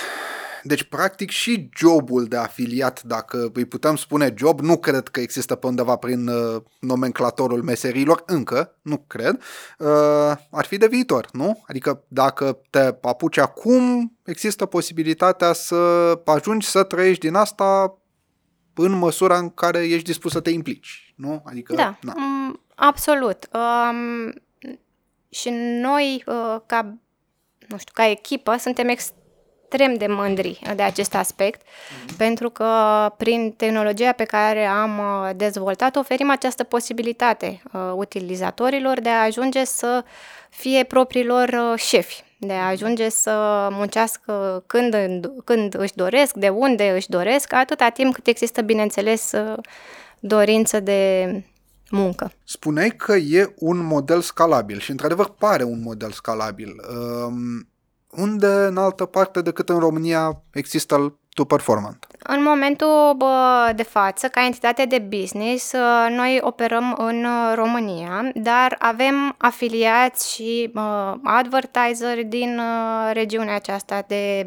Deci, 0.67 0.83
practic, 0.83 1.29
și 1.29 1.69
jobul 1.77 2.25
de 2.25 2.37
afiliat, 2.37 3.03
dacă 3.03 3.49
îi 3.53 3.65
putem 3.65 3.95
spune 3.95 4.33
job, 4.37 4.59
nu 4.59 4.77
cred 4.77 5.07
că 5.07 5.19
există 5.19 5.55
pe 5.55 5.67
undeva 5.67 5.95
prin 5.95 6.27
uh, 6.27 6.61
nomenclatorul 6.79 7.61
meserilor, 7.61 8.23
încă, 8.25 8.77
nu 8.81 8.97
cred, 9.07 9.41
uh, 9.77 9.87
ar 10.51 10.65
fi 10.65 10.77
de 10.77 10.87
viitor, 10.87 11.27
nu? 11.31 11.63
Adică 11.67 12.03
dacă 12.07 12.59
te 12.69 12.95
apuci 13.01 13.37
acum, 13.37 14.17
există 14.23 14.65
posibilitatea 14.65 15.53
să 15.53 15.75
ajungi 16.25 16.67
să 16.67 16.83
trăiești 16.83 17.25
din 17.25 17.35
asta 17.35 17.97
în 18.73 18.91
măsura 18.91 19.37
în 19.37 19.49
care 19.49 19.79
ești 19.87 20.05
dispus 20.05 20.31
să 20.31 20.39
te 20.39 20.49
implici, 20.49 21.13
nu? 21.15 21.43
Adică, 21.45 21.73
da, 21.75 21.97
na. 22.01 22.13
Mm, 22.15 22.61
absolut. 22.75 23.49
Um, 23.53 24.33
și 25.35 25.49
noi, 25.81 26.23
uh, 26.25 26.55
ca, 26.65 26.81
nu 27.67 27.77
știu, 27.77 27.93
ca 27.93 28.09
echipă, 28.09 28.55
suntem 28.57 28.87
ex- 28.87 29.13
extrem 29.75 29.93
de 29.93 30.07
mândri 30.07 30.59
de 30.75 30.81
acest 30.81 31.15
aspect, 31.15 31.61
mm-hmm. 31.61 32.17
pentru 32.17 32.49
că 32.49 32.69
prin 33.17 33.53
tehnologia 33.57 34.11
pe 34.11 34.23
care 34.23 34.65
am 34.65 34.99
uh, 34.99 35.29
dezvoltat 35.35 35.95
oferim 35.95 36.29
această 36.29 36.63
posibilitate 36.63 37.61
uh, 37.73 37.81
utilizatorilor 37.95 38.99
de 38.99 39.09
a 39.09 39.23
ajunge 39.23 39.63
să 39.63 40.03
fie 40.49 40.83
propriilor 40.83 41.47
uh, 41.47 41.79
șefi, 41.79 42.23
de 42.37 42.53
a 42.53 42.67
ajunge 42.67 43.09
să 43.09 43.67
muncească 43.71 44.63
când, 44.67 44.95
când 45.43 45.75
își 45.77 45.95
doresc, 45.95 46.35
de 46.35 46.49
unde 46.49 46.89
își 46.89 47.09
doresc, 47.09 47.53
atâta 47.53 47.89
timp 47.89 48.13
cât 48.13 48.27
există, 48.27 48.61
bineînțeles, 48.61 49.31
dorință 50.19 50.79
de 50.79 51.29
muncă. 51.89 52.31
Spuneai 52.43 52.89
că 52.89 53.15
e 53.15 53.53
un 53.55 53.85
model 53.85 54.21
scalabil 54.21 54.79
și 54.79 54.91
într-adevăr 54.91 55.29
pare 55.29 55.63
un 55.63 55.81
model 55.81 56.11
scalabil. 56.11 56.75
Um 57.25 57.67
unde 58.17 58.47
în 58.47 58.77
altă 58.77 59.05
parte 59.05 59.41
decât 59.41 59.69
în 59.69 59.79
România 59.79 60.41
există 60.53 61.19
tu 61.33 61.45
performant? 61.45 62.07
În 62.23 62.43
momentul 62.43 63.13
bă, 63.17 63.71
de 63.75 63.83
față, 63.83 64.27
ca 64.27 64.45
entitate 64.45 64.85
de 64.85 64.99
business, 64.99 65.73
ă, 65.73 66.09
noi 66.09 66.39
operăm 66.41 66.95
în 66.97 67.25
România, 67.55 68.31
dar 68.33 68.75
avem 68.79 69.35
afiliați 69.37 70.33
și 70.33 70.69
bă, 70.73 71.15
advertiseri 71.23 72.23
din 72.23 72.57
ă, 72.57 73.11
regiunea 73.11 73.55
aceasta 73.55 74.03
de 74.07 74.45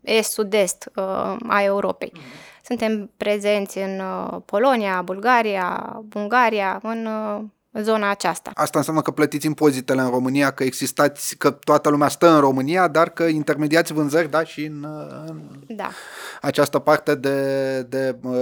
est-sud-est 0.00 0.90
ă, 0.96 1.36
a 1.48 1.62
Europei. 1.62 2.12
Suntem 2.66 3.10
prezenți 3.16 3.78
în 3.78 4.00
Polonia, 4.44 5.02
Bulgaria, 5.02 5.96
Ungaria, 6.14 6.80
în 6.82 7.08
zona 7.82 8.10
aceasta. 8.10 8.50
Asta 8.54 8.78
înseamnă 8.78 9.02
că 9.02 9.10
plătiți 9.10 9.46
impozitele 9.46 10.00
în 10.00 10.10
România, 10.10 10.50
că 10.50 10.64
existați, 10.64 11.36
că 11.36 11.50
toată 11.50 11.88
lumea 11.88 12.08
stă 12.08 12.30
în 12.30 12.40
România, 12.40 12.88
dar 12.88 13.10
că 13.10 13.24
intermediați 13.24 13.92
vânzări, 13.92 14.30
da, 14.30 14.44
și 14.44 14.64
în, 14.64 14.86
în 15.26 15.42
da. 15.66 15.90
această 16.40 16.78
parte 16.78 17.14
de, 17.14 17.82
de 17.82 18.16
uh, 18.22 18.34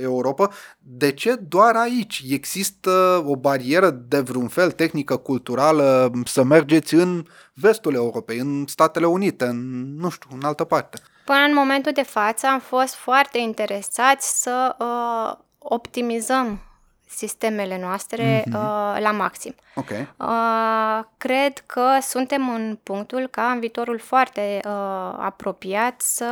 Europa. 0.00 0.50
De 0.78 1.12
ce 1.12 1.34
doar 1.34 1.76
aici? 1.76 2.24
Există 2.28 3.22
o 3.26 3.36
barieră 3.36 3.90
de 3.90 4.20
vreun 4.20 4.48
fel, 4.48 4.70
tehnică, 4.70 5.16
culturală, 5.16 6.10
să 6.24 6.42
mergeți 6.42 6.94
în 6.94 7.26
vestul 7.54 7.94
Europei, 7.94 8.38
în 8.38 8.64
Statele 8.66 9.06
Unite, 9.06 9.44
în, 9.44 9.94
nu 9.96 10.10
știu, 10.10 10.30
în 10.32 10.44
altă 10.44 10.64
parte? 10.64 10.98
Până 11.24 11.38
în 11.38 11.54
momentul 11.54 11.92
de 11.92 12.02
față 12.02 12.46
am 12.46 12.58
fost 12.58 12.94
foarte 12.94 13.38
interesați 13.38 14.42
să 14.42 14.76
uh, 14.78 15.36
optimizăm 15.58 16.60
sistemele 17.08 17.78
noastre 17.80 18.40
mm-hmm. 18.40 18.52
uh, 18.52 18.96
la 19.00 19.10
maxim. 19.10 19.54
Okay. 19.74 20.08
Uh, 20.16 21.04
cred 21.16 21.58
că 21.58 21.98
suntem 22.00 22.48
în 22.48 22.78
punctul 22.82 23.26
ca 23.26 23.50
în 23.50 23.60
viitorul 23.60 23.98
foarte 23.98 24.60
uh, 24.64 24.70
apropiat 25.18 26.00
să 26.00 26.24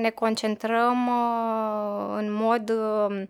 ne 0.00 0.10
concentrăm 0.10 1.06
uh, 1.06 2.14
în 2.16 2.32
mod 2.32 2.70
uh, 2.70 3.22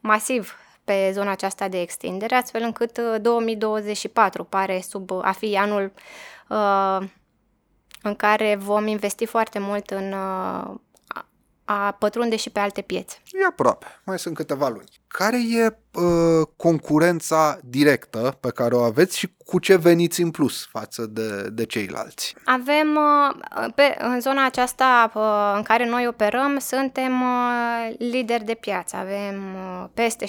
masiv 0.00 0.56
pe 0.84 1.10
zona 1.12 1.30
aceasta 1.30 1.68
de 1.68 1.80
extindere, 1.80 2.34
astfel 2.34 2.62
încât 2.62 2.96
uh, 2.96 3.20
2024 3.20 4.44
pare 4.44 4.80
sub 4.88 5.10
a 5.22 5.32
fi 5.32 5.56
anul 5.56 5.92
uh, 6.48 6.98
în 8.02 8.14
care 8.14 8.56
vom 8.60 8.86
investi 8.86 9.26
foarte 9.26 9.58
mult 9.58 9.90
în 9.90 10.12
uh, 10.12 10.74
a 11.68 11.92
pătrunde 11.98 12.36
și 12.36 12.50
pe 12.50 12.60
alte 12.60 12.80
piețe. 12.80 13.16
E 13.32 13.46
aproape, 13.48 13.86
mai 14.04 14.18
sunt 14.18 14.34
câteva 14.34 14.68
luni. 14.68 14.88
Care 15.08 15.36
e 15.36 15.66
uh, 15.66 16.46
concurența 16.56 17.58
directă 17.64 18.38
pe 18.40 18.50
care 18.50 18.74
o 18.74 18.82
aveți 18.82 19.18
și 19.18 19.34
cu 19.44 19.58
ce 19.58 19.76
veniți 19.76 20.22
în 20.22 20.30
plus 20.30 20.66
față 20.70 21.06
de, 21.06 21.48
de 21.52 21.64
ceilalți? 21.64 22.34
Avem, 22.44 22.96
uh, 22.96 23.66
pe, 23.74 23.96
în 23.98 24.20
zona 24.20 24.44
aceasta 24.44 25.12
uh, 25.14 25.52
în 25.56 25.62
care 25.62 25.88
noi 25.88 26.06
operăm, 26.06 26.58
suntem 26.58 27.20
uh, 27.20 27.94
lideri 27.98 28.44
de 28.44 28.54
piață. 28.54 28.96
Avem 28.96 29.42
uh, 29.54 29.84
peste 29.94 30.26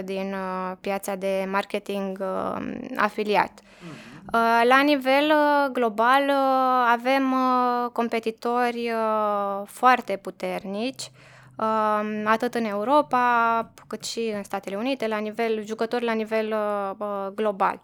70% 0.00 0.04
din 0.04 0.32
uh, 0.32 0.76
piața 0.80 1.14
de 1.14 1.46
marketing 1.50 2.18
uh, 2.20 2.80
afiliat. 2.96 3.60
Mm-hmm. 3.60 4.11
Uh, 4.26 4.62
la 4.64 4.80
nivel 4.80 5.30
uh, 5.30 5.70
global 5.72 6.22
uh, 6.28 6.88
avem 6.88 7.34
competitori 7.92 8.92
foarte 9.64 10.16
puternici, 10.16 11.10
um, 11.56 12.26
atât 12.26 12.54
în 12.54 12.64
Europa 12.64 13.72
cât 13.86 14.04
și 14.04 14.32
în 14.34 14.42
Statele 14.42 14.76
Unite, 14.76 15.06
la 15.06 15.18
nivel 15.18 15.64
jucători 15.64 16.04
la 16.04 16.12
nivel 16.12 16.54
global. 17.34 17.82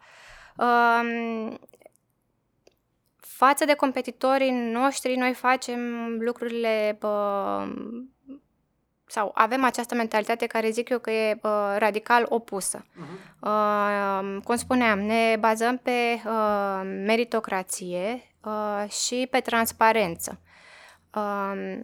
Um, 0.57 1.59
față 3.17 3.65
de 3.65 3.75
competitorii 3.75 4.51
noștri, 4.51 5.15
noi 5.15 5.35
facem 5.35 5.81
lucrurile 6.21 6.99
uh, 7.03 7.69
sau 9.09 9.31
avem 9.35 9.65
această 9.65 9.95
mentalitate 9.95 10.47
care 10.47 10.71
zic 10.71 10.89
eu 10.89 10.99
că 10.99 11.11
e 11.11 11.39
uh, 11.43 11.75
radical 11.79 12.27
opusă. 12.29 12.85
Uh-huh. 12.85 13.41
Uh, 13.41 14.37
cum 14.45 14.57
spuneam, 14.57 15.01
ne 15.01 15.37
bazăm 15.39 15.77
pe 15.77 16.23
uh, 16.27 16.81
meritocrație 17.07 18.23
uh, 18.45 18.91
și 18.91 19.27
pe 19.31 19.41
transparență. 19.41 20.41
Uh, 21.15 21.79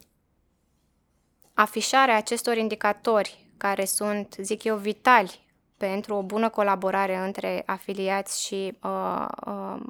afișarea 1.55 2.16
acestor 2.16 2.57
indicatori 2.57 3.49
care 3.57 3.85
sunt, 3.85 4.37
zic 4.39 4.64
eu, 4.64 4.77
vitali 4.77 5.45
pentru 5.77 6.14
o 6.14 6.22
bună 6.22 6.49
colaborare 6.49 7.16
între 7.16 7.62
afiliați 7.66 8.47
și 8.47 8.79
uh, 8.83 9.27
uh, 9.47 9.81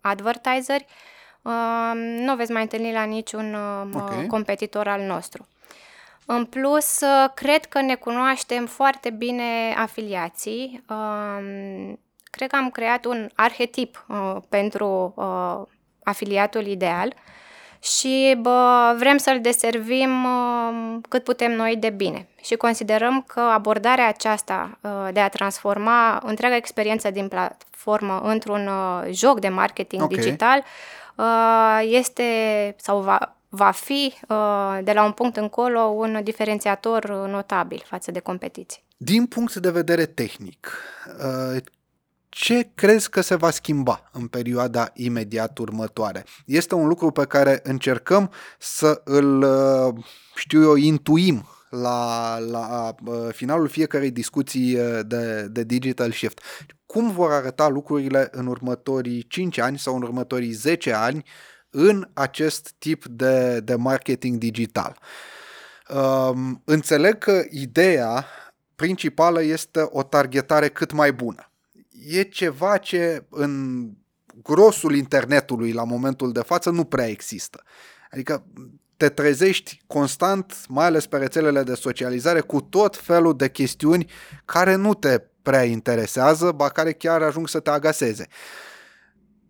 advertiseri, 0.00 0.86
uh, 1.42 1.92
nu 1.94 2.36
veți 2.36 2.52
mai 2.52 2.62
întâlni 2.62 2.92
la 2.92 3.04
niciun 3.04 3.54
uh, 3.54 3.90
okay. 3.94 4.26
competitor 4.26 4.88
al 4.88 5.00
nostru. 5.00 5.46
În 6.30 6.44
plus, 6.44 7.00
uh, 7.00 7.30
cred 7.34 7.64
că 7.64 7.80
ne 7.80 7.94
cunoaștem 7.94 8.66
foarte 8.66 9.10
bine 9.10 9.74
afiliații. 9.76 10.84
Uh, 10.88 11.92
cred 12.30 12.50
că 12.50 12.56
am 12.56 12.70
creat 12.70 13.04
un 13.04 13.28
arhetip 13.34 14.04
uh, 14.08 14.36
pentru 14.48 15.14
uh, 15.16 15.66
afiliatul 16.02 16.66
ideal 16.66 17.14
și 17.82 18.36
bă, 18.40 18.94
vrem 18.98 19.16
să-l 19.16 19.40
deservim 19.40 20.24
uh, 20.24 20.96
cât 21.08 21.24
putem 21.24 21.52
noi 21.52 21.76
de 21.76 21.90
bine. 21.90 22.28
Și 22.42 22.54
considerăm 22.54 23.22
că 23.26 23.40
abordarea 23.40 24.08
aceasta 24.08 24.78
uh, 24.80 25.08
de 25.12 25.20
a 25.20 25.28
transforma 25.28 26.20
întreaga 26.24 26.56
experiență 26.56 27.10
din 27.10 27.28
platformă 27.28 28.20
într-un 28.24 28.66
uh, 28.66 29.12
joc 29.12 29.40
de 29.40 29.48
marketing 29.48 30.02
okay. 30.02 30.16
digital 30.16 30.62
uh, 31.14 31.80
este 31.82 32.24
sau 32.78 33.00
va, 33.00 33.37
va 33.48 33.70
fi 33.70 34.14
uh, 34.28 34.78
de 34.82 34.92
la 34.92 35.04
un 35.04 35.12
punct 35.12 35.36
încolo 35.36 35.80
un 35.80 36.20
diferențiator 36.24 37.26
notabil 37.26 37.82
față 37.86 38.10
de 38.10 38.20
competiție. 38.20 38.82
Din 38.96 39.26
punct 39.26 39.54
de 39.54 39.70
vedere 39.70 40.06
tehnic, 40.06 40.72
uh, 41.18 41.62
ce 42.28 42.70
crezi 42.74 43.10
că 43.10 43.20
se 43.20 43.34
va 43.34 43.50
schimba 43.50 44.10
în 44.12 44.26
perioada 44.26 44.90
imediat 44.94 45.58
următoare? 45.58 46.24
Este 46.44 46.74
un 46.74 46.88
lucru 46.88 47.10
pe 47.10 47.24
care 47.24 47.60
încercăm 47.62 48.30
să 48.58 49.00
îl, 49.04 49.42
uh, 49.42 50.04
știu 50.34 50.62
eu, 50.62 50.74
intuim 50.74 51.46
la, 51.70 52.38
la 52.38 52.94
uh, 53.04 53.28
finalul 53.32 53.68
fiecarei 53.68 54.10
discuții 54.10 54.74
uh, 54.74 55.00
de, 55.06 55.42
de 55.42 55.64
Digital 55.64 56.12
Shift. 56.12 56.40
Cum 56.86 57.10
vor 57.10 57.32
arăta 57.32 57.68
lucrurile 57.68 58.28
în 58.30 58.46
următorii 58.46 59.26
5 59.28 59.58
ani 59.58 59.78
sau 59.78 59.94
în 59.94 60.02
următorii 60.02 60.50
10 60.50 60.92
ani 60.92 61.24
în 61.70 62.08
acest 62.12 62.74
tip 62.78 63.04
de, 63.04 63.60
de 63.60 63.74
marketing 63.74 64.38
digital? 64.38 64.98
Um, 65.88 66.62
înțeleg 66.64 67.18
că 67.18 67.42
ideea 67.50 68.26
principală 68.76 69.42
este 69.42 69.88
o 69.90 70.02
targetare 70.02 70.68
cât 70.68 70.92
mai 70.92 71.12
bună 71.12 71.48
e 72.06 72.22
ceva 72.22 72.76
ce 72.76 73.24
în 73.30 73.84
grosul 74.42 74.94
internetului 74.94 75.72
la 75.72 75.84
momentul 75.84 76.32
de 76.32 76.40
față 76.40 76.70
nu 76.70 76.84
prea 76.84 77.08
există. 77.08 77.62
Adică 78.10 78.44
te 78.96 79.08
trezești 79.08 79.80
constant, 79.86 80.54
mai 80.68 80.86
ales 80.86 81.06
pe 81.06 81.16
rețelele 81.16 81.62
de 81.62 81.74
socializare, 81.74 82.40
cu 82.40 82.60
tot 82.60 82.96
felul 82.96 83.36
de 83.36 83.50
chestiuni 83.50 84.10
care 84.44 84.74
nu 84.74 84.94
te 84.94 85.22
prea 85.42 85.64
interesează, 85.64 86.52
ba 86.52 86.68
care 86.68 86.92
chiar 86.92 87.22
ajung 87.22 87.48
să 87.48 87.60
te 87.60 87.70
agaseze. 87.70 88.26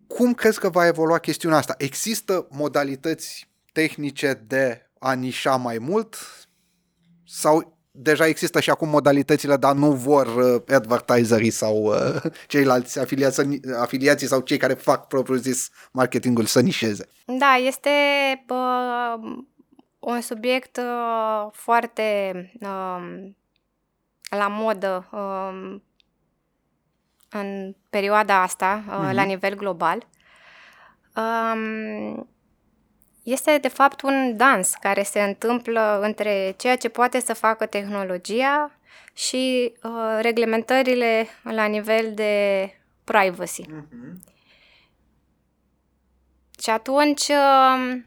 Cum 0.08 0.34
crezi 0.34 0.58
că 0.58 0.68
va 0.68 0.86
evolua 0.86 1.18
chestiunea 1.18 1.58
asta? 1.58 1.74
Există 1.78 2.46
modalități 2.50 3.48
tehnice 3.72 4.42
de 4.46 4.90
a 4.98 5.12
nișa 5.12 5.56
mai 5.56 5.78
mult 5.78 6.16
sau 7.26 7.78
deja 7.90 8.26
există 8.26 8.60
și 8.60 8.70
acum 8.70 8.88
modalitățile, 8.88 9.56
dar 9.56 9.74
nu 9.74 9.92
vor 9.92 10.26
uh, 10.26 10.74
advertiserii 10.74 11.50
sau 11.50 11.82
uh, 11.82 12.22
ceilalți 12.46 12.98
afiliați, 12.98 13.40
afiliații 13.80 14.26
sau 14.26 14.40
cei 14.40 14.56
care 14.56 14.74
fac 14.74 15.06
propriu 15.06 15.36
zis 15.36 15.70
marketingul 15.92 16.44
să 16.44 16.60
nișeze. 16.60 17.08
Da, 17.24 17.54
este 17.54 17.90
uh, 18.48 19.38
un 19.98 20.20
subiect 20.20 20.76
uh, 20.76 21.50
foarte 21.52 22.32
uh, 22.60 23.30
la 24.30 24.48
modă 24.48 25.08
uh, 25.12 25.80
în 27.28 27.74
perioada 27.90 28.42
asta, 28.42 28.84
uh, 28.88 28.94
uh-huh. 28.94 29.12
la 29.12 29.22
nivel 29.22 29.54
global. 29.54 30.06
Um, 31.16 32.28
este 33.22 33.58
de 33.58 33.68
fapt 33.68 34.02
un 34.02 34.36
dans 34.36 34.74
care 34.74 35.02
se 35.02 35.22
întâmplă 35.22 36.00
între 36.02 36.54
ceea 36.56 36.76
ce 36.76 36.88
poate 36.88 37.20
să 37.20 37.34
facă 37.34 37.66
tehnologia 37.66 38.70
și 39.12 39.72
uh, 39.82 40.18
reglementările 40.20 41.26
la 41.42 41.64
nivel 41.64 42.14
de 42.14 42.70
privacy. 43.04 43.62
Uh-huh. 43.62 44.36
Și 46.62 46.70
atunci 46.70 47.28
uh, 47.28 47.98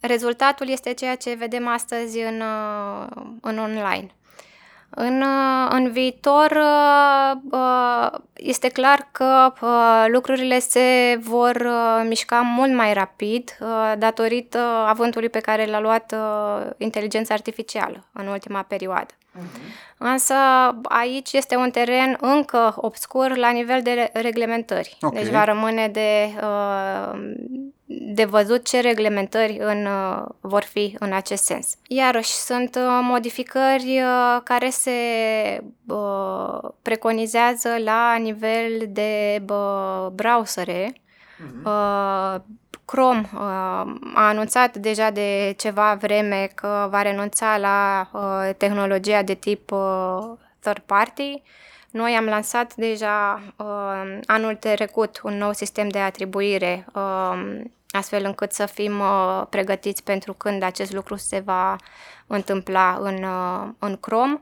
rezultatul 0.00 0.68
este 0.68 0.92
ceea 0.92 1.16
ce 1.16 1.34
vedem 1.34 1.66
astăzi 1.66 2.18
în, 2.18 2.40
uh, 2.40 3.06
în 3.40 3.58
online. 3.58 4.14
În, 4.90 5.22
uh, 5.22 5.68
în 5.70 5.90
viitor 5.90 6.50
uh, 6.50 7.40
uh, 7.50 8.18
este 8.32 8.68
clar 8.68 9.08
că 9.12 9.52
lucrurile 10.06 10.58
se 10.58 11.18
vor 11.20 11.66
mișca 12.08 12.40
mult 12.40 12.72
mai 12.72 12.92
rapid 12.92 13.58
datorită 13.98 14.58
avântului 14.86 15.28
pe 15.28 15.40
care 15.40 15.66
l-a 15.66 15.80
luat 15.80 16.14
inteligența 16.76 17.34
artificială 17.34 18.04
în 18.12 18.26
ultima 18.26 18.62
perioadă. 18.62 19.14
Uh-huh. 19.38 19.98
Însă 19.98 20.34
aici 20.82 21.32
este 21.32 21.56
un 21.56 21.70
teren 21.70 22.16
încă 22.20 22.74
obscur 22.76 23.36
la 23.36 23.50
nivel 23.50 23.82
de 23.82 24.10
reglementări. 24.12 24.96
Okay. 25.00 25.22
Deci 25.22 25.32
va 25.32 25.44
rămâne 25.44 25.88
de, 25.88 26.34
de 27.92 28.24
văzut 28.24 28.68
ce 28.68 28.80
reglementări 28.80 29.58
în, 29.60 29.88
vor 30.40 30.62
fi 30.62 30.96
în 30.98 31.12
acest 31.12 31.44
sens. 31.44 31.74
Iarăși, 31.86 32.30
sunt 32.30 32.78
modificări 33.02 34.02
care 34.44 34.70
se 34.70 34.92
preconizează 36.82 37.68
la 37.84 38.16
nivel 38.16 38.88
de 38.88 39.42
browsere, 40.12 40.92
uh-huh. 40.92 42.42
Chrome 42.90 43.30
uh, 43.34 43.40
a 44.14 44.28
anunțat 44.28 44.76
deja 44.76 45.10
de 45.10 45.54
ceva 45.56 45.94
vreme 46.00 46.50
că 46.54 46.88
va 46.90 47.02
renunța 47.02 47.56
la 47.56 48.08
uh, 48.12 48.54
tehnologia 48.56 49.22
de 49.22 49.34
tip 49.34 49.70
uh, 49.70 50.18
third 50.58 50.82
party. 50.86 51.42
Noi 51.90 52.12
am 52.12 52.24
lansat 52.24 52.74
deja 52.74 53.42
uh, 53.56 54.18
anul 54.26 54.54
trecut 54.54 55.20
un 55.22 55.36
nou 55.36 55.52
sistem 55.52 55.88
de 55.88 55.98
atribuire, 55.98 56.86
uh, 56.94 57.60
astfel 57.88 58.24
încât 58.24 58.52
să 58.52 58.66
fim 58.66 58.98
uh, 58.98 59.42
pregătiți 59.50 60.02
pentru 60.02 60.32
când 60.32 60.62
acest 60.62 60.92
lucru 60.92 61.16
se 61.16 61.42
va 61.44 61.76
întâmpla 62.26 62.98
în, 63.00 63.22
uh, 63.22 63.68
în 63.78 63.96
Chrome. 63.96 64.32
Uh, 64.32 64.40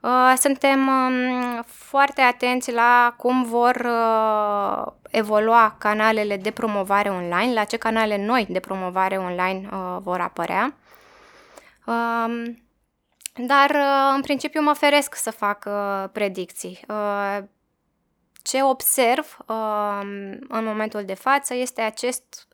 Uh, 0.00 0.32
suntem 0.36 0.86
um, 0.86 1.62
foarte 1.66 2.20
atenți 2.20 2.72
la 2.72 3.14
cum 3.16 3.44
vor 3.44 3.74
uh, 3.84 4.92
evolua 5.10 5.74
canalele 5.78 6.36
de 6.36 6.50
promovare 6.50 7.08
online, 7.08 7.52
la 7.52 7.64
ce 7.64 7.76
canale 7.76 8.24
noi 8.24 8.46
de 8.48 8.60
promovare 8.60 9.16
online 9.16 9.68
uh, 9.72 9.96
vor 10.02 10.20
apărea. 10.20 10.74
Um, 11.86 12.62
dar, 13.36 13.76
în 14.14 14.20
principiu, 14.20 14.62
mă 14.62 14.72
feresc 14.72 15.14
să 15.14 15.30
fac 15.30 15.68
predicții. 16.12 16.80
Ce 18.42 18.62
observ 18.62 19.36
um, 19.48 20.08
în 20.48 20.64
momentul 20.64 21.04
de 21.04 21.14
față 21.14 21.54
este 21.54 21.80
acest 21.80 22.48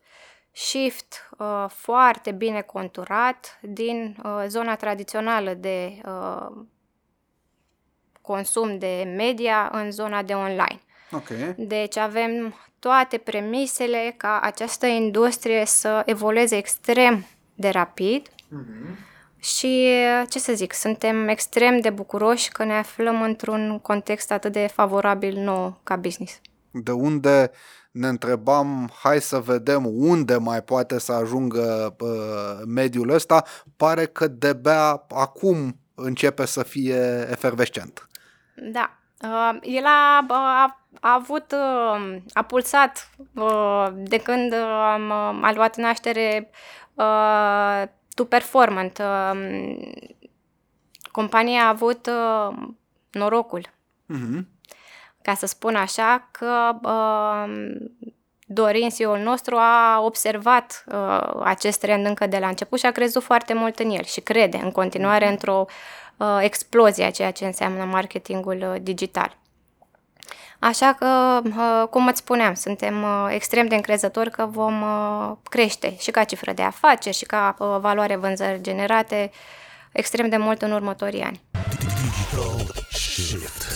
shift 0.53 1.31
foarte 1.69 2.31
bine 2.31 2.61
conturat 2.61 3.59
din 3.63 4.17
zona 4.47 4.77
tradițională 4.77 5.55
de 5.55 6.01
consum 8.27 8.79
de 8.79 9.13
media 9.17 9.71
în 9.73 9.91
zona 9.91 10.23
de 10.23 10.33
online. 10.33 10.81
Okay. 11.11 11.55
Deci 11.57 11.97
avem 11.97 12.55
toate 12.79 13.19
premisele 13.19 14.15
ca 14.17 14.41
această 14.41 14.87
industrie 14.87 15.65
să 15.65 16.03
evolueze 16.07 16.57
extrem 16.57 17.27
de 17.55 17.69
rapid 17.69 18.29
uh-huh. 18.29 19.15
Și, 19.47 19.89
ce 20.29 20.39
să 20.39 20.53
zic, 20.55 20.73
suntem 20.73 21.29
extrem 21.29 21.81
de 21.81 21.91
bucuroși 21.91 22.51
că 22.51 22.65
ne 22.65 22.75
aflăm 22.75 23.23
într-un 23.23 23.79
context 23.83 24.31
atât 24.31 24.53
de 24.53 24.67
favorabil 24.67 25.39
nou 25.39 25.81
ca 25.83 25.97
business. 25.97 26.41
De 26.71 26.93
unde 26.93 27.51
ne 27.91 28.09
întrebam, 28.09 28.91
hai 29.03 29.21
să 29.21 29.39
vedem 29.39 29.85
unde 29.87 30.37
mai 30.37 30.63
poate 30.63 30.99
să 30.99 31.13
ajungă 31.13 31.97
uh, 32.01 32.63
mediul 32.67 33.11
ăsta, 33.11 33.45
pare 33.77 34.07
că 34.07 34.27
de-abia 34.27 35.05
acum 35.09 35.77
începe 35.95 36.47
să 36.47 36.63
fie 36.63 37.27
efervescent. 37.31 38.09
Da. 38.55 38.99
Uh, 39.23 39.59
el 39.63 39.85
a, 39.85 40.27
a, 40.29 40.81
a 41.01 41.15
avut, 41.15 41.53
uh, 41.53 42.17
a 42.33 42.43
pulsat 42.43 43.11
uh, 43.35 43.87
de 43.95 44.17
când 44.17 44.53
uh, 44.53 45.39
a 45.43 45.53
luat 45.55 45.77
naștere 45.77 46.51
uh, 46.95 47.83
To 48.17 48.25
Performant. 48.25 48.99
Uh, 48.99 49.41
compania 51.11 51.63
a 51.63 51.69
avut 51.69 52.07
uh, 52.07 52.57
norocul, 53.11 53.75
Mm-hmm. 54.15 54.45
ca 55.23 55.35
să 55.35 55.47
spun 55.47 55.75
așa, 55.75 56.29
că 56.31 56.79
uh, 56.83 57.77
Dorin, 58.49 58.89
CEO-ul 58.89 59.19
nostru, 59.19 59.57
a 59.57 60.01
observat 60.01 60.85
uh, 60.87 61.41
acest 61.45 61.81
trend 61.81 62.07
încă 62.07 62.27
de 62.27 62.39
la 62.39 62.49
început 62.49 62.79
și 62.79 62.87
a 62.87 62.91
crezut 62.91 63.23
foarte 63.23 63.55
mult 63.55 63.79
în 63.79 63.91
el 63.91 64.03
și 64.03 64.21
crede 64.21 64.57
în 64.57 64.71
continuare 64.71 65.29
într-o 65.29 65.65
uh, 66.17 66.39
explozie 66.41 67.05
a 67.05 67.11
ceea 67.11 67.31
ce 67.31 67.45
înseamnă 67.45 67.85
marketingul 67.85 68.73
uh, 68.73 68.83
digital. 68.83 69.37
Așa 70.59 70.93
că, 70.99 71.41
uh, 71.45 71.89
cum 71.91 72.07
îți 72.07 72.19
spuneam, 72.19 72.55
suntem 72.55 73.03
uh, 73.03 73.27
extrem 73.29 73.67
de 73.67 73.75
încrezători 73.75 74.31
că 74.31 74.47
vom 74.51 74.83
uh, 74.83 75.37
crește 75.51 75.97
și 75.99 76.11
ca 76.11 76.25
cifră 76.25 76.53
de 76.53 76.63
afaceri 76.63 77.17
și 77.17 77.25
ca 77.25 77.57
uh, 77.59 77.77
valoare 77.81 78.17
vânzări 78.17 78.61
generate 78.61 79.31
extrem 79.93 80.29
de 80.29 80.37
mult 80.37 80.63
în 80.63 80.73
următorii 80.73 81.23
ani. 81.23 81.41
Digital 81.79 82.85
shift. 82.91 83.76